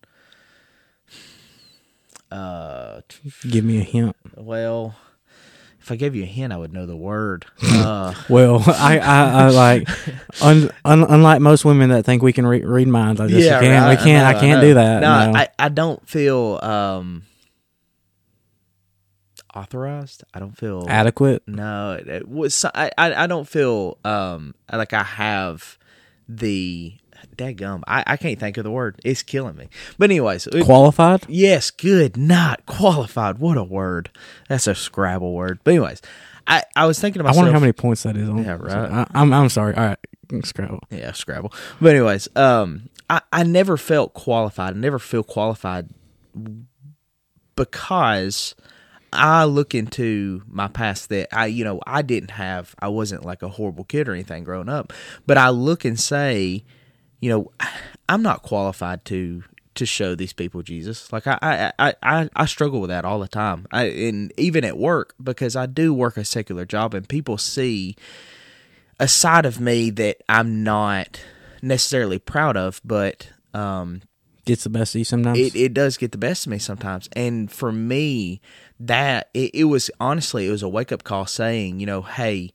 uh 2.30 3.00
Give 3.48 3.64
me 3.64 3.78
a 3.78 3.84
hint. 3.84 4.14
well 4.36 4.94
if 5.80 5.90
I 5.90 5.96
gave 5.96 6.14
you 6.14 6.24
a 6.24 6.26
hint 6.26 6.52
I 6.52 6.58
would 6.58 6.72
know 6.72 6.84
the 6.86 6.96
word 6.96 7.46
uh 7.62 8.12
Well, 8.28 8.62
I, 8.66 8.98
I, 8.98 9.44
I 9.44 9.48
like, 9.48 9.88
un, 10.42 10.70
un, 10.84 11.04
unlike 11.04 11.40
most 11.40 11.64
women 11.64 11.88
that 11.90 12.04
think 12.04 12.22
we 12.22 12.32
can 12.34 12.46
re- 12.46 12.64
read 12.64 12.88
minds, 12.88 13.20
I 13.20 13.28
just 13.28 13.48
can't. 13.48 13.62
right, 13.62 13.98
we 13.98 14.04
can't. 14.04 14.26
I, 14.26 14.32
know, 14.34 14.40
can't 14.40 14.60
do 14.60 14.74
that. 14.74 15.00
No, 15.00 15.32
no. 15.32 15.38
I, 15.38 15.48
I 15.58 15.68
don't 15.70 16.06
feel 16.06 16.58
um 16.62 17.22
authorized. 19.54 20.24
I 20.34 20.38
don't 20.40 20.56
feel 20.56 20.84
Adequate. 20.88 21.42
No, 21.46 21.92
it, 21.92 22.06
it 22.08 22.28
was 22.28 22.64
I, 22.64 22.90
I 22.98 23.24
I 23.24 23.26
don't 23.26 23.48
feel 23.48 23.98
um 24.04 24.54
like 24.72 24.92
I 24.92 25.02
have 25.02 25.78
the 26.28 26.94
dadgum. 27.36 27.82
I 27.86 28.04
I 28.06 28.16
can't 28.16 28.38
think 28.38 28.56
of 28.58 28.64
the 28.64 28.70
word. 28.70 29.00
It's 29.04 29.22
killing 29.22 29.56
me. 29.56 29.68
But 29.98 30.10
anyways, 30.10 30.46
it- 30.48 30.64
Qualified. 30.64 31.24
yes, 31.28 31.70
good, 31.70 32.16
not 32.16 32.66
qualified. 32.66 33.38
What 33.38 33.56
a 33.56 33.64
word. 33.64 34.10
That's 34.48 34.66
a 34.66 34.74
Scrabble 34.74 35.32
word. 35.34 35.58
But 35.64 35.72
anyways, 35.72 36.02
I 36.46 36.62
I 36.76 36.86
was 36.86 36.98
thinking 37.00 37.20
about. 37.20 37.34
I 37.34 37.36
wonder 37.36 37.52
how 37.52 37.60
many 37.60 37.72
points 37.72 38.02
that 38.04 38.16
is 38.16 38.28
on. 38.28 38.44
Yeah, 38.44 38.56
right. 38.60 38.90
I, 38.90 39.06
I'm, 39.14 39.32
I'm 39.32 39.48
sorry. 39.48 39.74
All 39.74 39.84
right, 39.86 39.98
Scrabble. 40.44 40.80
yeah, 40.90 41.12
Scrabble. 41.12 41.52
But 41.80 41.94
anyways, 41.96 42.28
um, 42.36 42.88
I, 43.10 43.20
I 43.32 43.42
never 43.42 43.76
felt 43.76 44.14
qualified. 44.14 44.76
I 44.76 44.78
never 44.78 44.98
feel 44.98 45.22
qualified 45.22 45.88
because 47.56 48.54
I 49.12 49.44
look 49.44 49.74
into 49.74 50.42
my 50.48 50.68
past 50.68 51.08
that 51.08 51.28
I, 51.32 51.46
you 51.46 51.64
know, 51.64 51.80
I 51.86 52.02
didn't 52.02 52.32
have. 52.32 52.74
I 52.78 52.88
wasn't 52.88 53.24
like 53.24 53.42
a 53.42 53.48
horrible 53.48 53.84
kid 53.84 54.08
or 54.08 54.12
anything 54.12 54.44
growing 54.44 54.68
up, 54.68 54.92
but 55.26 55.38
I 55.38 55.48
look 55.50 55.84
and 55.84 55.98
say, 55.98 56.64
you 57.20 57.30
know, 57.30 57.50
I'm 58.08 58.22
not 58.22 58.42
qualified 58.42 59.04
to 59.06 59.44
to 59.74 59.86
show 59.86 60.16
these 60.16 60.32
people 60.32 60.62
Jesus. 60.62 61.12
Like 61.12 61.26
I, 61.26 61.72
I, 61.78 61.94
I, 62.02 62.28
I, 62.34 62.46
struggle 62.46 62.80
with 62.80 62.90
that 62.90 63.04
all 63.04 63.20
the 63.20 63.28
time. 63.28 63.64
I, 63.70 63.84
and 63.84 64.32
even 64.36 64.64
at 64.64 64.76
work 64.76 65.14
because 65.22 65.54
I 65.54 65.66
do 65.66 65.94
work 65.94 66.16
a 66.16 66.24
secular 66.24 66.64
job, 66.64 66.94
and 66.94 67.08
people 67.08 67.38
see 67.38 67.94
a 68.98 69.06
side 69.06 69.46
of 69.46 69.60
me 69.60 69.90
that 69.90 70.22
I'm 70.28 70.64
not 70.64 71.20
necessarily 71.62 72.18
proud 72.18 72.56
of, 72.56 72.80
but 72.84 73.28
um, 73.54 74.02
Gets 74.48 74.64
the 74.64 74.70
best 74.70 74.94
of 74.94 74.98
you 74.98 75.04
sometimes. 75.04 75.38
it, 75.38 75.54
it 75.54 75.74
does 75.74 75.98
get 75.98 76.10
the 76.10 76.16
best 76.16 76.46
of 76.46 76.50
me 76.50 76.58
sometimes. 76.58 77.06
And 77.12 77.52
for 77.52 77.70
me, 77.70 78.40
that 78.80 79.28
it, 79.34 79.50
it 79.52 79.64
was 79.64 79.90
honestly 80.00 80.48
it 80.48 80.50
was 80.50 80.62
a 80.62 80.68
wake 80.70 80.90
up 80.90 81.04
call 81.04 81.26
saying, 81.26 81.80
you 81.80 81.86
know, 81.86 82.00
hey, 82.00 82.54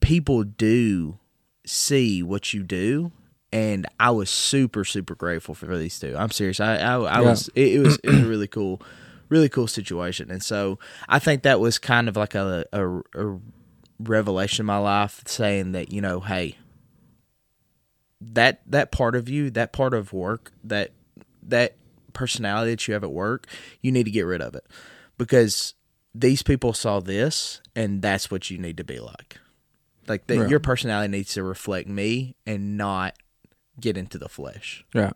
people 0.00 0.42
do 0.42 1.20
see 1.64 2.20
what 2.20 2.52
you 2.52 2.64
do. 2.64 3.12
And 3.52 3.86
I 4.00 4.10
was 4.10 4.28
super, 4.28 4.84
super 4.84 5.14
grateful 5.14 5.54
for 5.54 5.78
these 5.78 6.00
two. 6.00 6.16
I'm 6.18 6.32
serious. 6.32 6.58
I, 6.58 6.78
I, 6.78 6.94
I 6.96 7.20
Yeah. 7.20 7.30
was. 7.30 7.48
It, 7.54 7.74
it 7.74 7.78
was. 7.78 7.96
It 8.02 8.10
was 8.10 8.22
a 8.22 8.26
really 8.26 8.48
cool, 8.48 8.82
really 9.28 9.48
cool 9.48 9.68
situation. 9.68 10.32
And 10.32 10.42
so 10.42 10.80
I 11.08 11.20
think 11.20 11.44
that 11.44 11.60
was 11.60 11.78
kind 11.78 12.08
of 12.08 12.16
like 12.16 12.34
a, 12.34 12.64
a, 12.72 12.88
a 13.14 13.38
revelation 14.00 14.62
in 14.62 14.66
my 14.66 14.78
life, 14.78 15.22
saying 15.26 15.70
that 15.72 15.92
you 15.92 16.00
know, 16.00 16.18
hey, 16.18 16.56
that 18.20 18.62
that 18.66 18.90
part 18.90 19.14
of 19.14 19.28
you, 19.28 19.50
that 19.50 19.72
part 19.72 19.94
of 19.94 20.12
work, 20.12 20.50
that 20.64 20.90
that 21.48 21.76
personality 22.12 22.70
that 22.72 22.86
you 22.88 22.94
have 22.94 23.04
at 23.04 23.12
work, 23.12 23.46
you 23.80 23.90
need 23.92 24.04
to 24.04 24.10
get 24.10 24.22
rid 24.22 24.40
of 24.40 24.54
it 24.54 24.64
because 25.18 25.74
these 26.14 26.42
people 26.42 26.72
saw 26.72 27.00
this 27.00 27.60
and 27.74 28.00
that's 28.02 28.30
what 28.30 28.50
you 28.50 28.58
need 28.58 28.76
to 28.76 28.84
be 28.84 29.00
like. 29.00 29.38
Like 30.06 30.26
that, 30.28 30.38
Right. 30.38 30.50
your 30.50 30.60
personality 30.60 31.10
needs 31.10 31.32
to 31.34 31.42
reflect 31.42 31.88
me 31.88 32.36
and 32.46 32.76
not 32.76 33.14
get 33.80 33.96
into 33.96 34.18
the 34.18 34.28
flesh. 34.28 34.84
Right. 34.94 35.12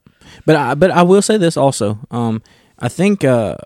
But 0.47 0.57
I 0.57 0.75
but 0.75 0.91
I 0.91 1.03
will 1.03 1.23
say 1.23 1.37
this 1.37 1.57
also. 1.57 1.99
Um, 2.11 2.43
I 2.79 2.89
think 2.89 3.23
uh, 3.23 3.57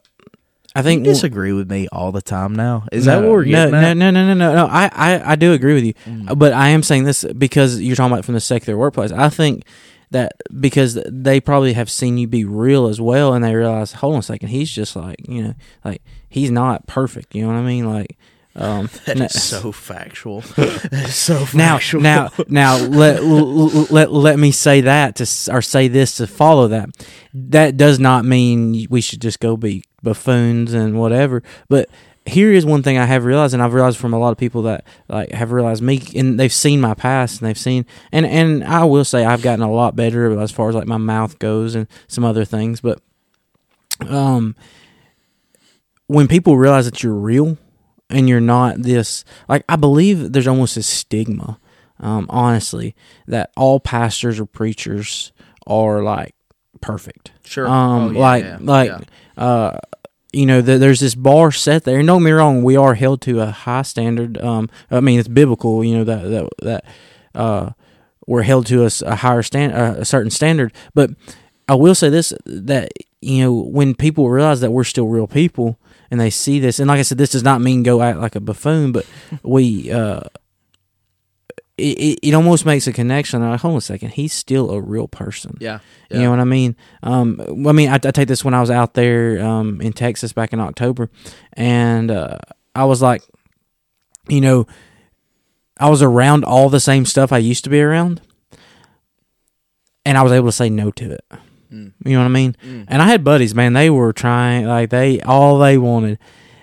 I 0.75 0.83
think 0.83 1.01
You 1.01 1.05
think 1.05 1.15
disagree 1.15 1.53
with 1.53 1.71
me 1.71 1.87
all 1.93 2.13
the 2.13 2.21
time 2.23 2.55
now. 2.55 2.87
Is 2.93 3.07
no, 3.07 3.21
that 3.21 3.27
what 3.27 3.33
we're 3.33 3.45
no, 3.45 3.65
at? 3.67 3.71
no, 3.71 3.93
no, 3.95 4.11
no, 4.11 4.27
no, 4.27 4.35
no, 4.35 4.55
no. 4.55 4.67
I, 4.67 4.91
I, 4.93 5.33
I 5.33 5.37
do 5.37 5.53
agree 5.53 5.75
with 5.75 5.85
you, 5.85 5.95
Mm. 6.07 6.39
but 6.39 6.53
I 6.53 6.69
am 6.71 6.83
saying 6.83 7.05
this 7.05 7.25
because 7.39 7.81
you're 7.81 7.95
talking 7.97 8.13
about 8.13 8.25
from 8.25 8.35
the 8.35 8.41
secular 8.41 8.77
workplace. 8.79 9.13
I 9.13 9.29
think 9.29 9.65
that 10.13 10.33
because 10.61 10.99
they 11.09 11.41
probably 11.41 11.73
have 11.75 11.91
seen 11.91 12.17
you 12.19 12.27
be 12.27 12.45
real 12.45 12.87
as 12.87 13.01
well, 13.01 13.35
and 13.35 13.45
they 13.45 13.55
realize, 13.55 13.93
hold 13.93 14.15
on 14.15 14.21
a 14.21 14.23
second, 14.23 14.49
he's 14.49 14.71
just 14.71 14.95
like 14.97 15.17
you 15.29 15.43
know, 15.43 15.55
like 15.85 16.03
he's 16.29 16.51
not 16.51 16.87
perfect. 16.87 17.35
You 17.35 17.43
know 17.43 17.49
what 17.49 17.57
I 17.59 17.63
mean? 17.63 17.85
Like 17.91 18.17
Um, 18.55 18.89
That 19.07 19.17
na- 19.19 19.25
is 19.27 19.43
so 19.43 19.73
factual. 19.73 20.41
That's 20.57 21.15
so 21.15 21.41
now, 21.55 21.79
factual. 21.79 22.01
now, 22.03 22.31
now, 22.49 22.77
let, 22.77 23.17
l- 23.21 23.71
l- 23.79 23.87
let 23.91 24.13
let 24.13 24.39
me 24.39 24.51
say 24.53 24.83
that 24.83 25.17
to 25.17 25.27
or 25.55 25.63
say 25.63 25.89
this 25.89 26.17
to 26.19 26.27
follow 26.27 26.69
that. 26.69 26.91
That 27.33 27.77
does 27.79 27.99
not 27.99 28.25
mean 28.27 28.87
we 28.91 29.01
should 29.01 29.23
just 29.23 29.41
go 29.41 29.57
be 29.57 29.85
buffoons 30.03 30.75
and 30.75 30.99
whatever. 31.01 31.43
But 31.69 31.89
here 32.27 32.53
is 32.53 32.65
one 32.65 32.83
thing 32.83 32.99
I 32.99 33.07
have 33.07 33.25
realized, 33.25 33.53
and 33.55 33.63
I've 33.63 33.75
realized 33.75 33.99
from 33.99 34.15
a 34.15 34.19
lot 34.19 34.31
of 34.31 34.39
people 34.39 34.63
that 34.63 34.85
like 35.09 35.33
have 35.33 35.51
realized 35.53 35.83
me, 35.83 36.01
and 36.15 36.39
they've 36.39 36.53
seen 36.53 36.81
my 36.81 36.95
past, 36.95 37.41
and 37.41 37.49
they've 37.49 37.59
seen, 37.59 37.85
and 38.13 38.25
and 38.27 38.63
I 38.65 38.85
will 38.85 39.05
say 39.05 39.25
I've 39.25 39.43
gotten 39.43 39.63
a 39.65 39.71
lot 39.73 39.97
better 39.97 40.39
as 40.41 40.51
far 40.53 40.69
as 40.69 40.75
like 40.75 40.87
my 40.87 40.99
mouth 40.99 41.39
goes 41.39 41.75
and 41.75 41.87
some 42.09 42.25
other 42.25 42.45
things. 42.45 42.81
But 42.81 43.01
um, 44.09 44.55
when 46.07 46.29
people 46.29 46.57
realize 46.57 46.85
that 46.85 47.03
you're 47.03 47.15
real 47.15 47.59
and 48.11 48.29
you're 48.29 48.41
not 48.41 48.83
this 48.83 49.25
like 49.49 49.65
I 49.69 49.77
believe 49.77 50.33
there's 50.33 50.47
almost 50.49 50.77
a 50.77 50.83
stigma, 50.83 51.59
um, 52.01 52.27
honestly, 52.29 52.95
that 53.27 53.51
all 53.57 53.81
pastors 53.81 54.39
or 54.39 54.47
preachers 54.47 55.33
are 55.67 56.03
like 56.03 56.35
perfect. 56.81 57.33
Sure. 57.45 57.67
Um, 57.69 58.03
Oh, 58.03 58.11
yeah, 58.11 58.19
like 58.21 58.45
yeah, 58.45 58.59
like 58.61 58.91
yeah. 58.91 59.45
uh 59.45 59.79
you 60.33 60.47
know, 60.47 60.63
th- 60.63 60.81
there's 60.81 61.01
this 61.01 61.15
bar 61.15 61.53
set 61.53 61.85
there. 61.85 61.99
And 61.99 62.07
don't 62.07 62.21
get 62.21 62.27
me 62.27 62.31
wrong, 62.33 62.63
we 62.63 62.77
are 62.77 62.95
held 62.95 63.21
to 63.23 63.41
a 63.41 63.51
high 63.51 63.83
standard. 63.83 64.39
Um, 64.39 64.71
I 64.91 65.01
mean, 65.01 65.19
it's 65.19 65.29
biblical, 65.29 65.85
you 65.85 65.97
know, 65.99 66.05
that 66.05 66.23
that 66.29 66.49
that 66.63 66.85
uh, 67.35 67.71
we're 68.27 68.43
held 68.43 68.67
to 68.67 68.85
a 68.85 69.15
higher 69.17 69.43
stand, 69.43 69.73
uh, 69.75 69.97
a 69.99 70.05
certain 70.05 70.31
standard. 70.31 70.73
But 70.95 71.11
I 71.69 71.75
will 71.75 71.95
say 71.95 72.09
this: 72.09 72.33
that 72.47 72.93
you 73.21 73.43
know, 73.43 73.53
when 73.53 73.95
people 73.95 74.31
realize 74.31 74.61
that 74.61 74.71
we're 74.71 74.85
still 74.85 75.09
real 75.09 75.27
people, 75.27 75.79
and 76.11 76.21
they 76.21 76.31
see 76.31 76.59
this, 76.59 76.79
and 76.79 76.89
like 76.89 76.99
I 76.99 77.03
said, 77.03 77.19
this 77.19 77.31
does 77.31 77.43
not 77.43 77.61
mean 77.61 77.83
go 77.83 78.03
act 78.03 78.19
like 78.19 78.35
a 78.35 78.41
buffoon, 78.41 78.93
but 78.93 79.07
we. 79.43 79.91
Uh, 79.91 80.23
it, 81.83 82.19
it, 82.23 82.35
almost 82.35 82.65
makes 82.65 82.87
a 82.87 82.93
connection. 82.93 83.41
Like, 83.43 83.61
hold 83.61 83.73
on 83.73 83.79
a 83.79 83.81
second, 83.81 84.11
he's 84.11 84.33
still 84.33 84.71
a 84.71 84.81
real 84.81 85.09
person. 85.09 85.57
yeah, 86.11 86.19
You 86.19 86.25
know 86.25 86.31
what 86.31 86.41
I 86.41 86.45
mean? 86.45 86.77
Um, 87.03 87.41
I 87.67 87.73
mean, 87.73 87.89
I, 87.89 87.95
I 87.95 87.99
take 87.99 88.29
this 88.29 88.45
when 88.45 88.55
I 88.55 88.61
was 88.61 88.71
out 88.71 88.95
there 88.95 89.43
um, 89.45 89.81
in 89.81 89.93
Texas 89.93 90.33
back 90.33 90.53
in 90.53 90.61
October, 90.61 91.11
and 91.55 92.11
uh, 92.11 92.39
I 92.75 92.85
was 92.85 93.03
like, 93.03 93.23
you 94.29 94.41
know, 94.41 94.67
I 95.79 95.91
was 95.91 96.03
around 96.03 96.45
all 96.45 96.69
the 96.69 96.81
same 96.81 97.05
stuff 97.05 97.33
I 97.33 97.39
used 97.39 97.65
to 97.65 97.71
be 97.71 97.81
around, 97.81 98.21
and 100.05 100.17
I 100.17 100.23
was 100.23 100.33
able 100.33 100.49
to 100.49 100.53
say 100.53 100.71
no 100.71 100.91
to 100.93 101.13
it. 101.13 101.25
Mm. 101.73 101.93
You 102.05 102.13
know 102.13 102.19
what 102.19 102.27
I 102.27 102.29
mean? 102.29 102.57
And 102.89 103.03
I 103.03 103.07
had 103.07 103.25
buddies, 103.25 103.55
man. 103.55 103.73
They 103.73 103.91
were 103.91 104.13
trying, 104.13 104.67
like 104.67 104.91
they 104.91 105.21
all 105.23 105.59
they 105.59 105.79
wanted, 105.79 106.19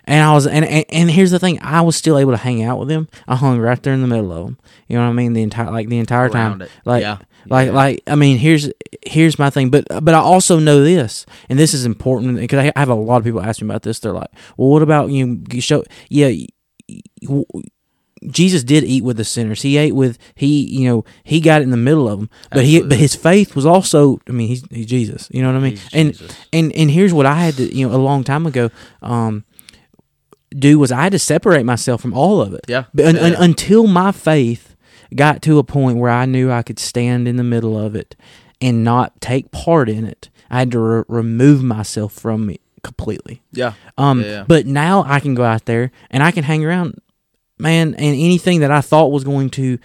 and 0.10 0.24
I 0.24 0.34
was, 0.34 0.48
and, 0.48 0.66
and 0.66 0.86
and 0.90 1.10
here's 1.12 1.32
the 1.32 1.40
thing: 1.40 1.60
I 1.62 1.82
was 1.82 1.96
still 1.96 2.18
able 2.18 2.32
to 2.32 2.38
hang 2.38 2.64
out 2.64 2.80
with 2.80 2.88
them. 2.90 3.08
I 3.28 3.36
hung 3.36 3.60
right 3.60 3.82
there 3.82 3.94
in 3.94 4.02
the 4.02 4.08
middle 4.08 4.32
of 4.34 4.46
them. 4.46 4.58
You 4.88 4.98
know 4.98 5.04
what 5.04 5.12
I 5.12 5.14
mean? 5.14 5.34
The 5.34 5.42
entire, 5.44 5.72
like 5.72 5.88
the 5.90 6.00
entire 6.00 6.28
Around 6.28 6.32
time, 6.34 6.62
it. 6.64 6.72
like, 6.84 7.02
Yeah. 7.04 7.18
like, 7.48 7.68
Yeah. 7.68 7.74
like. 7.74 8.04
I 8.08 8.16
mean, 8.16 8.38
here's 8.38 8.70
here's 9.06 9.38
my 9.40 9.50
thing, 9.50 9.70
but 9.70 9.86
but 10.04 10.14
I 10.14 10.20
also 10.20 10.60
know 10.60 10.84
this, 10.84 11.26
and 11.48 11.58
this 11.60 11.74
is 11.74 11.86
important 11.86 12.38
because 12.38 12.60
I 12.76 12.80
have 12.80 12.90
a 12.90 12.96
lot 12.96 13.18
of 13.18 13.24
people 13.24 13.42
ask 13.42 13.62
me 13.62 13.68
about 13.68 13.84
this. 13.84 14.00
They're 14.00 14.12
like, 14.12 14.32
"Well, 14.58 14.70
what 14.70 14.82
about 14.82 15.10
you? 15.12 15.42
you 15.52 15.62
show, 15.62 15.84
yeah." 16.10 16.28
y- 16.28 16.48
y- 17.22 17.44
Jesus 18.30 18.66
did 18.66 18.84
eat 18.84 19.02
with 19.06 19.16
the 19.16 19.24
sinners. 19.24 19.62
He 19.62 19.78
ate 19.78 19.96
with 19.96 20.18
he, 20.36 20.66
you 20.66 20.90
know, 20.90 21.06
he 21.24 21.40
got 21.40 21.62
in 21.62 21.70
the 21.70 21.78
middle 21.78 22.10
of 22.10 22.20
them. 22.20 22.30
But 22.52 22.66
he, 22.66 22.82
but 22.82 22.98
his 22.98 23.16
faith 23.16 23.56
was 23.56 23.66
also. 23.66 24.20
I 24.28 24.32
mean, 24.34 24.50
he's, 24.50 24.62
he's 24.72 24.88
Jesus. 24.88 25.30
You 25.32 25.42
know 25.42 25.54
what 25.54 25.58
I 25.60 25.62
mean? 25.62 25.72
He's 25.78 25.90
and 25.94 26.12
Jesus. 26.18 26.36
and 26.52 26.74
and 26.74 26.92
here's 26.92 27.14
what 27.14 27.26
I 27.26 27.36
had 27.36 27.54
to, 27.56 27.74
you 27.74 27.88
know, 27.88 27.96
a 27.96 27.98
long 27.98 28.26
time 28.26 28.46
ago, 28.46 28.72
um, 29.02 29.46
do 30.58 30.80
was 30.80 30.92
I 30.92 31.04
had 31.04 31.12
to 31.12 31.20
separate 31.20 31.64
myself 31.66 32.02
from 32.02 32.14
all 32.14 32.42
of 32.42 32.54
it. 32.54 32.62
Yeah. 32.68 32.86
But 32.94 33.06
un, 33.06 33.18
un- 33.18 33.36
until 33.38 33.88
my 33.88 34.12
faith 34.12 34.76
got 35.16 35.42
to 35.44 35.60
a 35.60 35.64
point 35.64 35.98
where 35.98 36.12
I 36.12 36.26
knew 36.26 36.52
I 36.52 36.62
could 36.64 36.80
stand 36.80 37.28
in 37.28 37.36
the 37.38 37.44
middle 37.44 37.78
of 37.80 37.96
it 37.96 38.16
and 38.62 38.84
not 38.84 39.20
take 39.22 39.52
part 39.52 39.90
in 39.90 40.06
it, 40.06 40.30
I 40.50 40.60
had 40.60 40.72
to 40.72 40.80
re- 40.80 41.04
remove 41.08 41.64
myself 41.64 42.14
from 42.14 42.50
it 42.50 42.62
completely. 42.84 43.42
Yeah. 43.52 43.74
Um, 43.98 44.22
Yeah, 44.22 44.28
yeah. 44.28 44.44
but 44.48 44.66
now 44.66 45.04
I 45.08 45.20
can 45.20 45.36
go 45.36 45.44
out 45.44 45.66
there 45.66 45.92
and 46.10 46.24
I 46.24 46.32
can 46.32 46.44
hang 46.44 46.64
around, 46.66 47.00
man, 47.58 47.94
and 47.96 48.16
anything 48.16 48.60
that 48.62 48.72
I 48.72 48.82
thought 48.82 49.12
was 49.12 49.24
going 49.24 49.50
to 49.52 49.78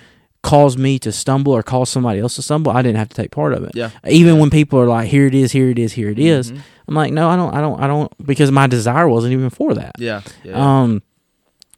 cause 0.42 0.76
me 0.76 0.98
to 0.98 1.10
stumble 1.10 1.52
or 1.54 1.62
cause 1.62 1.88
somebody 1.88 2.20
else 2.20 2.36
to 2.36 2.42
stumble, 2.42 2.70
I 2.72 2.82
didn't 2.82 2.98
have 2.98 3.08
to 3.08 3.16
take 3.16 3.30
part 3.30 3.54
of 3.54 3.64
it. 3.64 3.72
Yeah. 3.74 3.90
Even 4.08 4.38
when 4.38 4.50
people 4.50 4.78
are 4.78 4.86
like, 4.86 5.08
"Here 5.08 5.26
it 5.26 5.34
is, 5.34 5.52
here 5.52 5.70
it 5.70 5.78
is, 5.78 5.94
here 5.94 6.10
it 6.10 6.18
is," 6.18 6.52
Mhm. 6.52 6.58
I'm 6.86 6.94
like, 6.94 7.12
"No, 7.12 7.28
I 7.28 7.36
don't, 7.36 7.54
I 7.54 7.60
don't, 7.60 7.80
I 7.80 7.86
don't," 7.86 8.12
because 8.26 8.50
my 8.50 8.66
desire 8.66 9.08
wasn't 9.08 9.32
even 9.32 9.50
for 9.50 9.74
that. 9.74 9.92
Yeah. 9.98 10.22
Yeah. 10.42 10.82
Um, 10.82 11.02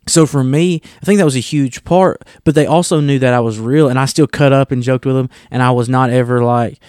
so 0.08 0.26
for 0.26 0.44
me, 0.44 0.80
I 1.02 1.04
think 1.04 1.18
that 1.18 1.24
was 1.24 1.36
a 1.36 1.40
huge 1.40 1.84
part. 1.84 2.22
But 2.44 2.54
they 2.54 2.66
also 2.66 3.00
knew 3.00 3.18
that 3.18 3.34
I 3.34 3.40
was 3.40 3.58
real, 3.58 3.88
and 3.88 3.98
I 3.98 4.06
still 4.06 4.26
cut 4.26 4.52
up 4.52 4.70
and 4.70 4.82
joked 4.82 5.06
with 5.06 5.16
them, 5.16 5.30
and 5.50 5.62
I 5.62 5.70
was 5.70 5.88
not 5.88 6.10
ever 6.10 6.42
like, 6.44 6.80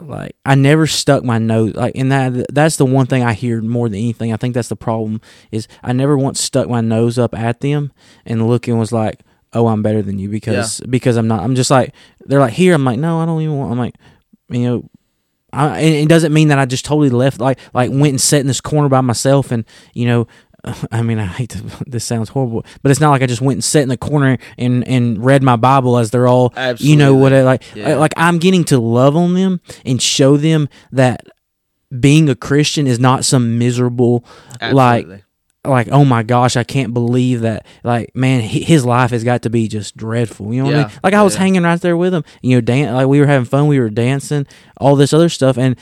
like 0.00 0.36
I 0.44 0.54
never 0.54 0.86
stuck 0.86 1.24
my 1.24 1.38
nose 1.38 1.74
like, 1.74 1.92
and 1.96 2.10
that 2.10 2.46
that's 2.52 2.76
the 2.76 2.86
one 2.86 3.06
thing 3.06 3.22
I 3.22 3.32
hear 3.34 3.62
more 3.62 3.88
than 3.88 3.98
anything. 3.98 4.32
I 4.32 4.36
think 4.36 4.54
that's 4.54 4.68
the 4.68 4.76
problem 4.76 5.20
is 5.50 5.68
I 5.82 5.92
never 5.92 6.16
once 6.18 6.40
stuck 6.40 6.68
my 6.68 6.80
nose 6.80 7.18
up 7.18 7.34
at 7.34 7.60
them 7.60 7.92
and 8.26 8.48
looking 8.48 8.78
was 8.78 8.92
like, 8.92 9.20
oh, 9.52 9.68
I'm 9.68 9.82
better 9.82 10.02
than 10.02 10.18
you 10.18 10.28
because 10.28 10.80
because 10.88 11.16
I'm 11.16 11.28
not. 11.28 11.42
I'm 11.42 11.54
just 11.54 11.70
like 11.70 11.94
they're 12.26 12.40
like 12.40 12.54
here. 12.54 12.74
I'm 12.74 12.84
like 12.84 12.98
no, 12.98 13.20
I 13.20 13.26
don't 13.26 13.42
even 13.42 13.56
want. 13.56 13.72
I'm 13.72 13.78
like 13.78 13.94
you 14.50 14.68
know. 14.68 14.88
I, 15.52 15.80
it 15.80 16.08
doesn't 16.08 16.32
mean 16.32 16.48
that 16.48 16.58
I 16.58 16.64
just 16.64 16.84
totally 16.84 17.10
left, 17.10 17.40
like, 17.40 17.58
like 17.74 17.90
went 17.90 18.08
and 18.08 18.20
sat 18.20 18.40
in 18.40 18.46
this 18.46 18.60
corner 18.60 18.88
by 18.88 19.00
myself, 19.00 19.50
and 19.50 19.64
you 19.92 20.06
know, 20.06 20.26
I 20.92 21.02
mean, 21.02 21.18
I 21.18 21.26
hate 21.26 21.50
to. 21.50 21.62
This 21.86 22.04
sounds 22.04 22.30
horrible, 22.30 22.64
but 22.82 22.90
it's 22.90 23.00
not 23.00 23.10
like 23.10 23.22
I 23.22 23.26
just 23.26 23.42
went 23.42 23.56
and 23.56 23.64
sat 23.64 23.82
in 23.82 23.88
the 23.88 23.96
corner 23.96 24.38
and 24.56 24.86
and 24.88 25.22
read 25.22 25.42
my 25.42 25.56
Bible 25.56 25.98
as 25.98 26.10
they're 26.10 26.28
all, 26.28 26.54
you 26.78 26.96
know, 26.96 27.14
what 27.14 27.32
I 27.32 27.42
like. 27.42 27.62
Yeah. 27.74 27.96
Like 27.96 28.14
I'm 28.16 28.38
getting 28.38 28.64
to 28.64 28.78
love 28.78 29.16
on 29.16 29.34
them 29.34 29.60
and 29.84 30.00
show 30.00 30.36
them 30.36 30.68
that 30.92 31.26
being 32.00 32.28
a 32.30 32.34
Christian 32.34 32.86
is 32.86 32.98
not 32.98 33.24
some 33.24 33.58
miserable, 33.58 34.24
Absolutely. 34.60 34.74
like 34.74 35.24
oh 35.64 36.04
my 36.04 36.22
gosh, 36.22 36.56
I 36.56 36.64
can't 36.64 36.92
believe 36.92 37.40
that. 37.42 37.66
Like 37.84 38.14
man, 38.16 38.40
his 38.40 38.84
life 38.84 39.10
has 39.12 39.22
got 39.24 39.42
to 39.42 39.50
be 39.50 39.68
just 39.68 39.96
dreadful. 39.96 40.52
You 40.52 40.62
know 40.62 40.66
what 40.70 40.74
I 40.76 40.82
mean? 40.88 40.92
Like 41.04 41.14
I 41.14 41.22
was 41.22 41.34
Yeah. 41.34 41.40
hanging 41.40 41.62
right 41.62 41.80
there 41.80 41.96
with 41.96 42.12
him. 42.14 42.24
You 42.42 42.56
know, 42.56 42.60
dan- 42.60 42.94
like 42.94 43.06
we 43.06 43.20
were 43.20 43.26
having 43.26 43.44
fun. 43.46 43.66
We 43.68 43.78
were 43.78 43.90
dancing, 43.90 44.46
all 44.78 44.96
this 44.96 45.12
other 45.12 45.28
stuff, 45.28 45.56
and 45.58 45.76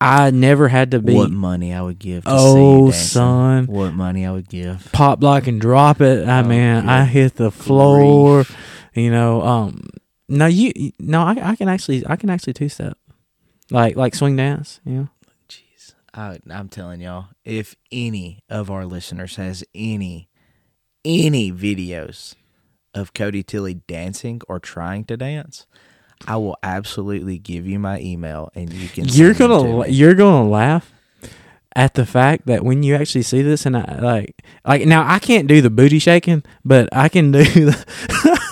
I 0.00 0.30
never 0.32 0.68
had 0.68 0.90
to 0.90 1.00
be 1.00 1.14
what 1.14 1.30
money 1.30 1.72
I 1.72 1.80
would 1.80 1.98
give 1.98 2.24
to 2.24 2.30
Oh, 2.32 2.90
son. 2.90 3.66
What 3.66 3.94
money 3.94 4.26
I 4.26 4.32
would 4.32 4.48
give. 4.48 4.90
pop 4.92 5.20
block 5.20 5.46
and 5.46 5.60
drop 5.60 6.00
it. 6.00 6.26
I 6.28 6.40
Oh, 6.40 6.42
man, 6.44 6.88
I 6.88 7.04
hit 7.04 7.36
the 7.36 7.50
floor. 7.50 8.44
You 8.94 9.10
know, 9.10 9.40
um, 9.42 9.88
no, 10.28 10.46
you 10.46 10.92
no, 10.98 11.22
I, 11.22 11.50
I 11.52 11.56
can 11.56 11.68
actually 11.68 12.04
I 12.06 12.16
can 12.16 12.28
actually 12.30 12.52
two 12.54 12.68
step, 12.68 12.98
like 13.70 13.96
like 13.96 14.14
swing 14.14 14.36
dance. 14.36 14.80
You 14.84 14.92
know. 14.94 15.08
I, 16.14 16.38
I'm 16.48 16.68
telling 16.68 17.00
y'all, 17.00 17.28
if 17.44 17.74
any 17.90 18.40
of 18.48 18.70
our 18.70 18.86
listeners 18.86 19.36
has 19.36 19.64
any 19.74 20.28
any 21.04 21.52
videos 21.52 22.34
of 22.94 23.12
Cody 23.12 23.42
Tilly 23.42 23.74
dancing 23.74 24.40
or 24.48 24.58
trying 24.58 25.04
to 25.06 25.16
dance, 25.16 25.66
I 26.26 26.36
will 26.36 26.56
absolutely 26.62 27.38
give 27.38 27.66
you 27.66 27.78
my 27.78 28.00
email 28.00 28.50
and 28.54 28.72
you 28.72 28.88
can. 28.88 29.06
you're 29.08 29.34
gonna 29.34 29.84
to 29.84 29.92
you're 29.92 30.14
gonna 30.14 30.48
laugh 30.48 30.92
at 31.76 31.94
the 31.94 32.06
fact 32.06 32.46
that 32.46 32.64
when 32.64 32.84
you 32.84 32.94
actually 32.94 33.22
see 33.22 33.42
this 33.42 33.66
and 33.66 33.76
I 33.76 33.98
like 34.00 34.42
like 34.64 34.86
now 34.86 35.04
I 35.06 35.18
can't 35.18 35.48
do 35.48 35.60
the 35.60 35.70
booty 35.70 35.98
shaking, 35.98 36.44
but 36.64 36.88
I 36.92 37.08
can 37.08 37.32
do 37.32 37.42
the 37.42 38.40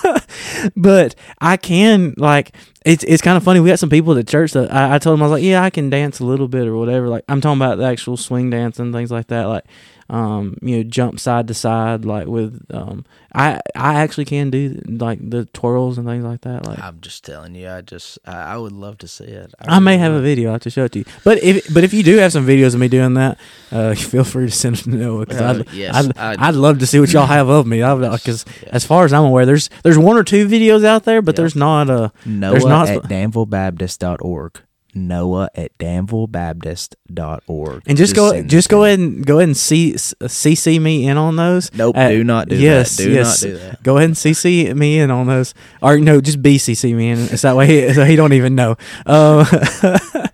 but 0.75 1.15
I 1.39 1.57
can 1.57 2.13
like 2.17 2.55
it's 2.85 3.03
it's 3.03 3.21
kind 3.21 3.37
of 3.37 3.43
funny. 3.43 3.59
We 3.59 3.69
got 3.69 3.79
some 3.79 3.89
people 3.89 4.17
at 4.17 4.27
church 4.27 4.51
that 4.53 4.71
I, 4.71 4.95
I 4.95 4.99
told 4.99 5.17
them 5.17 5.23
I 5.23 5.25
was 5.25 5.31
like, 5.31 5.43
yeah, 5.43 5.63
I 5.63 5.69
can 5.69 5.89
dance 5.89 6.19
a 6.19 6.25
little 6.25 6.47
bit 6.47 6.67
or 6.67 6.75
whatever. 6.75 7.07
Like 7.09 7.23
I'm 7.29 7.41
talking 7.41 7.61
about 7.61 7.77
the 7.77 7.85
actual 7.85 8.17
swing 8.17 8.49
dance 8.49 8.79
and 8.79 8.93
things 8.93 9.11
like 9.11 9.27
that. 9.27 9.45
Like 9.45 9.65
um 10.13 10.55
you 10.61 10.77
know 10.77 10.83
jump 10.83 11.19
side 11.19 11.47
to 11.47 11.53
side 11.55 12.05
like 12.05 12.27
with 12.27 12.63
um 12.71 13.03
I 13.33 13.59
I 13.75 13.95
actually 14.01 14.25
can 14.25 14.51
do 14.51 14.79
like 14.85 15.17
the 15.27 15.45
twirls 15.45 15.97
and 15.97 16.05
things 16.05 16.23
like 16.23 16.41
that. 16.41 16.67
Like 16.67 16.77
I'm 16.77 16.99
just 17.01 17.25
telling 17.25 17.55
you, 17.55 17.67
I 17.67 17.81
just 17.81 18.19
I, 18.23 18.53
I 18.53 18.57
would 18.57 18.73
love 18.73 18.99
to 18.99 19.07
see 19.07 19.23
it. 19.23 19.51
I 19.59 19.79
may 19.79 19.93
really 19.93 19.99
have 20.01 20.13
a 20.13 20.21
video. 20.21 20.49
I 20.49 20.51
have 20.53 20.61
to 20.61 20.69
show 20.69 20.83
it 20.83 20.91
to 20.91 20.99
you. 20.99 21.05
But 21.23 21.41
if 21.41 21.73
but 21.73 21.83
if 21.83 21.95
you 21.95 22.03
do 22.03 22.17
have 22.17 22.31
some 22.31 22.45
videos 22.45 22.75
of 22.75 22.79
me 22.79 22.89
doing 22.89 23.15
that, 23.15 23.39
uh, 23.71 23.95
feel 24.13 24.23
free 24.23 24.45
to 24.45 24.51
send 24.51 24.75
them 24.75 24.91
to 24.93 24.97
Noah 24.99 25.25
because 25.25 25.41
Uh, 25.41 25.63
I'd, 25.67 25.73
yes, 25.73 25.95
I'd, 25.95 26.17
I'd- 26.17 26.41
I'd 26.43 26.53
love 26.55 26.77
to 26.79 26.85
see 26.85 26.99
what 26.99 27.11
y'all 27.11 27.25
have 27.25 27.49
of 27.49 27.65
me. 27.65 27.77
Because 27.81 28.45
as 28.67 28.85
far 28.85 29.05
as 29.05 29.13
I'm 29.13 29.23
aware, 29.25 29.47
there's 29.47 29.71
there's 29.81 29.97
one 29.97 30.15
or 30.15 30.23
two 30.23 30.47
videos 30.47 30.85
out 30.85 31.05
there, 31.05 31.23
but 31.23 31.33
Yeah. 31.33 31.37
there's 31.37 31.55
not 31.55 31.89
a 31.89 32.11
Noah 32.25 32.51
there's 32.51 32.65
not 32.65 32.87
at 32.89 33.03
danvillebaptist.org. 33.03 34.61
Noah 34.95 35.49
at 35.55 35.77
danvillebaptist.org. 35.77 37.83
and 37.85 37.97
just, 37.97 38.15
go 38.15 38.41
just 38.43 38.69
go 38.69 38.77
to 38.77 38.81
me. 38.81 38.87
ahead 38.87 38.99
and 38.99 39.25
go 39.25 39.39
ahead 39.39 39.49
and 39.49 39.57
see 39.57 39.93
CC 39.93 40.81
me 40.81 41.07
in 41.07 41.17
on 41.17 41.35
those. 41.35 41.73
Nope, 41.73 41.97
at- 41.97 42.09
do 42.09 42.23
not 42.23 42.49
do 42.49 42.55
yes, 42.55 42.97
that. 42.97 43.03
Do 43.03 43.11
yes. 43.11 43.43
not 43.43 43.49
do 43.49 43.57
that. 43.57 43.83
Go 43.83 43.97
ahead 43.97 44.09
and 44.09 44.15
CC 44.15 44.75
me 44.75 44.99
in 44.99 45.11
on 45.11 45.27
those, 45.27 45.53
or 45.81 45.97
no, 45.97 46.21
just 46.21 46.41
BCC 46.41 46.95
me 46.95 47.09
in. 47.09 47.37
So 47.37 47.49
that 47.49 47.55
way, 47.55 47.67
he, 47.67 47.93
so 47.93 48.05
he 48.05 48.15
don't 48.15 48.33
even 48.33 48.55
know. 48.55 48.75
Uh, 49.05 49.45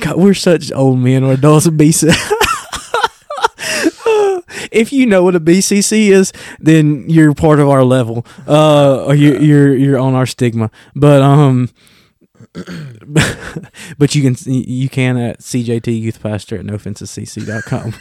God, 0.00 0.16
we're 0.16 0.34
such 0.34 0.72
old 0.72 0.98
men 0.98 1.24
or 1.24 1.32
adults. 1.32 1.68
BC. 1.68 2.08
if 4.72 4.92
you 4.92 5.06
know 5.06 5.22
what 5.22 5.34
a 5.34 5.40
BCC 5.40 6.10
is, 6.10 6.32
then 6.58 7.08
you're 7.08 7.34
part 7.34 7.60
of 7.60 7.68
our 7.68 7.84
level. 7.84 8.26
Uh, 8.46 9.04
or 9.04 9.14
you, 9.14 9.38
you're 9.38 9.74
you're 9.74 9.98
on 9.98 10.14
our 10.14 10.26
stigma. 10.26 10.70
But 10.94 11.22
um, 11.22 11.70
but 13.98 14.14
you 14.14 14.22
can 14.22 14.36
you 14.52 14.88
can 14.88 15.16
at 15.16 15.40
CJT 15.40 16.00
Youth 16.00 16.22
Pastor 16.22 16.56
at 16.56 16.64
nooffensescc.com. 16.64 17.94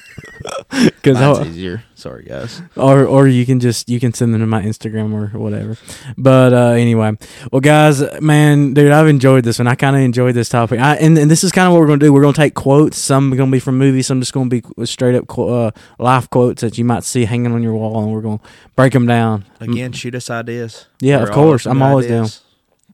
Because 0.69 1.19
Mine's 1.19 1.47
easier. 1.47 1.83
Sorry, 1.95 2.23
guys. 2.25 2.61
or 2.75 3.05
or 3.05 3.27
you 3.27 3.45
can 3.45 3.59
just 3.59 3.89
you 3.89 3.99
can 3.99 4.13
send 4.13 4.33
them 4.33 4.41
to 4.41 4.47
my 4.47 4.61
Instagram 4.61 5.13
or 5.13 5.37
whatever. 5.37 5.77
But 6.17 6.53
uh, 6.53 6.71
anyway, 6.71 7.17
well, 7.51 7.59
guys, 7.61 8.03
man, 8.21 8.73
dude, 8.73 8.91
I've 8.91 9.07
enjoyed 9.07 9.43
this 9.43 9.57
one. 9.59 9.67
I 9.67 9.75
kind 9.75 9.95
of 9.95 10.01
enjoyed 10.01 10.35
this 10.35 10.49
topic. 10.49 10.79
I, 10.79 10.95
and, 10.97 11.17
and 11.17 11.29
this 11.31 11.43
is 11.43 11.51
kind 11.51 11.67
of 11.67 11.73
what 11.73 11.79
we're 11.79 11.87
gonna 11.87 11.99
do. 11.99 12.13
We're 12.13 12.21
gonna 12.21 12.33
take 12.33 12.53
quotes. 12.53 12.97
Some 12.97 13.33
are 13.33 13.35
gonna 13.35 13.51
be 13.51 13.59
from 13.59 13.77
movies. 13.77 14.07
Some 14.07 14.19
just 14.19 14.33
gonna 14.33 14.49
be 14.49 14.63
straight 14.85 15.15
up 15.15 15.27
qu- 15.27 15.47
uh, 15.47 15.71
life 15.97 16.29
quotes 16.29 16.61
that 16.61 16.77
you 16.77 16.85
might 16.85 17.03
see 17.03 17.25
hanging 17.25 17.51
on 17.51 17.63
your 17.63 17.73
wall, 17.73 18.03
and 18.03 18.11
we're 18.11 18.21
gonna 18.21 18.39
break 18.75 18.93
them 18.93 19.07
down. 19.07 19.45
Again, 19.59 19.91
shoot 19.91 20.13
us 20.15 20.29
ideas. 20.29 20.85
Yeah, 20.99 21.17
We're 21.17 21.23
of 21.23 21.31
course. 21.31 21.65
I'm 21.65 21.81
always 21.81 22.07
down. 22.07 22.27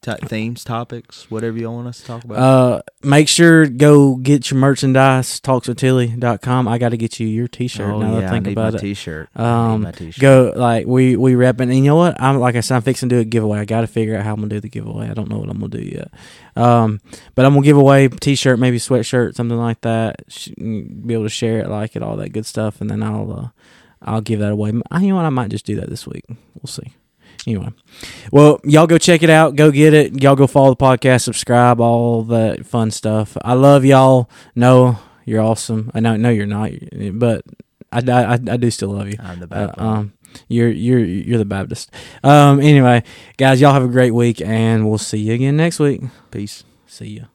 Ta- 0.03 0.17
themes, 0.25 0.65
topics, 0.65 1.31
whatever 1.31 1.57
you 1.57 1.71
want 1.71 1.87
us 1.87 2.01
to 2.01 2.05
talk 2.05 2.25
about. 2.25 2.37
Uh, 2.37 2.81
make 3.03 3.29
sure 3.29 3.65
go 3.65 4.15
get 4.15 4.51
your 4.51 4.59
merchandise. 4.59 5.39
Talkswithtilly.com. 5.39 6.67
I 6.67 6.77
got 6.77 6.89
to 6.89 6.97
get 6.97 7.21
you 7.21 7.27
your 7.27 7.47
T-shirt. 7.47 7.89
oh, 7.89 7.99
now 8.01 8.19
yeah, 8.19 8.27
I 8.27 8.29
think 8.31 8.45
I 8.45 8.49
need 8.49 8.51
about 8.57 8.73
my 8.73 8.79
it. 8.79 8.81
T-shirt. 8.81 9.29
Um, 9.39 9.83
my 9.83 9.91
T-shirt. 9.91 10.21
go 10.21 10.53
like 10.55 10.85
we 10.87 11.15
we 11.15 11.35
rep 11.35 11.61
and 11.61 11.73
you 11.73 11.83
know 11.83 11.95
what 11.95 12.21
I'm 12.21 12.37
like 12.37 12.55
I 12.57 12.59
said 12.59 12.75
I'm 12.75 12.81
fixing 12.81 13.07
to 13.09 13.15
do 13.15 13.21
a 13.21 13.23
giveaway. 13.23 13.59
I 13.59 13.65
got 13.65 13.81
to 13.81 13.87
figure 13.87 14.17
out 14.17 14.25
how 14.25 14.33
I'm 14.33 14.41
gonna 14.41 14.49
do 14.49 14.59
the 14.59 14.67
giveaway. 14.67 15.09
I 15.09 15.13
don't 15.13 15.29
know 15.29 15.37
what 15.37 15.49
I'm 15.49 15.59
gonna 15.59 15.69
do 15.69 15.81
yet. 15.83 16.11
Um, 16.57 16.99
but 17.33 17.45
I'm 17.45 17.53
gonna 17.53 17.65
give 17.65 17.77
away 17.77 18.09
t-shirt, 18.09 18.59
maybe 18.59 18.79
sweatshirt, 18.79 19.35
something 19.35 19.57
like 19.57 19.79
that. 19.81 20.21
Be 20.57 21.13
able 21.13 21.23
to 21.23 21.29
share 21.29 21.59
it, 21.59 21.69
like 21.69 21.95
it, 21.95 22.03
all 22.03 22.17
that 22.17 22.33
good 22.33 22.45
stuff, 22.45 22.81
and 22.81 22.89
then 22.89 23.01
I'll 23.01 23.31
uh, 23.31 23.47
I'll 24.01 24.21
give 24.21 24.39
that 24.41 24.51
away. 24.51 24.73
I, 24.91 24.99
you 24.99 25.07
know 25.09 25.15
what? 25.15 25.25
I 25.25 25.29
might 25.29 25.49
just 25.49 25.65
do 25.65 25.77
that 25.77 25.89
this 25.89 26.05
week. 26.05 26.25
We'll 26.27 26.67
see. 26.67 26.93
Anyway, 27.45 27.69
well, 28.31 28.59
y'all 28.63 28.87
go 28.87 28.97
check 28.97 29.21
it 29.23 29.29
out. 29.29 29.55
Go 29.55 29.69
get 29.71 29.93
it. 29.93 30.21
Y'all 30.21 30.35
go 30.35 30.47
follow 30.47 30.69
the 30.71 30.75
podcast, 30.77 31.21
subscribe, 31.21 31.79
all 31.81 32.23
that 32.23 32.65
fun 32.65 32.89
stuff. 32.91 33.35
I 33.43 33.53
love 33.53 33.83
y'all. 33.85 34.29
No, 34.55 34.97
you're 35.25 35.41
awesome. 35.41 35.91
I 35.93 35.99
know, 35.99 36.15
no, 36.15 36.29
you're 36.29 36.45
not, 36.45 36.71
but 37.13 37.43
I, 37.91 37.99
I, 38.09 38.33
I 38.33 38.57
do 38.57 38.71
still 38.71 38.89
love 38.89 39.07
you. 39.09 39.17
I'm 39.19 39.39
the 39.39 39.45
Uh, 39.45 39.67
bad 39.67 39.77
one. 39.77 39.85
um, 39.87 40.13
you're 40.47 40.69
you're 40.69 40.99
you're 41.03 41.37
the 41.37 41.45
Baptist. 41.45 41.91
Um, 42.23 42.59
anyway, 42.59 43.03
guys, 43.37 43.61
y'all 43.61 43.73
have 43.73 43.83
a 43.83 43.87
great 43.87 44.11
week, 44.15 44.41
and 44.41 44.87
we'll 44.89 44.97
see 44.97 45.19
you 45.19 45.33
again 45.33 45.57
next 45.57 45.79
week. 45.79 46.01
Peace. 46.31 46.63
See 46.87 47.17
ya. 47.19 47.32